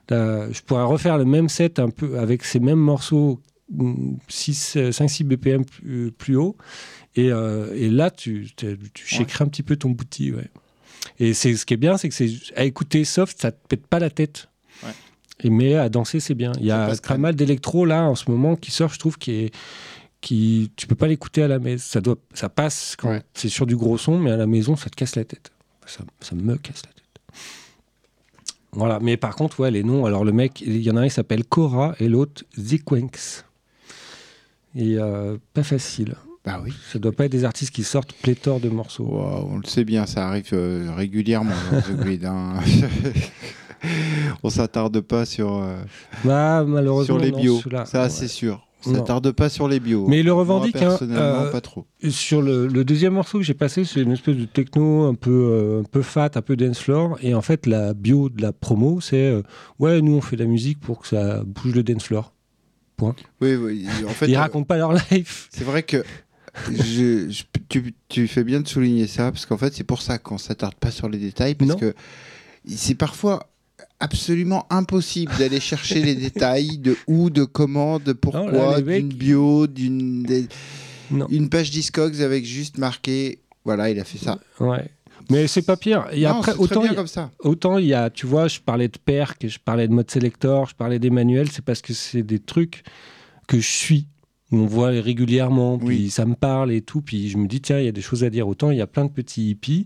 Là, 0.09 0.51
je 0.51 0.61
pourrais 0.61 0.83
refaire 0.83 1.17
le 1.19 1.25
même 1.25 1.47
set 1.47 1.77
un 1.77 1.89
peu 1.89 2.17
avec 2.17 2.43
ces 2.43 2.59
mêmes 2.59 2.79
morceaux 2.79 3.39
5-6 4.29 5.23
BPM 5.23 5.63
plus, 5.63 6.11
plus 6.11 6.35
haut. 6.35 6.57
Et, 7.15 7.31
euh, 7.31 7.73
et 7.75 7.89
là, 7.89 8.09
tu, 8.09 8.49
tu, 8.55 8.77
tu 8.93 9.23
un 9.39 9.47
petit 9.47 9.63
peu 9.63 9.75
ton 9.75 9.89
bouti. 9.89 10.31
Ouais. 10.31 10.49
Et 11.19 11.33
c'est, 11.33 11.55
ce 11.55 11.65
qui 11.65 11.73
est 11.73 11.77
bien, 11.77 11.97
c'est 11.97 12.09
que 12.09 12.15
c'est 12.15 12.31
à 12.55 12.63
écouter 12.63 13.03
soft, 13.05 13.41
ça 13.41 13.51
te 13.51 13.67
pète 13.67 13.87
pas 13.87 13.99
la 13.99 14.09
tête. 14.09 14.49
Ouais. 14.83 14.89
Et, 15.43 15.49
mais 15.49 15.75
à 15.75 15.89
danser, 15.89 16.19
c'est 16.19 16.35
bien. 16.35 16.51
Il 16.59 16.65
y 16.65 16.71
a 16.71 16.93
pas 17.07 17.17
mal 17.17 17.35
d'électro 17.35 17.85
là 17.85 18.03
en 18.03 18.15
ce 18.15 18.29
moment 18.29 18.55
qui 18.55 18.71
sort, 18.71 18.93
je 18.93 18.99
trouve, 18.99 19.17
qui 19.17 19.31
est. 19.31 19.55
Qui, 20.21 20.71
tu 20.75 20.85
peux 20.87 20.95
pas 20.95 21.07
l'écouter 21.07 21.41
à 21.43 21.47
la 21.47 21.57
maison. 21.59 21.83
Ça, 21.85 21.99
doit, 21.99 22.15
ça 22.33 22.47
passe 22.47 22.95
quand 22.97 23.09
Ouais. 23.09 23.23
c'est 23.33 23.49
sur 23.49 23.65
du 23.65 23.75
gros 23.75 23.97
son, 23.97 24.19
mais 24.19 24.31
à 24.31 24.37
la 24.37 24.45
maison, 24.47 24.75
ça 24.75 24.89
te 24.89 24.95
casse 24.95 25.15
la 25.15 25.25
tête. 25.25 25.51
Ça, 25.87 26.01
ça 26.19 26.35
me 26.35 26.55
casse 26.57 26.83
la 26.85 26.91
tête. 26.93 27.39
Voilà, 28.73 28.99
mais 29.01 29.17
par 29.17 29.35
contre, 29.35 29.59
ouais, 29.61 29.71
les 29.71 29.83
noms. 29.83 30.05
Alors, 30.05 30.23
le 30.23 30.31
mec, 30.31 30.61
il 30.61 30.77
y 30.81 30.89
en 30.91 30.95
a 30.97 31.01
un, 31.01 31.05
il 31.05 31.11
s'appelle 31.11 31.43
Cora 31.43 31.95
et 31.99 32.07
l'autre 32.07 32.43
Zikwenks. 32.57 33.43
Et 34.75 34.97
euh, 34.97 35.37
pas 35.53 35.63
facile. 35.63 36.15
Bah 36.45 36.61
oui. 36.63 36.71
Ça 36.91 36.97
doit 36.99 37.11
pas 37.11 37.25
être 37.25 37.31
des 37.31 37.43
artistes 37.43 37.71
qui 37.73 37.83
sortent 37.83 38.13
pléthore 38.13 38.59
de 38.59 38.69
morceaux. 38.69 39.03
Wow, 39.05 39.49
on 39.51 39.57
le 39.57 39.65
sait 39.67 39.83
bien, 39.83 40.05
ça 40.05 40.27
arrive 40.27 40.49
euh, 40.53 40.91
régulièrement 40.95 41.53
dans 41.71 41.81
The 41.81 41.97
Grid. 41.97 42.25
hein. 42.25 42.53
on 44.43 44.49
s'attarde 44.49 45.01
pas 45.01 45.25
sur, 45.25 45.57
euh, 45.57 45.81
Bah, 46.23 46.63
malheureusement, 46.65 47.17
sur 47.17 47.23
les 47.23 47.31
bios. 47.31 47.61
Ça, 47.85 48.03
ouais. 48.03 48.09
c'est 48.09 48.27
sûr. 48.27 48.65
On 48.85 48.89
Non. 48.91 48.95
s'attarde 48.97 49.31
pas 49.31 49.49
sur 49.49 49.67
les 49.67 49.79
bios. 49.79 50.07
Mais 50.07 50.19
il 50.21 50.25
le 50.25 50.31
Moi, 50.31 50.39
revendique, 50.41 50.75
hein, 50.77 50.79
personnellement, 50.89 51.41
euh, 51.41 51.51
pas 51.51 51.61
trop. 51.61 51.85
Sur 52.09 52.41
le, 52.41 52.67
le 52.67 52.83
deuxième 52.83 53.13
morceau 53.13 53.37
que 53.37 53.43
j'ai 53.43 53.53
passé, 53.53 53.85
c'est 53.85 54.01
une 54.01 54.11
espèce 54.13 54.35
de 54.37 54.45
techno 54.45 55.03
un 55.05 55.13
peu, 55.15 55.29
euh, 55.31 55.81
un 55.81 55.83
peu 55.83 56.01
fat, 56.01 56.31
un 56.35 56.41
peu 56.41 56.55
dance 56.55 56.79
floor. 56.79 57.17
Et 57.21 57.33
en 57.35 57.41
fait, 57.41 57.65
la 57.67 57.93
bio 57.93 58.29
de 58.29 58.41
la 58.41 58.51
promo, 58.53 58.99
c'est 59.01 59.27
euh, 59.27 59.43
ouais, 59.79 60.01
nous 60.01 60.13
on 60.13 60.21
fait 60.21 60.35
de 60.35 60.43
la 60.43 60.49
musique 60.49 60.79
pour 60.79 60.99
que 60.99 61.07
ça 61.07 61.43
bouge 61.43 61.75
le 61.75 61.83
dance 61.83 62.05
floor. 62.05 62.33
Oui, 63.39 63.55
oui. 63.55 63.87
En 64.05 64.09
fait, 64.13 64.27
Ils 64.27 64.35
racontent 64.37 64.65
pas 64.65 64.77
leur 64.77 64.93
life. 64.93 65.47
c'est 65.51 65.63
vrai 65.63 65.83
que 65.83 66.03
je- 66.71 67.29
je- 67.29 67.43
tu, 67.69 67.93
tu 68.09 68.27
fais 68.27 68.43
bien 68.43 68.61
de 68.61 68.67
souligner 68.67 69.07
ça, 69.07 69.31
parce 69.31 69.45
qu'en 69.45 69.57
fait, 69.57 69.73
c'est 69.73 69.83
pour 69.83 70.01
ça 70.01 70.17
qu'on 70.17 70.37
s'attarde 70.37 70.75
pas 70.75 70.91
sur 70.91 71.07
les 71.09 71.17
détails, 71.17 71.55
parce 71.55 71.71
Non. 71.71 71.77
que 71.77 71.93
c'est 72.67 72.95
parfois 72.95 73.50
absolument 74.01 74.65
impossible 74.69 75.31
d'aller 75.39 75.59
chercher 75.59 76.01
les 76.01 76.15
détails 76.15 76.77
de 76.77 76.97
où, 77.07 77.29
de 77.29 77.43
comment, 77.43 77.99
de 77.99 78.13
pourquoi, 78.13 78.81
mecs, 78.81 79.07
d'une 79.07 79.17
bio, 79.17 79.67
d'une 79.67 80.23
des- 80.23 80.47
une 81.29 81.49
page 81.49 81.71
Discogs 81.71 82.21
avec 82.21 82.45
juste 82.45 82.77
marqué, 82.77 83.39
voilà, 83.65 83.89
il 83.89 83.99
a 83.99 84.03
fait 84.03 84.17
ça. 84.17 84.39
Ouais. 84.59 84.89
Mais 85.29 85.47
c'est 85.47 85.61
pas 85.61 85.77
pire. 85.77 86.07
Et 86.11 86.21
Non, 86.23 86.37
après, 86.39 86.53
autant 86.57 86.81
bien 86.81 86.91
il- 86.91 86.95
comme 86.95 87.07
ça. 87.07 87.31
Autant 87.39 87.77
il 87.77 87.85
y 87.85 87.93
a, 87.93 88.09
tu 88.09 88.25
vois, 88.25 88.47
je 88.47 88.59
parlais 88.59 88.87
de 88.87 88.97
Perk, 88.97 89.47
je 89.47 89.59
parlais 89.63 89.87
de 89.87 89.93
mode 89.93 90.09
selector, 90.09 90.67
je 90.67 90.75
parlais 90.75 90.99
d'Emmanuel, 90.99 91.49
c'est 91.51 91.63
parce 91.63 91.81
que 91.81 91.93
c'est 91.93 92.23
des 92.23 92.39
trucs 92.39 92.83
que 93.47 93.59
je 93.59 93.67
suis, 93.69 94.07
où 94.51 94.57
on 94.57 94.65
voit 94.65 94.89
régulièrement, 94.89 95.77
puis 95.77 95.87
Oui. 95.87 96.09
ça 96.09 96.25
me 96.25 96.35
parle 96.35 96.71
et 96.71 96.81
tout, 96.81 97.01
puis 97.01 97.29
je 97.29 97.37
me 97.37 97.47
dis, 97.47 97.61
tiens, 97.61 97.79
il 97.79 97.85
y 97.85 97.87
a 97.87 97.91
des 97.93 98.01
choses 98.01 98.23
à 98.23 98.29
dire. 98.29 98.47
Autant 98.47 98.71
il 98.71 98.77
y 98.77 98.81
a 98.81 98.87
plein 98.87 99.05
de 99.05 99.11
petits 99.11 99.49
hippies, 99.51 99.85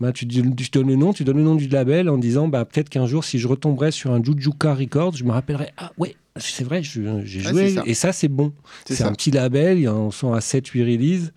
bah, 0.00 0.12
tu, 0.12 0.26
tu 0.26 0.42
donnes 0.42 0.88
le 0.88 0.96
nom, 0.96 1.12
tu 1.12 1.24
donnes 1.24 1.38
le 1.38 1.42
nom 1.42 1.54
du 1.56 1.68
label 1.68 2.08
en 2.08 2.18
disant, 2.18 2.48
bah, 2.48 2.64
peut-être 2.64 2.88
qu'un 2.88 3.06
jour, 3.06 3.24
si 3.24 3.38
je 3.38 3.48
retomberais 3.48 3.90
sur 3.90 4.12
un 4.12 4.22
Jujuka 4.22 4.74
Records, 4.74 5.16
je 5.16 5.24
me 5.24 5.30
rappellerai, 5.32 5.70
ah 5.76 5.92
ouais, 5.98 6.14
c'est 6.36 6.64
vrai, 6.64 6.82
j'ai 6.82 7.02
Ah, 7.08 7.50
joué, 7.50 7.70
ça. 7.70 7.82
et 7.84 7.94
ça, 7.94 8.12
c'est 8.12 8.28
bon. 8.28 8.52
C'est 8.86 9.02
un 9.02 9.12
petit 9.12 9.30
label, 9.30 9.88
en 9.88 10.10
sont 10.10 10.32
à 10.32 10.38
7-8 10.38 10.82
releases. 10.82 11.32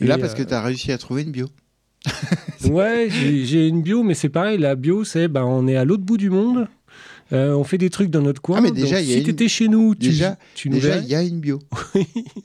Et 0.00 0.06
là, 0.06 0.18
parce 0.18 0.34
que 0.34 0.42
euh, 0.42 0.46
tu 0.46 0.54
as 0.54 0.62
réussi 0.62 0.92
à 0.92 0.98
trouver 0.98 1.22
une 1.22 1.32
bio. 1.32 1.48
Ouais, 2.64 3.08
j'ai 3.10 3.68
une 3.68 3.82
bio, 3.82 4.02
mais 4.02 4.14
c'est 4.14 4.28
pareil. 4.28 4.56
La 4.58 4.74
bio, 4.74 5.04
c'est 5.04 5.28
ben, 5.28 5.44
on 5.44 5.66
est 5.66 5.76
à 5.76 5.84
l'autre 5.84 6.02
bout 6.04 6.16
du 6.16 6.30
monde. 6.30 6.68
Euh, 7.32 7.54
on 7.54 7.62
fait 7.64 7.78
des 7.78 7.90
trucs 7.90 8.10
dans 8.10 8.22
notre 8.22 8.42
coin. 8.42 8.58
Ah, 8.58 8.60
mais 8.60 8.70
déjà, 8.72 8.96
donc 8.96 9.04
il 9.04 9.10
y 9.10 9.12
a 9.12 9.14
si 9.14 9.18
une- 9.18 9.24
tu 9.24 9.30
étais 9.30 9.48
chez 9.48 9.68
nous, 9.68 9.94
tu, 9.94 10.08
Déjà- 10.08 10.36
tu 10.54 10.68
nous 10.68 10.76
Déjà, 10.76 10.98
il 10.98 11.08
y 11.08 11.14
a 11.14 11.22
une 11.22 11.38
bio. 11.40 11.58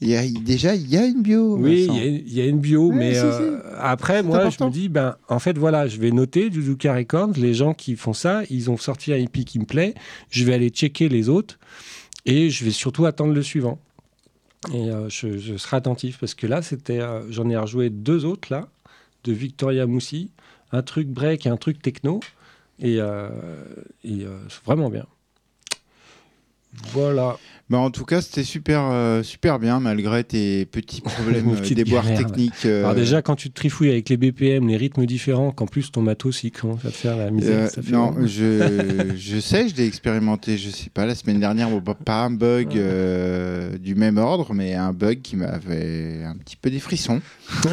Y 0.02 0.16
a- 0.16 0.28
déjà, 0.42 0.76
il 0.76 0.88
y 0.90 0.98
a 0.98 1.06
une 1.06 1.22
bio. 1.24 1.58
Oui, 1.58 1.88
il 1.90 1.96
y, 1.96 2.00
a- 2.00 2.06
il 2.06 2.34
y 2.34 2.42
a 2.42 2.46
une 2.46 2.60
bio, 2.60 2.90
Ouais, 2.90 2.96
mais 2.96 3.14
si, 3.16 3.22
euh, 3.24 3.60
après, 3.80 4.22
moi, 4.24 4.38
important. 4.38 4.66
je 4.66 4.70
me 4.70 4.74
dis, 4.82 4.90
ben, 4.90 5.16
en 5.28 5.40
fait, 5.40 5.58
voilà, 5.58 5.88
je 5.88 5.98
vais 6.00 6.12
noter 6.12 6.50
du 6.50 6.62
Zuka 6.64 6.94
Records, 6.94 7.32
les 7.38 7.54
gens 7.54 7.74
qui 7.74 7.96
font 7.96 8.14
ça, 8.14 8.44
ils 8.50 8.70
ont 8.70 8.78
sorti 8.78 9.12
un 9.14 9.18
hippie 9.18 9.46
qui 9.46 9.58
me 9.60 9.66
plaît, 9.66 9.96
je 10.30 10.44
vais 10.46 10.54
aller 10.54 10.70
checker 10.70 11.10
les 11.10 11.30
autres, 11.30 11.58
et 12.26 12.50
je 12.50 12.64
vais 12.66 12.72
surtout 12.72 13.06
attendre 13.06 13.34
le 13.34 13.42
suivant. 13.42 13.80
Et 14.74 14.90
euh, 14.92 15.10
je, 15.10 15.38
je 15.38 15.58
serai 15.58 15.78
attentif, 15.78 16.18
parce 16.20 16.34
que 16.36 16.48
là, 16.48 16.62
c'était, 16.62 17.00
j'en 17.30 17.50
ai 17.50 17.58
rejoué 17.58 17.90
deux 17.90 18.26
autres, 18.26 18.48
là, 18.52 18.68
de 19.24 19.32
Victoria 19.34 19.86
Moussi, 19.88 20.30
un 20.72 20.82
truc 20.82 21.08
break 21.08 21.46
et 21.46 21.50
un 21.50 21.58
truc 21.58 21.82
techno, 21.82 22.20
et, 22.80 22.98
euh, 23.00 23.30
et 24.04 24.26
euh, 24.26 24.38
c'est 24.50 24.64
vraiment 24.66 24.90
bien. 24.90 25.06
Voilà. 26.92 27.38
Bah, 27.70 27.78
en 27.78 27.90
tout 27.90 28.04
cas, 28.04 28.22
c'était 28.22 28.44
super, 28.44 28.82
euh, 28.92 29.24
super 29.24 29.60
bien, 29.60 29.80
malgré 29.80 30.26
tes 30.26 30.66
petits 30.66 31.00
problèmes, 31.02 31.52
Mes 31.52 31.72
euh, 31.72 31.74
déboires 31.74 32.06
techniques. 32.14 32.66
euh, 32.66 32.82
Alors 32.84 32.96
déjà, 32.96 33.22
quand 33.22 33.36
tu 33.38 33.50
te 33.50 33.56
trifouilles 33.56 33.92
avec 33.92 34.10
les 34.10 34.18
BPM, 34.18 34.68
les 34.68 34.76
rythmes 34.76 35.06
différents, 35.06 35.52
qu'en 35.52 35.66
plus 35.68 35.90
ton 35.92 36.02
matos, 36.02 36.44
il 36.44 36.52
commence 36.52 36.84
à 36.84 36.90
te 36.90 36.96
faire 36.98 37.16
la 37.16 37.32
misère. 37.32 37.70
ça 37.70 37.82
fait 37.82 37.92
non, 37.92 38.14
je, 38.28 39.14
je 39.16 39.40
sais, 39.40 39.70
je 39.70 39.76
l'ai 39.76 39.88
expérimenté, 39.88 40.58
je 40.58 40.70
sais 40.70 40.90
pas, 40.90 41.06
la 41.06 41.16
semaine 41.16 41.40
dernière, 41.40 41.70
bon, 41.70 41.82
pas- 41.96 42.24
un 42.26 42.30
bug 42.32 42.68
du 43.80 43.96
même 43.96 44.18
ordre, 44.18 44.54
mais 44.54 44.74
un 44.74 44.92
bug 44.92 45.22
qui 45.22 45.38
m'avait 45.38 46.24
un 46.26 46.36
petit 46.36 46.58
peu 46.58 46.70
des 46.70 46.80
frissons. 46.80 47.22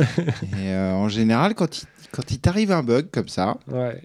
Et 0.64 0.74
en 0.76 1.08
général, 1.08 1.54
quand 1.54 1.82
il, 1.82 1.86
quand 2.12 2.30
il 2.30 2.38
t'arrive 2.38 2.70
un 2.70 2.84
bug 2.84 3.06
comme 3.10 3.28
ça, 3.28 3.56
Ouais. 3.70 4.00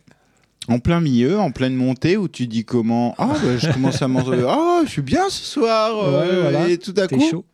En 0.68 0.80
plein 0.80 1.00
milieu, 1.00 1.40
en 1.40 1.52
pleine 1.52 1.76
montée, 1.76 2.18
où 2.18 2.28
tu 2.28 2.48
dis 2.48 2.66
comment 2.66 3.16
Ah, 3.18 3.28
bah, 3.42 3.58
je 3.58 3.72
commence 3.72 4.02
à 4.02 4.08
manger, 4.08 4.44
ah, 4.48 4.82
je 4.86 4.90
suis 4.90 5.02
bien 5.02 5.30
ce 5.30 5.44
soir, 5.44 5.98
euh, 6.04 6.22
Ouais, 6.22 6.42
voilà. 6.42 6.70
et 6.70 6.78
tout 6.78 6.94
à 6.98 7.08
coup, 7.08 7.20
chaud. 7.30 7.46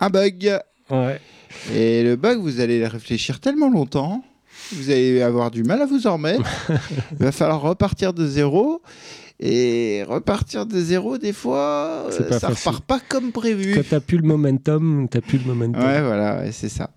un 0.00 0.10
bug. 0.10 0.58
Ouais. 0.90 1.20
Et 1.74 2.02
le 2.02 2.16
bug, 2.16 2.38
vous 2.40 2.60
allez 2.60 2.86
réfléchir 2.86 3.40
tellement 3.40 3.70
longtemps, 3.70 4.24
vous 4.72 4.90
allez 4.90 5.20
avoir 5.22 5.50
du 5.50 5.62
mal 5.64 5.80
à 5.82 5.86
vous 5.86 6.06
en 6.06 6.14
remettre. 6.14 6.42
Il 7.12 7.24
va 7.24 7.32
falloir 7.32 7.60
repartir 7.60 8.12
de 8.12 8.26
zéro. 8.26 8.82
Et 9.42 10.04
repartir 10.06 10.66
de 10.66 10.78
zéro, 10.78 11.16
des 11.16 11.32
fois, 11.32 12.04
euh, 12.08 12.10
ça 12.10 12.24
facile. 12.40 12.48
repart 12.72 12.84
pas 12.84 13.00
comme 13.08 13.32
prévu. 13.32 13.72
Quand 13.74 13.88
t'as 13.88 14.00
plus 14.00 14.18
le 14.18 14.24
momentum, 14.28 15.08
t'as 15.10 15.22
plus 15.22 15.38
le 15.38 15.44
momentum. 15.46 15.82
Ouais, 15.82 16.02
voilà, 16.02 16.40
ouais, 16.40 16.52
c'est 16.52 16.68
ça. 16.68 16.90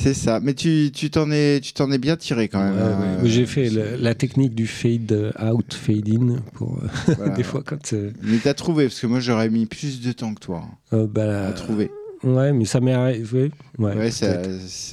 C'est 0.00 0.14
ça. 0.14 0.38
Mais 0.40 0.54
tu 0.54 0.90
tu 0.94 1.10
t'en 1.10 1.28
es, 1.32 1.58
tu 1.60 1.72
t'en 1.72 1.90
es 1.90 1.98
bien 1.98 2.16
tiré 2.16 2.46
quand 2.48 2.62
même. 2.62 2.76
Ouais, 2.76 2.82
hein. 2.82 3.18
ouais. 3.22 3.28
J'ai 3.28 3.46
fait 3.46 3.68
le- 3.68 3.96
la 3.98 4.14
technique 4.14 4.54
du 4.54 4.68
fade 4.68 5.32
out, 5.42 5.74
fade 5.74 6.08
in 6.08 6.36
pour 6.54 6.78
euh, 6.78 7.14
Voilà. 7.16 7.34
des 7.34 7.42
fois 7.42 7.62
quand. 7.66 7.92
euh, 7.94 8.12
Mais 8.22 8.38
t'as 8.38 8.54
trouvé, 8.54 8.84
parce 8.86 9.00
que 9.00 9.08
moi 9.08 9.18
j'aurais 9.18 9.50
mis 9.50 9.66
plus 9.66 10.00
de 10.00 10.12
temps 10.12 10.34
que 10.34 10.40
toi 10.40 10.62
hein, 10.64 10.76
euh, 10.96 11.06
bah, 11.08 11.48
à 11.48 11.52
trouver. 11.52 11.90
Ouais, 12.22 12.52
mais 12.52 12.64
ça 12.64 12.78
m'est 12.80 12.92
arrivé. 12.92 13.50
Ouais, 13.78 13.94
Ouais, 13.96 14.10
ça, 14.12 14.36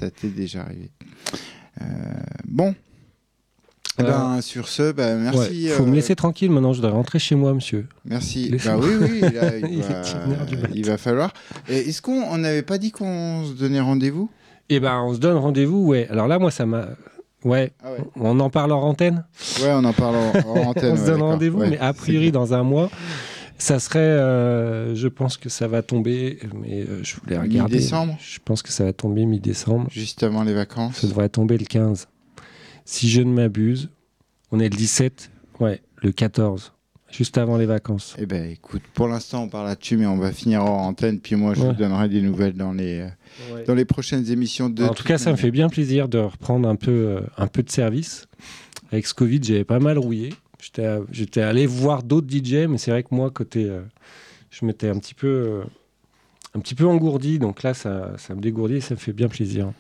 t'est 0.10 0.28
déjà 0.36 0.62
arrivé. 0.62 0.90
Euh, 1.82 1.86
bon. 2.48 2.74
Eh 3.98 4.02
Euh, 4.02 4.06
ben, 4.08 4.42
sur 4.42 4.68
ce, 4.68 4.92
bah, 4.92 5.16
merci. 5.16 5.66
Ouais, 5.68 5.70
faut 5.72 5.84
euh, 5.84 5.88
me 5.88 5.96
laisser 5.96 6.16
tranquille 6.16 6.52
maintenant, 6.52 6.74
je 6.74 6.82
dois 6.82 6.92
rentrer 6.92 7.18
chez 7.20 7.36
moi, 7.36 7.54
monsieur. 7.54 7.88
Merci. 8.06 8.52
Bah 8.66 8.78
oui, 8.78 8.90
oui, 9.00 9.22
là, 9.22 9.58
il, 9.70 9.82
va, 9.82 10.02
il 10.74 10.86
va 10.86 10.98
falloir. 10.98 11.34
Est-ce 11.70 12.02
qu'on 12.02 12.22
on 12.24 12.38
n'avait 12.40 12.62
pas 12.64 12.78
dit 12.78 12.92
qu'on 12.92 13.46
se 13.46 13.54
donnait 13.54 13.80
rendez-vous? 13.80 14.30
Eh 14.70 14.80
ben, 14.80 15.02
on 15.02 15.14
se 15.14 15.20
donne 15.20 15.38
rendez-vous, 15.38 15.86
ouais. 15.86 16.08
Alors 16.10 16.28
là, 16.28 16.40
moi, 16.40 16.52
ça 16.52 16.66
m'a. 16.66 16.88
Ouais, 17.44 17.72
Ah 17.84 17.92
ouais. 17.92 18.00
on 18.16 18.40
en 18.40 18.50
parle 18.50 18.72
en 18.72 18.82
antenne? 18.82 19.24
Ouais, 19.62 19.72
on 19.72 19.84
en 19.84 19.94
parle 19.94 20.16
en, 20.16 20.32
en 20.50 20.58
antenne. 20.70 20.94
on 20.94 20.98
se 20.98 21.06
donne 21.06 21.22
rendez-vous, 21.22 21.60
Ouais, 21.60 21.70
mais 21.70 21.78
a 21.78 21.94
priori, 21.94 22.32
dans 22.32 22.56
un 22.56 22.64
mois, 22.64 22.90
ça 23.60 23.78
serait. 23.80 24.00
euh, 24.00 24.96
je 24.96 25.08
pense 25.08 25.38
que 25.38 25.48
ça 25.50 25.68
va 25.68 25.84
tomber, 25.84 26.40
mais 26.56 26.82
euh, 26.82 27.04
je 27.04 27.16
voulais 27.18 27.38
regarder. 27.38 27.76
Mi-décembre 27.76 28.18
Je 28.20 28.40
pense 28.44 28.64
que 28.64 28.72
ça 28.72 28.84
va 28.86 28.94
tomber 28.94 29.26
mi-décembre. 29.28 29.88
Juste 29.92 30.24
avant 30.24 30.44
les 30.44 30.54
vacances. 30.56 30.98
Ça 30.98 31.08
devrait 31.08 31.30
tomber 31.30 31.58
le 31.60 31.66
15. 31.66 32.08
Si 32.84 33.10
je 33.10 33.22
ne 33.22 33.32
m'abuse, 33.32 33.90
on 34.52 34.60
est 34.60 34.70
le 34.70 34.76
17, 34.76 35.30
ouais, 35.60 35.82
le 36.02 36.12
14, 36.12 36.74
juste 37.16 37.38
avant 37.38 37.58
les 37.58 37.66
vacances. 37.66 38.16
Eh 38.20 38.26
ben, 38.26 38.50
écoute, 38.52 38.82
pour 38.94 39.08
l'instant, 39.08 39.44
on 39.44 39.48
parle 39.50 39.68
là-dessus, 39.68 39.98
mais 39.98 40.06
on 40.06 40.18
va 40.18 40.32
finir 40.32 40.64
en 40.66 40.88
antenne. 40.88 41.20
Puis 41.20 41.36
moi, 41.36 41.54
je 41.54 41.62
Ouais. 41.62 41.68
vous 41.68 41.74
donnerai 41.74 42.10
des 42.10 42.22
nouvelles 42.22 42.54
dans 42.54 42.74
les, 42.74 43.02
euh, 43.52 43.64
dans 43.66 43.74
les 43.76 43.86
prochaines 43.86 44.30
émissions 44.32 44.70
de. 44.70 44.84
en 44.84 44.94
tout 44.94 45.04
cas, 45.04 45.18
ça 45.18 45.32
me 45.32 45.38
fait 45.38 45.52
bien 45.52 45.70
plaisir 45.70 46.08
de 46.10 46.18
reprendre 46.18 46.68
un 46.68 46.76
peu, 46.76 46.92
euh, 46.92 47.22
un 47.38 47.48
peu 47.48 47.64
de 47.64 47.70
service. 47.70 48.28
Avec 48.92 49.08
ce 49.08 49.14
Covid, 49.14 49.40
j'avais 49.44 49.64
pas 49.64 49.80
mal 49.80 49.98
rouillé. 49.98 50.34
J'étais 51.12 51.42
allé 51.42 51.68
voir 51.68 52.02
d'autres 52.04 52.28
DJ, 52.30 52.68
mais 52.68 52.78
c'est 52.78 52.92
vrai 52.92 53.04
que 53.04 53.14
moi, 53.14 53.30
côté, 53.30 53.66
euh, 53.66 53.82
je 54.50 54.66
m'étais 54.66 54.90
un 54.90 54.98
petit 54.98 55.14
peu, 55.14 55.28
euh, 55.28 55.64
un 56.56 56.60
petit 56.60 56.76
peu 56.76 56.86
engourdi. 56.86 57.40
Donc 57.40 57.62
là, 57.64 57.74
ça, 57.74 58.14
ça 58.18 58.36
me 58.36 58.42
dégourdit 58.42 58.76
et 58.76 58.82
ça 58.82 58.96
me 58.96 59.00
fait 59.00 59.14
bien 59.14 59.28
plaisir. 59.28 59.72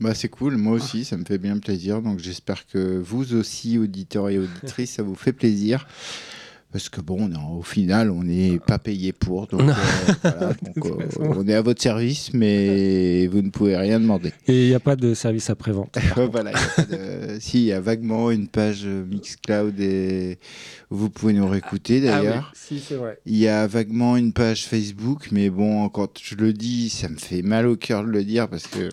Bah, 0.00 0.14
c'est 0.14 0.28
cool, 0.28 0.56
moi 0.56 0.74
aussi, 0.74 1.04
ça 1.04 1.16
me 1.16 1.24
fait 1.24 1.38
bien 1.38 1.58
plaisir. 1.58 2.00
Donc 2.02 2.20
j'espère 2.20 2.66
que 2.68 2.98
vous 2.98 3.34
aussi, 3.34 3.78
auditeurs 3.78 4.28
et 4.28 4.38
auditrices, 4.38 4.92
ça 4.92 5.02
vous 5.02 5.16
fait 5.16 5.32
plaisir. 5.32 5.88
Parce 6.70 6.90
que 6.90 7.00
bon, 7.00 7.28
non, 7.28 7.58
au 7.58 7.62
final, 7.62 8.10
on 8.10 8.22
n'est 8.22 8.58
pas 8.58 8.78
payé 8.78 9.14
pour. 9.14 9.46
Donc, 9.46 9.60
euh, 9.68 9.72
voilà, 10.22 10.48
donc, 10.62 10.74
toute 10.74 11.18
euh, 11.20 11.32
on 11.36 11.48
est 11.48 11.54
à 11.54 11.62
votre 11.62 11.80
service, 11.80 12.34
mais 12.34 13.26
vous 13.28 13.40
ne 13.40 13.48
pouvez 13.48 13.74
rien 13.76 13.98
demander. 13.98 14.32
Et 14.46 14.64
il 14.64 14.68
n'y 14.68 14.74
a 14.74 14.80
pas 14.80 14.94
de 14.94 15.14
service 15.14 15.48
après-vente. 15.48 15.96
voilà, 16.30 16.50
il 16.50 16.54
y 16.54 16.58
a 16.58 16.68
pas 16.68 16.82
de- 16.96 17.40
si, 17.40 17.58
il 17.60 17.64
y 17.64 17.72
a 17.72 17.80
vaguement 17.80 18.30
une 18.30 18.48
page 18.48 18.84
Mixcloud 18.84 19.80
et 19.80 20.38
vous 20.90 21.08
pouvez 21.08 21.32
nous 21.32 21.48
réécouter 21.48 22.02
d'ailleurs. 22.02 22.50
Ah 22.50 22.52
oui, 22.54 22.78
si, 22.78 22.84
c'est 22.86 22.96
vrai. 22.96 23.18
Il 23.24 23.36
y 23.38 23.48
a 23.48 23.66
vaguement 23.66 24.18
une 24.18 24.34
page 24.34 24.66
Facebook, 24.66 25.28
mais 25.32 25.48
bon, 25.48 25.88
quand 25.88 26.18
je 26.22 26.34
le 26.34 26.52
dis, 26.52 26.90
ça 26.90 27.08
me 27.08 27.16
fait 27.16 27.40
mal 27.40 27.66
au 27.66 27.76
cœur 27.76 28.04
de 28.04 28.10
le 28.10 28.24
dire 28.24 28.46
parce 28.46 28.66
que 28.66 28.90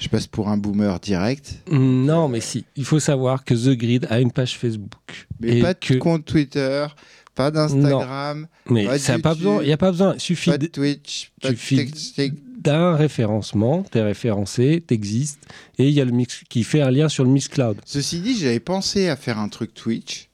je 0.00 0.08
passe 0.08 0.26
pour 0.26 0.48
un 0.48 0.56
boomer 0.56 0.98
direct. 1.00 1.54
Non, 1.70 2.28
mais 2.28 2.40
si. 2.40 2.64
Il 2.76 2.84
faut 2.84 3.00
savoir 3.00 3.44
que 3.44 3.54
The 3.54 3.76
Grid 3.76 4.06
a 4.10 4.20
une 4.20 4.32
page 4.32 4.56
Facebook. 4.58 5.26
Mais 5.40 5.58
Et 5.58 5.62
pas 5.62 5.74
de 5.74 5.78
que... 5.78 5.94
compte 5.94 6.24
Twitter, 6.24 6.86
pas 7.34 7.50
d'Instagram, 7.50 8.46
Mais 8.70 8.84
pas 8.86 8.98
ça 8.98 9.14
a 9.14 9.18
pas 9.18 9.30
YouTube, 9.30 9.44
besoin. 9.46 9.62
Il 9.62 9.66
n'y 9.66 9.72
a 9.72 9.76
pas 9.76 9.90
besoin. 9.90 10.14
Il 10.14 10.20
suffit 10.20 10.50
pas 10.50 10.58
de 10.58 10.66
Twitch, 10.66 11.32
pas 11.40 11.50
de 11.52 12.32
d'un 12.60 12.96
référencement. 12.96 13.84
T'es 13.84 14.02
référencé, 14.02 14.82
t'existes. 14.86 15.38
Et 15.78 15.86
il 15.88 15.94
y 15.94 16.00
a 16.00 16.04
le 16.04 16.10
mix 16.10 16.42
qui 16.48 16.64
fait 16.64 16.80
un 16.80 16.90
lien 16.90 17.08
sur 17.08 17.22
le 17.24 17.30
Mixcloud. 17.30 17.78
Ceci 17.84 18.20
dit, 18.20 18.36
j'avais 18.36 18.58
pensé 18.60 19.08
à 19.08 19.14
faire 19.16 19.38
un 19.38 19.48
truc 19.48 19.74
Twitch. 19.74 20.28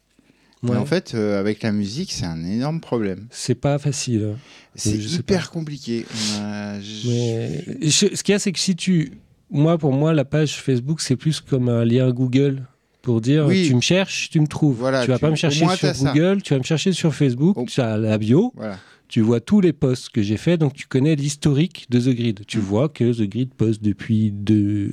Mais 0.62 0.70
Ouais. 0.70 0.76
en 0.78 0.86
fait, 0.86 1.12
euh, 1.14 1.38
avec 1.38 1.62
la 1.62 1.72
musique, 1.72 2.10
c'est 2.10 2.24
un 2.24 2.42
énorme 2.42 2.80
problème. 2.80 3.26
C'est 3.30 3.54
pas 3.54 3.78
facile. 3.78 4.30
hein. 4.34 4.38
C'est 4.74 4.96
hyper 4.96 5.50
compliqué. 5.50 6.06
A- 6.38 6.76
Mais 7.06 7.64
je- 7.82 8.14
ce 8.14 8.22
qu'il 8.22 8.32
y 8.32 8.36
a, 8.36 8.38
c'est 8.38 8.52
que 8.52 8.58
si 8.58 8.74
tu. 8.74 9.12
Moi, 9.54 9.78
pour 9.78 9.92
moi, 9.92 10.12
la 10.12 10.24
page 10.24 10.56
Facebook, 10.56 11.00
c'est 11.00 11.16
plus 11.16 11.40
comme 11.40 11.68
un 11.70 11.84
lien 11.84 12.10
Google. 12.10 12.62
Pour 13.02 13.20
dire, 13.20 13.44
Oui. 13.46 13.66
tu 13.68 13.74
me 13.74 13.80
cherches, 13.82 14.30
tu 14.30 14.40
me 14.40 14.46
trouves. 14.46 14.76
Voilà, 14.78 15.02
tu 15.04 15.08
vas 15.08 15.16
tu- 15.16 15.20
pas 15.20 15.30
me 15.30 15.36
chercher 15.36 15.66
sur 15.76 15.94
ça. 15.94 16.12
Google, 16.12 16.40
tu 16.42 16.54
vas 16.54 16.58
me 16.58 16.64
chercher 16.64 16.92
sur 16.92 17.14
Facebook, 17.14 17.56
Oh. 17.58 17.64
tu 17.68 17.80
as 17.82 17.98
la 17.98 18.16
bio, 18.16 18.50
Voilà. 18.56 18.78
tu 19.08 19.20
vois 19.20 19.40
tous 19.40 19.60
les 19.60 19.74
posts 19.74 20.08
que 20.08 20.22
j'ai 20.22 20.38
fait, 20.38 20.56
donc 20.56 20.72
tu 20.72 20.86
connais 20.86 21.14
l'historique 21.14 21.84
de 21.90 22.00
The 22.00 22.08
Grid. 22.16 22.40
Tu 22.46 22.58
Mm. 22.58 22.62
vois 22.62 22.88
que 22.88 23.12
The 23.12 23.28
Grid 23.28 23.50
poste 23.54 23.82
depuis 23.82 24.32
de, 24.32 24.92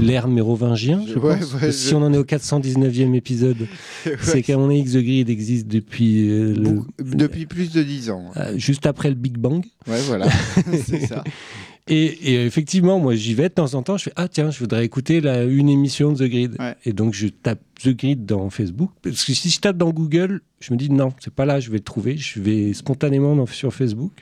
l'ère 0.00 0.28
mérovingien, 0.28 1.04
je 1.06 1.18
Ouais, 1.18 1.38
pense. 1.38 1.54
ouais, 1.60 1.72
si 1.72 1.92
on 1.94 2.02
en 2.02 2.12
est 2.14 2.18
au 2.18 2.24
419e 2.24 3.14
épisode, 3.14 3.66
c'est 4.22 4.42
qu'à 4.42 4.56
mon 4.56 4.70
avis, 4.70 4.84
The 4.84 4.96
Grid 5.04 5.28
existe 5.28 5.66
depuis 5.68 6.30
euh, 6.30 6.54
le- 6.54 6.82
Depuis 7.16 7.44
plus 7.46 7.70
de 7.72 7.82
10 7.82 8.08
ans. 8.10 8.30
euh, 8.38 8.56
juste 8.56 8.86
après 8.86 9.08
le 9.10 9.16
Big 9.16 9.36
Bang. 9.36 9.62
Ouais, 9.86 10.00
voilà. 10.06 10.26
c'est 10.86 11.06
ça. 11.06 11.22
Et, 11.88 12.04
et 12.32 12.46
effectivement, 12.46 13.00
moi, 13.00 13.14
j'y 13.16 13.34
vais 13.34 13.48
de 13.48 13.54
temps 13.54 13.74
en 13.74 13.82
temps. 13.82 13.96
Je 13.96 14.04
fais 14.04 14.12
Ah, 14.16 14.28
tiens, 14.28 14.50
je 14.52 14.58
voudrais 14.60 14.84
écouter 14.84 15.20
la, 15.20 15.42
une 15.42 15.68
émission 15.68 16.12
de 16.12 16.18
The 16.26 16.30
Grid. 16.30 16.56
Ouais. 16.60 16.76
Et 16.84 16.92
donc, 16.92 17.12
je 17.12 17.26
tape 17.26 17.60
The 17.82 17.88
Grid 17.88 18.24
dans 18.24 18.48
Facebook. 18.50 18.90
Parce 19.02 19.24
que 19.24 19.34
si 19.34 19.50
je 19.50 19.60
tape 19.60 19.76
dans 19.76 19.90
Google, 19.90 20.42
je 20.60 20.72
me 20.72 20.78
dis 20.78 20.90
Non, 20.90 21.12
c'est 21.18 21.32
pas 21.34 21.44
là, 21.44 21.58
je 21.58 21.70
vais 21.70 21.78
le 21.78 21.82
trouver. 21.82 22.16
Je 22.16 22.40
vais 22.40 22.72
spontanément 22.72 23.34
dans- 23.34 23.46
sur 23.46 23.74
Facebook. 23.74 24.12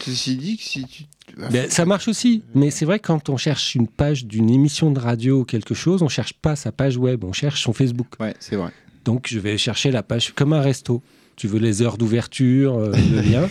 Ceci 0.00 0.36
dit, 0.36 0.56
que 0.58 0.62
si 0.62 0.84
tu. 0.84 1.04
Ben, 1.50 1.68
ça 1.70 1.84
marche 1.86 2.06
aussi. 2.08 2.42
Mais 2.54 2.70
c'est 2.70 2.84
vrai 2.84 2.98
que 2.98 3.06
quand 3.08 3.28
on 3.30 3.36
cherche 3.36 3.74
une 3.74 3.88
page 3.88 4.26
d'une 4.26 4.48
émission 4.50 4.90
de 4.90 5.00
radio 5.00 5.40
ou 5.40 5.44
quelque 5.44 5.74
chose, 5.74 6.02
on 6.02 6.08
cherche 6.08 6.34
pas 6.34 6.54
sa 6.54 6.70
page 6.70 6.96
web, 6.98 7.24
on 7.24 7.32
cherche 7.32 7.62
son 7.62 7.72
Facebook. 7.72 8.08
Ouais, 8.20 8.34
c'est 8.40 8.56
vrai. 8.56 8.70
Donc, 9.04 9.26
je 9.28 9.38
vais 9.38 9.56
chercher 9.58 9.90
la 9.90 10.02
page 10.02 10.32
comme 10.34 10.52
un 10.52 10.60
resto. 10.60 11.02
Tu 11.36 11.48
veux 11.48 11.58
les 11.58 11.82
heures 11.82 11.98
d'ouverture, 11.98 12.78
euh, 12.78 12.92
le 12.92 13.20
lien. 13.30 13.48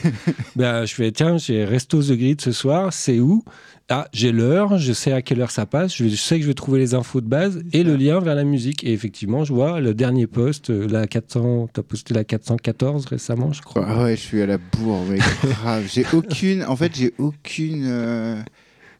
ben, 0.55 0.85
je 0.85 0.93
fais, 0.95 1.11
tiens, 1.11 1.37
j'ai 1.37 1.63
Resto 1.65 2.01
The 2.01 2.13
Grid 2.13 2.41
ce 2.41 2.51
soir, 2.51 2.91
c'est 2.91 3.19
où? 3.19 3.43
Ah, 3.89 4.07
j'ai 4.13 4.31
l'heure, 4.31 4.79
je 4.79 4.91
sais 4.93 5.11
à 5.11 5.21
quelle 5.21 5.39
heure 5.41 5.51
ça 5.51 5.67
passe, 5.67 5.95
je, 5.95 6.07
sais 6.15 6.37
que 6.37 6.41
je 6.41 6.47
vais 6.47 6.55
trouver 6.55 6.79
les 6.79 6.95
infos 6.95 7.21
de 7.21 7.27
base 7.27 7.61
et 7.71 7.83
le 7.83 7.95
lien 7.95 8.19
vers 8.19 8.33
la 8.33 8.43
musique. 8.43 8.83
Et 8.83 8.91
effectivement, 8.93 9.43
je 9.43 9.53
vois 9.53 9.79
le 9.79 9.93
dernier 9.93 10.25
post, 10.25 10.71
euh, 10.71 10.87
la 10.89 11.05
400, 11.05 11.69
tu 11.71 11.79
as 11.79 11.83
posté 11.83 12.15
la 12.15 12.23
414 12.23 13.05
récemment, 13.05 13.53
je 13.53 13.61
crois. 13.61 13.85
Ah 13.87 14.03
ouais, 14.05 14.15
je 14.15 14.21
suis 14.21 14.41
à 14.41 14.47
la 14.47 14.57
bourre, 14.57 15.03
mais 15.07 15.19
grave. 15.43 15.83
J'ai 15.87 16.05
aucune. 16.13 16.63
En 16.63 16.75
fait, 16.75 16.95
j'ai 16.95 17.13
aucune. 17.19 17.83
euh, 17.85 18.41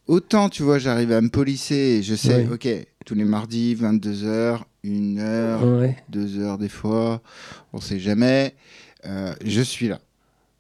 Autant, 0.08 0.50
tu 0.50 0.62
vois, 0.62 0.78
j'arrive 0.78 1.12
à 1.12 1.20
me 1.22 1.30
polisser 1.30 1.76
et 1.98 2.04
je 2.04 2.14
sais, 2.14 2.46
Ouais. 2.46 2.48
ok, 2.54 2.68
tous 3.08 3.16
les 3.16 3.24
mardis, 3.24 3.74
22h, 3.74 4.60
1h, 4.86 5.80
Ouais, 5.80 5.96
2h 6.12 6.58
des 6.60 6.70
fois, 6.70 7.22
on 7.74 7.80
sait 7.82 8.00
jamais. 8.00 8.54
Euh, 9.06 9.34
je 9.44 9.62
suis 9.62 9.88
là. 9.88 10.00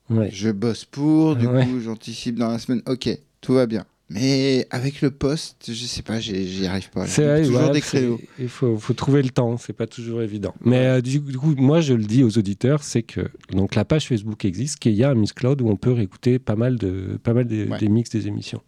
ouais. 0.09 0.29
Je 0.31 0.49
bosse 0.49 0.85
pour, 0.85 1.35
du 1.35 1.47
Ouais. 1.47 1.65
coup, 1.65 1.79
j'anticipe 1.79 2.35
dans 2.35 2.49
la 2.49 2.59
semaine. 2.59 2.81
Ok, 2.87 3.09
tout 3.41 3.53
va 3.53 3.65
bien. 3.65 3.85
Mais 4.07 4.67
avec 4.69 5.01
le 5.01 5.09
poste, 5.09 5.63
je 5.73 5.85
sais 5.85 6.03
pas, 6.03 6.19
j'y 6.19 6.67
arrive 6.67 6.91
pas. 6.91 7.07
C'est 7.07 7.41
toujours 7.41 7.71
des 7.71 7.81
créneaux. 7.81 8.21
Il 8.37 8.49
faut, 8.49 8.77
faut 8.77 8.93
trouver 8.93 9.23
le 9.23 9.29
temps, 9.29 9.57
c'est 9.57 9.73
pas 9.73 9.87
toujours 9.87 10.21
évident. 10.21 10.53
Mais 10.63 10.85
euh, 10.85 11.01
du, 11.01 11.19
du 11.19 11.39
coup, 11.39 11.55
moi 11.57 11.81
je 11.81 11.95
le 11.95 12.03
dis 12.03 12.23
aux 12.23 12.37
auditeurs, 12.37 12.83
c'est 12.83 13.01
que 13.01 13.21
donc 13.51 13.73
la 13.73 13.83
page 13.83 14.07
Facebook 14.07 14.45
existe, 14.45 14.77
qu'il 14.77 14.93
y 14.93 15.03
a 15.03 15.09
un 15.09 15.15
Miss 15.15 15.33
Cloud 15.33 15.59
où 15.63 15.69
on 15.69 15.75
peut 15.75 15.91
réécouter 15.91 16.37
pas 16.37 16.55
mal 16.55 16.77
de 16.77 17.17
pas 17.23 17.33
mal 17.33 17.47
des 17.47 17.89
mix 17.89 18.11
des 18.11 18.27
émissions. 18.27 18.61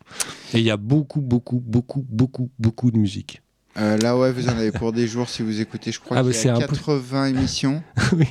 Et 0.55 0.57
il 0.57 0.63
y 0.63 0.71
a 0.71 0.77
beaucoup, 0.77 1.21
beaucoup, 1.21 1.59
beaucoup, 1.63 2.03
beaucoup, 2.09 2.49
beaucoup 2.57 2.89
de 2.89 2.97
musique. 2.97 3.43
Euh, 3.77 3.97
là, 3.97 4.17
ouais, 4.17 4.31
vous 4.31 4.47
en 4.47 4.57
avez 4.57 4.71
pour 4.71 4.91
des 4.91 5.07
jours 5.07 5.29
si 5.29 5.43
vous 5.43 5.61
écoutez. 5.61 5.91
Je 5.91 5.99
crois 5.99 6.17
Ah, 6.17 6.21
qu'il 6.21 6.31
bah, 6.31 6.37
y 6.37 6.39
c'est 6.39 6.49
a 6.49 6.55
un 6.55 6.59
peu- 6.61 6.67
80 6.75 7.25
émissions. 7.27 7.83
oui. 8.13 8.25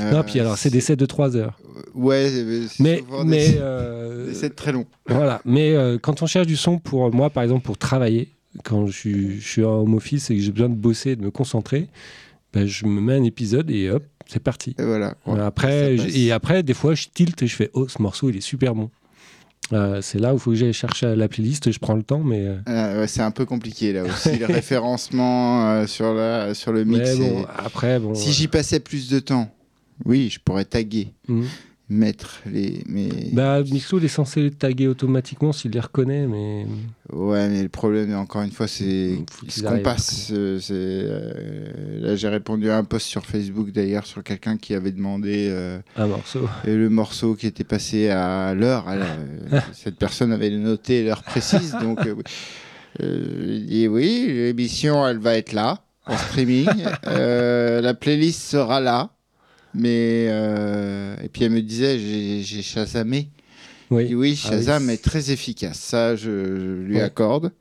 Euh, 0.00 0.10
non, 0.12 0.22
puis 0.24 0.40
alors 0.40 0.58
c'est 0.58 0.70
des 0.70 0.80
sets 0.80 0.96
de 0.96 1.06
3 1.06 1.36
heures. 1.36 1.58
Ouais, 1.94 2.28
mais 2.44 2.66
c'est 2.68 2.82
Mais, 2.82 3.02
des, 3.24 3.56
euh, 3.60 4.26
des 4.28 4.34
sets 4.34 4.50
très 4.50 4.72
longs. 4.72 4.86
Voilà, 5.06 5.40
mais 5.44 5.74
euh, 5.76 5.98
quand 6.00 6.22
on 6.22 6.26
cherche 6.26 6.46
du 6.46 6.56
son 6.56 6.78
pour 6.78 7.12
moi, 7.14 7.30
par 7.30 7.42
exemple, 7.44 7.64
pour 7.64 7.78
travailler, 7.78 8.30
quand 8.64 8.86
je 8.86 8.92
suis, 8.92 9.40
je 9.40 9.48
suis 9.48 9.64
en 9.64 9.82
home 9.82 9.94
office 9.94 10.30
et 10.30 10.36
que 10.36 10.42
j'ai 10.42 10.50
besoin 10.52 10.68
de 10.68 10.74
bosser, 10.74 11.14
de 11.14 11.22
me 11.22 11.30
concentrer, 11.30 11.86
ben, 12.52 12.66
je 12.66 12.84
me 12.86 13.00
mets 13.00 13.14
un 13.14 13.22
épisode 13.22 13.70
et 13.70 13.90
hop, 13.90 14.02
c'est 14.26 14.42
parti. 14.42 14.74
Et 14.78 14.82
voilà. 14.84 15.14
Ouais, 15.24 15.38
après, 15.40 15.94
et 15.96 16.32
après, 16.32 16.64
des 16.64 16.74
fois, 16.74 16.94
je 16.94 17.06
tilte 17.14 17.40
et 17.42 17.46
je 17.46 17.54
fais 17.54 17.70
Oh, 17.74 17.86
ce 17.86 18.02
morceau, 18.02 18.28
il 18.28 18.36
est 18.36 18.40
super 18.40 18.74
bon. 18.74 18.90
Euh, 19.72 20.00
c'est 20.02 20.18
là 20.18 20.32
où 20.32 20.36
il 20.36 20.40
faut 20.40 20.50
que 20.50 20.56
j'aille 20.56 20.72
chercher 20.72 21.14
la 21.14 21.28
playlist, 21.28 21.70
je 21.70 21.78
prends 21.78 21.94
le 21.94 22.02
temps, 22.02 22.18
mais, 22.24 22.44
euh, 22.66 23.00
ouais, 23.00 23.06
c'est 23.06 23.22
un 23.22 23.30
peu 23.30 23.44
compliqué 23.46 23.92
là 23.92 24.02
aussi, 24.04 24.36
le 24.36 24.46
référencement 24.46 25.70
euh, 25.70 25.86
sur, 25.86 26.12
la, 26.12 26.54
sur 26.54 26.72
le 26.72 26.84
mix. 26.84 27.16
bon, 27.16 27.42
et- 27.42 27.44
après, 27.56 28.00
bon. 28.00 28.14
Si 28.14 28.32
j'y 28.32 28.48
passais 28.48 28.80
plus 28.80 29.08
de 29.08 29.20
temps, 29.20 29.48
oui, 30.04 30.28
je 30.28 30.40
pourrais 30.40 30.64
taguer, 30.64 31.12
mhm. 31.28 31.46
Mettre 31.90 32.40
les. 32.50 32.82
Mais... 32.86 33.08
Bah, 33.32 33.60
Mixcloud 33.62 34.02
est 34.04 34.08
censé 34.08 34.40
les 34.40 34.50
taguer 34.52 34.86
automatiquement 34.88 35.52
s'il 35.52 35.72
les 35.72 35.80
reconnaît, 35.80 36.26
mais 36.26 36.64
Ouais, 37.12 37.48
mais 37.48 37.62
le 37.62 37.68
problème, 37.68 38.14
encore 38.14 38.42
une 38.42 38.52
fois, 38.52 38.68
c'est 38.68 39.18
ce 39.48 39.62
qu'on 39.62 39.80
passe. 39.80 40.30
euh, 40.32 40.60
Là, 42.00 42.16
j'ai 42.16 42.28
répondu 42.28 42.70
à 42.70 42.76
un 42.78 42.84
post 42.84 43.06
sur 43.06 43.26
Facebook 43.26 43.72
d'ailleurs 43.72 44.06
sur 44.06 44.22
quelqu'un 44.22 44.56
qui 44.56 44.74
avait 44.74 44.92
demandé 44.92 45.48
euh, 45.50 45.80
un 45.96 46.06
morceau. 46.06 46.48
et 46.66 46.74
le 46.74 46.88
morceau 46.88 47.34
qui 47.34 47.46
était 47.46 47.64
passé 47.64 48.08
à 48.08 48.54
l'heure. 48.54 48.86
Cette 49.72 49.96
personne 49.96 50.32
avait 50.32 50.50
noté 50.50 51.04
l'heure 51.04 51.22
précise, 51.22 51.76
donc. 51.82 52.06
euh. 52.06 52.14
Euh, 53.00 53.60
dis 53.66 53.86
oui, 53.88 54.26
l'émission, 54.28 55.06
elle 55.06 55.18
va 55.18 55.36
être 55.36 55.52
là, 55.52 55.78
en 56.06 56.16
streaming. 56.16 56.66
Euh, 57.06 57.80
la 57.80 57.94
playlist 57.94 58.40
sera 58.42 58.80
là. 58.80 59.10
Mais. 59.74 60.26
euh, 60.28 61.14
Et 61.22 61.28
puis 61.28 61.44
elle 61.44 61.52
me 61.52 61.62
disait, 61.62 61.98
j'ai 61.98 62.62
Shazamé. 62.62 63.22
Dis 63.22 63.28
Oui. 63.90 64.08
Ah 64.10 64.14
oui. 64.16 64.36
Shazam 64.36 64.88
est 64.90 65.02
très 65.02 65.30
efficace. 65.30 65.78
Ça, 65.78 66.14
je, 66.16 66.22
je 66.30 66.82
lui 66.86 66.96
Ouais. 66.96 67.02
accorde. 67.02 67.52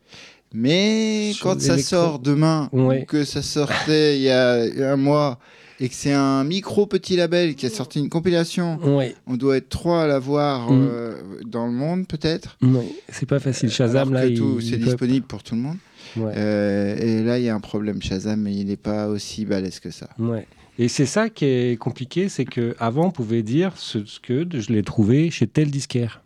Mais 0.54 1.32
Sur 1.34 1.44
quand 1.46 1.62
ça 1.62 1.78
sort 1.78 2.20
demain, 2.20 2.70
Ouais. 2.72 3.02
ou 3.02 3.06
que 3.06 3.24
ça 3.24 3.42
sortait 3.42 4.18
il 4.18 4.24
y 4.24 4.30
a 4.32 4.62
un 4.92 4.96
mois, 4.98 5.40
et 5.80 5.88
que 5.90 5.94
c'est 5.96 6.12
un 6.14 6.44
micro 6.44 6.88
petit 6.88 7.16
label 7.16 7.54
qui 7.56 7.68
a 7.68 7.70
sorti 7.70 8.00
une 8.00 8.10
compilation, 8.10 8.80
Ouais. 8.84 9.16
on 9.28 9.38
doit 9.38 9.58
être 9.58 9.70
trois 9.70 10.04
à 10.04 10.08
l'avoir 10.08 10.72
Mm. 10.72 10.88
euh, 10.92 11.16
dans 11.46 11.68
le 11.68 11.72
monde, 11.72 12.08
peut-être. 12.08 12.58
Ouais. 12.64 12.88
C'est 13.10 13.28
pas 13.28 13.40
facile. 13.40 13.70
Shazam, 13.70 14.10
Alors 14.16 14.28
là, 14.28 14.36
c'est 14.62 14.78
disponible 14.80 15.26
pour 15.28 15.44
tout 15.44 15.54
le 15.56 15.62
monde. 15.62 15.78
Ouais. 16.18 16.34
Euh, 16.36 16.98
et 16.98 17.24
là, 17.24 17.38
il 17.38 17.46
y 17.46 17.50
a 17.50 17.56
un 17.56 17.60
problème 17.60 18.02
Shazam, 18.02 18.42
mais 18.42 18.54
il 18.56 18.66
n'est 18.66 18.76
pas 18.76 19.08
aussi 19.08 19.46
balèze 19.46 19.80
que 19.80 19.92
ça. 19.92 20.10
Ouais. 20.18 20.48
Et 20.82 20.88
c'est 20.88 21.06
ça 21.06 21.30
qui 21.30 21.46
est 21.46 21.78
compliqué, 21.78 22.30
c'est 22.30 22.46
que 22.46 22.76
avant 22.80 23.08
on 23.08 23.12
pouvait 23.12 23.44
dire 23.44 23.74
ce, 23.76 24.06
ce 24.06 24.20
que 24.20 24.48
je 24.52 24.72
l'ai 24.72 24.82
trouvé 24.82 25.30
chez 25.30 25.46
tel 25.46 25.70
disquaire. 25.70 26.24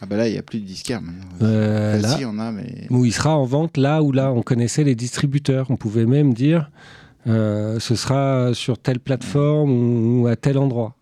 Ah 0.00 0.06
bah 0.06 0.16
là, 0.16 0.28
il 0.28 0.32
n'y 0.32 0.38
a 0.38 0.42
plus 0.42 0.60
de 0.60 0.64
disquaire 0.64 1.02
maintenant. 1.02 1.26
Euh, 1.42 1.98
là, 2.00 2.16
si, 2.16 2.24
on 2.24 2.38
a, 2.38 2.52
mais... 2.52 2.86
où 2.90 3.04
il 3.04 3.12
sera 3.12 3.36
en 3.36 3.44
vente 3.44 3.76
là 3.76 4.00
ou 4.04 4.12
là. 4.12 4.32
On 4.32 4.42
connaissait 4.42 4.84
les 4.84 4.94
distributeurs. 4.94 5.70
On 5.72 5.76
pouvait 5.76 6.06
même 6.06 6.32
dire 6.32 6.70
euh, 7.26 7.80
ce 7.80 7.96
sera 7.96 8.54
sur 8.54 8.78
telle 8.78 9.00
plateforme 9.00 9.70
ou, 9.72 10.22
ou 10.22 10.26
à 10.28 10.36
tel 10.36 10.56
endroit. 10.56 10.94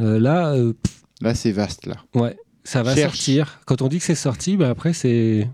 Euh, 0.00 0.18
là, 0.18 0.52
euh, 0.54 0.72
Là, 1.20 1.34
c'est 1.36 1.52
vaste, 1.52 1.86
là. 1.86 1.96
ouais, 2.14 2.36
ça 2.64 2.82
va 2.82 2.94
Cherche. 2.96 3.14
sortir. 3.16 3.60
Quand 3.64 3.80
on 3.82 3.86
dit 3.88 3.98
que 3.98 4.04
c'est 4.04 4.14
sorti, 4.16 4.56
bah 4.56 4.70
après 4.70 4.92
c'est 4.92 5.48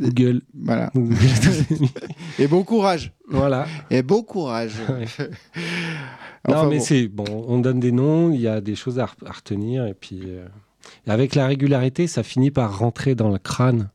Google. 0.00 0.42
Voilà. 0.54 0.90
Google. 0.94 1.16
Et 2.38 2.46
bon 2.48 2.62
courage. 2.64 3.12
voilà. 3.28 3.66
Et 3.90 4.02
bon 4.02 4.22
courage. 4.22 4.72
Ouais. 4.88 5.06
Enfin, 6.46 6.64
non, 6.64 6.68
mais 6.70 6.76
bon. 6.78 6.84
c'est 6.84 7.08
bon. 7.08 7.44
On 7.48 7.58
donne 7.58 7.80
des 7.80 7.90
noms, 7.92 8.30
il 8.30 8.40
y 8.40 8.48
a 8.48 8.60
des 8.60 8.74
choses 8.74 8.98
à, 8.98 9.06
re- 9.06 9.26
à 9.26 9.32
retenir, 9.32 9.86
et 9.86 9.94
puis 9.94 10.20
euh, 10.26 10.46
avec 11.06 11.34
la 11.34 11.46
régularité, 11.46 12.06
ça 12.06 12.22
finit 12.22 12.50
par 12.50 12.78
rentrer 12.78 13.14
dans 13.14 13.30
le 13.30 13.38
crâne. 13.38 13.88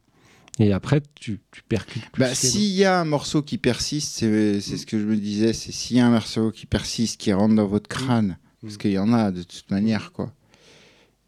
Et 0.57 0.73
après, 0.73 1.01
tu, 1.13 1.39
tu 1.51 1.61
percutes. 1.69 2.01
Bah, 2.17 2.33
s'il 2.33 2.63
y 2.71 2.85
a 2.85 2.99
un 2.99 3.05
morceau 3.05 3.43
qui 3.43 3.59
persiste, 3.59 4.11
c'est 4.17 4.59
c'est 4.61 4.77
ce 4.77 4.87
que 4.87 4.97
je 4.99 5.05
me 5.05 5.15
disais, 5.15 5.53
c'est 5.53 5.71
s'il 5.71 5.97
y 5.97 5.99
a 5.99 6.07
un 6.07 6.09
morceau 6.09 6.49
qui 6.51 6.65
persiste, 6.65 7.21
qui 7.21 7.31
rentre 7.33 7.53
dans 7.53 7.67
votre 7.67 7.87
crâne, 7.87 8.37
parce 8.63 8.77
qu'il 8.77 8.91
y 8.91 8.97
en 8.97 9.13
a 9.13 9.29
de 9.31 9.43
toute 9.43 9.69
manière, 9.69 10.11
quoi. 10.11 10.33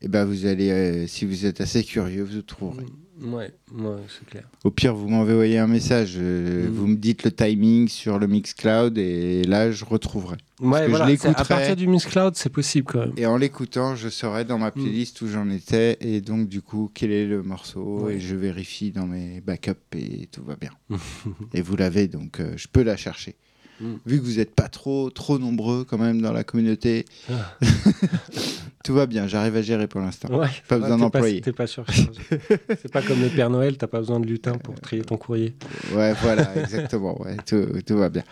Et 0.01 0.07
ben 0.07 0.25
vous 0.25 0.47
allez, 0.47 0.71
euh, 0.71 1.05
si 1.05 1.25
vous 1.25 1.45
êtes 1.45 1.61
assez 1.61 1.83
curieux, 1.83 2.23
vous 2.23 2.37
le 2.37 2.41
trouverez. 2.43 2.81
noms. 2.81 2.89
Ouais, 3.21 3.51
ouais, 3.75 3.95
c'est 4.09 4.25
clair. 4.29 4.43
Au 4.63 4.71
pire, 4.71 4.95
vous 4.95 5.07
m'envoyez 5.07 5.59
un 5.59 5.67
message, 5.67 6.15
euh, 6.17 6.67
Mm. 6.67 6.71
vous 6.71 6.87
me 6.87 6.95
dites 6.95 7.23
le 7.23 7.31
timing 7.31 7.87
sur 7.87 8.17
le 8.17 8.25
Mixcloud 8.27 8.97
et 8.97 9.43
là, 9.43 9.71
je 9.71 9.85
retrouverai. 9.85 10.37
Ouais, 10.59 10.85
je 10.85 10.89
voilà. 10.89 11.15
c'est- 11.17 11.27
À 11.29 11.45
partir 11.45 11.75
du 11.75 11.87
Miss 11.87 12.05
Cloud, 12.05 12.35
c'est 12.35 12.49
possible 12.51 12.87
quand 12.91 12.99
même. 12.99 13.13
Et 13.17 13.25
en 13.25 13.37
l'écoutant, 13.37 13.95
je 13.95 14.09
saurai 14.09 14.43
dans 14.45 14.57
Mm. 14.57 14.61
ma 14.61 14.71
playlist 14.71 15.21
où 15.21 15.27
j'en 15.27 15.49
étais 15.49 15.97
et 16.01 16.21
donc 16.21 16.47
du 16.49 16.61
coup 16.61 16.89
quel 16.93 17.11
est 17.11 17.25
le 17.27 17.43
morceau 17.43 18.01
Ouais. 18.05 18.15
et 18.15 18.19
je 18.19 18.35
vérifie 18.35 18.91
dans 18.91 19.05
mes 19.05 19.39
backups 19.41 19.77
et 19.95 20.27
tout 20.31 20.43
va 20.43 20.55
bien. 20.55 20.71
et 21.53 21.61
vous 21.61 21.75
l'avez 21.75 22.07
donc 22.07 22.39
euh, 22.39 22.53
je 22.57 22.67
peux 22.67 22.83
la 22.83 22.97
chercher. 22.97 23.35
Mm. 23.81 23.95
Vu 24.05 24.19
que 24.19 24.23
vous 24.25 24.37
n'êtes 24.37 24.53
pas 24.55 24.67
trop 24.69 25.09
trop 25.09 25.39
nombreux 25.39 25.83
quand 25.83 25.97
même 25.97 26.21
dans 26.21 26.31
la 26.33 26.43
communauté, 26.43 27.05
Ah. 27.29 27.57
tout 28.83 28.93
va 28.93 29.05
bien. 29.05 29.27
J'arrive 29.27 29.55
à 29.55 29.61
gérer 29.61 29.87
pour 29.87 30.01
l'instant. 30.01 30.29
Ouais. 30.29 30.47
Pas 30.67 30.75
Ouais, 30.75 30.81
besoin 30.81 30.97
t'es 30.97 31.01
d'employer. 31.01 31.41
T'es 31.41 31.51
pas 31.51 31.67
surchargé. 31.67 32.09
c'est 32.69 32.91
pas 32.91 33.01
comme 33.01 33.21
le 33.21 33.29
Père 33.29 33.49
Noël, 33.49 33.77
t'as 33.77 33.87
pas 33.87 33.99
besoin 33.99 34.19
de 34.19 34.25
lutin 34.27 34.53
pour 34.53 34.75
trier 34.79 35.01
ton 35.03 35.17
courrier. 35.17 35.55
Ouais, 35.93 36.13
voilà, 36.21 36.55
exactement. 36.57 37.21
Ouais, 37.21 37.37
tout, 37.45 37.65
tout 37.85 37.97
va 37.97 38.09
bien. 38.09 38.23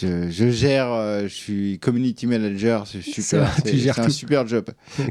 Je, 0.00 0.28
je 0.30 0.50
gère, 0.50 0.90
euh, 0.92 1.22
je 1.22 1.34
suis 1.34 1.78
community 1.78 2.26
manager, 2.26 2.84
c'est 2.86 3.00
super. 3.00 3.48
C'est 3.64 3.98
un 4.00 4.08
super 4.08 4.46
job. 4.46 4.64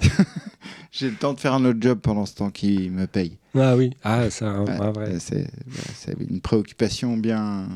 J'ai 0.91 1.09
le 1.09 1.15
temps 1.15 1.33
de 1.33 1.39
faire 1.39 1.53
un 1.53 1.63
autre 1.65 1.79
job 1.81 1.99
pendant 2.01 2.25
ce 2.25 2.35
temps 2.35 2.51
qui 2.51 2.89
me 2.89 3.07
paye. 3.07 3.37
Ah 3.57 3.75
oui, 3.77 3.91
ah, 4.03 4.29
c'est 4.29 4.45
un, 4.45 4.63
Ouais, 4.65 4.71
un 4.71 4.91
vrai. 4.91 5.15
C'est 5.19 5.47
c'est 5.95 6.15
une 6.19 6.41
préoccupation 6.41 7.15
bien 7.17 7.67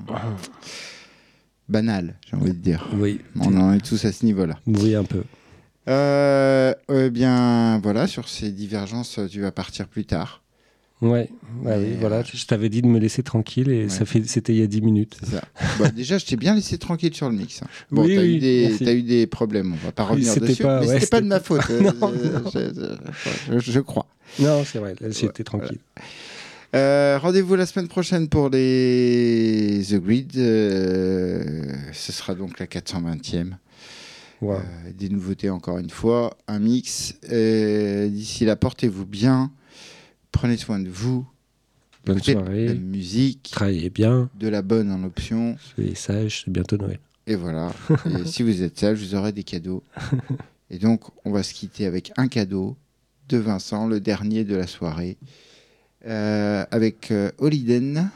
banale, 1.70 2.16
j'ai 2.30 2.36
envie 2.38 2.52
de 2.52 2.58
dire. 2.58 2.88
Oui, 2.94 3.22
On 3.40 3.56
en 3.60 3.74
est 3.74 3.86
tous 3.86 4.04
à 4.06 4.12
ce 4.12 4.26
niveau-là. 4.26 4.58
oui, 4.68 4.96
un 4.96 5.04
peu. 5.04 5.24
Euh, 5.90 6.74
eh 6.94 7.10
bien, 7.10 7.80
voilà, 7.80 8.08
sur 8.08 8.28
ces 8.28 8.52
divergences, 8.52 9.20
tu 9.30 9.42
vas 9.42 9.52
partir 9.52 9.88
plus 9.88 10.06
tard. 10.06 10.44
Ouais, 11.00 11.30
oui, 11.64 11.64
Mais, 11.64 11.94
voilà. 12.00 12.18
euh, 12.18 12.24
Je 12.34 12.46
t'avais 12.48 12.70
dit 12.70 12.82
de 12.82 12.88
me 12.88 12.98
laisser 12.98 13.22
tranquille 13.22 13.70
et 13.70 13.84
Ouais. 13.84 13.90
ça 13.90 14.04
fait, 14.04 14.24
c'était 14.26 14.54
il 14.54 14.60
y 14.60 14.64
a 14.64 14.68
10 14.68 14.82
minutes. 14.82 15.16
Ça. 15.24 15.44
Bah, 15.80 15.90
déjà, 15.96 16.18
je 16.18 16.26
t'ai 16.26 16.36
bien 16.38 16.56
laissé 16.56 16.80
tranquille 16.80 17.14
sur 17.14 17.30
le 17.30 17.36
mix. 17.36 17.62
hein. 17.62 17.68
Bon, 17.92 18.04
Oui, 18.04 18.16
t'as 18.16 18.22
oui, 18.22 18.36
eu, 18.36 18.40
des- 18.40 18.76
t'as 18.84 18.94
eu 18.94 19.04
des 19.04 19.28
problèmes, 19.28 19.74
on 19.74 19.86
va 19.86 19.92
pas 19.92 20.06
revenir 20.06 20.36
dessus. 20.36 20.64
pas- 20.64 20.82
mais 20.82 20.88
ouais, 20.88 20.94
c'était 20.96 21.06
pas 21.08 21.22
de 21.22 21.28
ma 21.28 21.40
faute. 21.40 21.62
euh, 21.70 21.82
Non, 21.82 21.94
euh, 22.16 22.40
non. 22.40 22.50
je- 22.52 23.60
je- 23.60 23.72
je 23.72 23.80
crois. 23.80 24.08
Non, 24.40 24.64
c'est 24.66 24.80
vrai, 24.80 24.96
là, 25.00 25.10
j'étais 25.12 25.44
tranquille. 25.44 25.78
Euh, 26.76 27.18
Rendez-vous 27.22 27.56
la 27.56 27.66
semaine 27.66 27.88
prochaine 27.88 28.28
pour 28.28 28.50
les 28.50 29.82
The 29.90 29.96
Grid. 29.96 30.36
euh, 30.38 31.74
ce 31.94 32.12
sera 32.12 32.36
donc 32.36 32.60
la 32.60 32.66
420e. 32.66 33.52
Wow. 34.42 34.54
Euh, 34.56 34.60
des 34.96 35.10
nouveautés 35.10 35.50
encore 35.50 35.78
une 35.78 35.90
fois. 35.90 36.38
Un 36.48 36.60
mix. 36.60 37.16
D'ici 37.24 38.46
là, 38.46 38.56
portez-vous 38.56 39.06
bien. 39.06 39.52
Prenez 40.32 40.58
soin 40.58 40.80
de 40.80 40.90
vous. 40.90 41.26
Bonne 42.06 42.18
Écoutez 42.18 42.36
de 42.36 42.40
la 42.40 42.46
soirée. 42.46 42.74
musique. 42.76 43.50
Travaillez 43.52 43.90
bien. 43.90 44.30
De 44.40 44.48
la 44.48 44.62
bonne 44.62 44.92
en 44.92 45.04
option. 45.04 45.58
Soyez 45.76 45.96
sages. 45.96 46.44
C'est 46.46 46.52
bientôt 46.52 46.78
Noël. 46.78 47.00
Et 47.26 47.36
voilà. 47.36 47.72
Et 48.22 48.26
si 48.26 48.44
vous 48.44 48.62
êtes 48.62 48.78
sage, 48.78 49.00
vous 49.00 49.16
aurez 49.16 49.32
des 49.32 49.44
cadeaux. 49.44 49.84
Et 50.70 50.78
donc, 50.80 51.02
on 51.26 51.32
va 51.32 51.44
se 51.44 51.54
quitter 51.54 51.86
avec 51.86 52.12
un 52.18 52.28
cadeau 52.28 52.76
de 53.30 53.38
Vincent, 53.38 53.88
le 53.88 54.00
dernier 54.00 54.44
de 54.44 54.56
la 54.56 54.68
soirée. 54.68 55.18
Euh, 56.06 56.66
avec 56.72 57.12
euh, 57.12 57.32
Holiden. 57.40 58.10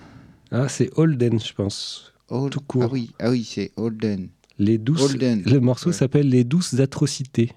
Ah, 0.51 0.69
c'est 0.69 0.89
Holden, 0.97 1.39
je 1.39 1.53
pense. 1.53 2.13
Hol- 2.29 2.49
Tout 2.49 2.59
court. 2.61 2.83
Ah 2.85 2.89
oui, 2.91 3.11
ah 3.19 3.29
oui 3.31 3.43
c'est 3.43 3.71
Holden. 3.75 4.29
Les 4.59 4.77
douces. 4.77 5.01
Holden. 5.01 5.41
Le 5.45 5.59
morceau 5.59 5.87
Ouais. 5.89 5.93
s'appelle 5.95 6.29
Les 6.29 6.43
douces 6.43 6.79
atrocités. 6.79 7.51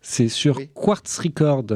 C'est 0.00 0.28
sur 0.28 0.56
Oui. 0.56 0.68
Quartz 0.74 1.18
Record. 1.18 1.66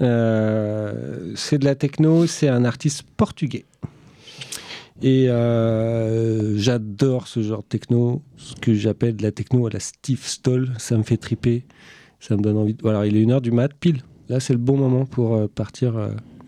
Euh, 0.00 1.32
c'est 1.36 1.58
de 1.58 1.64
la 1.64 1.74
techno, 1.74 2.26
c'est 2.26 2.48
un 2.48 2.64
artiste 2.64 3.02
portugais. 3.16 3.64
Et 5.02 5.26
euh, 5.28 6.56
j'adore 6.56 7.26
ce 7.28 7.42
genre 7.42 7.62
de 7.62 7.66
techno, 7.68 8.22
ce 8.36 8.54
que 8.54 8.74
j'appelle 8.74 9.16
de 9.16 9.22
la 9.22 9.32
techno 9.32 9.66
à 9.66 9.70
la 9.70 9.80
Steve 9.80 10.22
Stoll. 10.24 10.72
Ça 10.78 10.96
me 10.96 11.02
fait 11.02 11.16
triper, 11.18 11.64
ça 12.20 12.36
me 12.36 12.42
donne 12.42 12.56
envie. 12.56 12.74
De... 12.74 12.82
Voilà, 12.82 13.06
il 13.06 13.16
est 13.16 13.20
une 13.22 13.32
heure 13.32 13.42
du 13.42 13.50
mat, 13.50 13.72
pile. 13.78 14.02
Là, 14.28 14.40
c'est 14.40 14.52
le 14.54 14.58
bon 14.58 14.76
moment 14.76 15.04
pour 15.04 15.48
partir. 15.50 15.94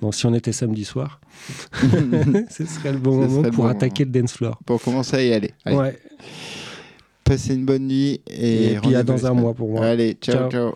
Bon, 0.00 0.12
si 0.12 0.26
on 0.26 0.34
était 0.34 0.52
samedi 0.52 0.84
soir, 0.84 1.20
ce 2.50 2.64
serait 2.66 2.92
le 2.92 2.98
bon 2.98 3.16
moment 3.16 3.42
pour 3.50 3.64
bon 3.64 3.70
attaquer 3.70 4.04
le 4.04 4.10
dance 4.10 4.32
floor. 4.34 4.58
Pour 4.64 4.80
commencer 4.80 5.16
à 5.16 5.22
y 5.22 5.32
aller. 5.32 5.52
Allez, 5.64 5.76
Ouais. 5.76 5.98
Passez 7.24 7.54
une 7.54 7.66
bonne 7.66 7.86
nuit. 7.86 8.22
Et, 8.30 8.72
Et 8.72 8.78
puis 8.80 8.94
à 8.94 9.02
dans 9.02 9.26
un 9.26 9.34
mois 9.34 9.52
pour 9.52 9.68
moi. 9.68 9.84
Allez, 9.84 10.16
ciao. 10.20 10.34
Ciao. 10.34 10.50
ciao. 10.50 10.74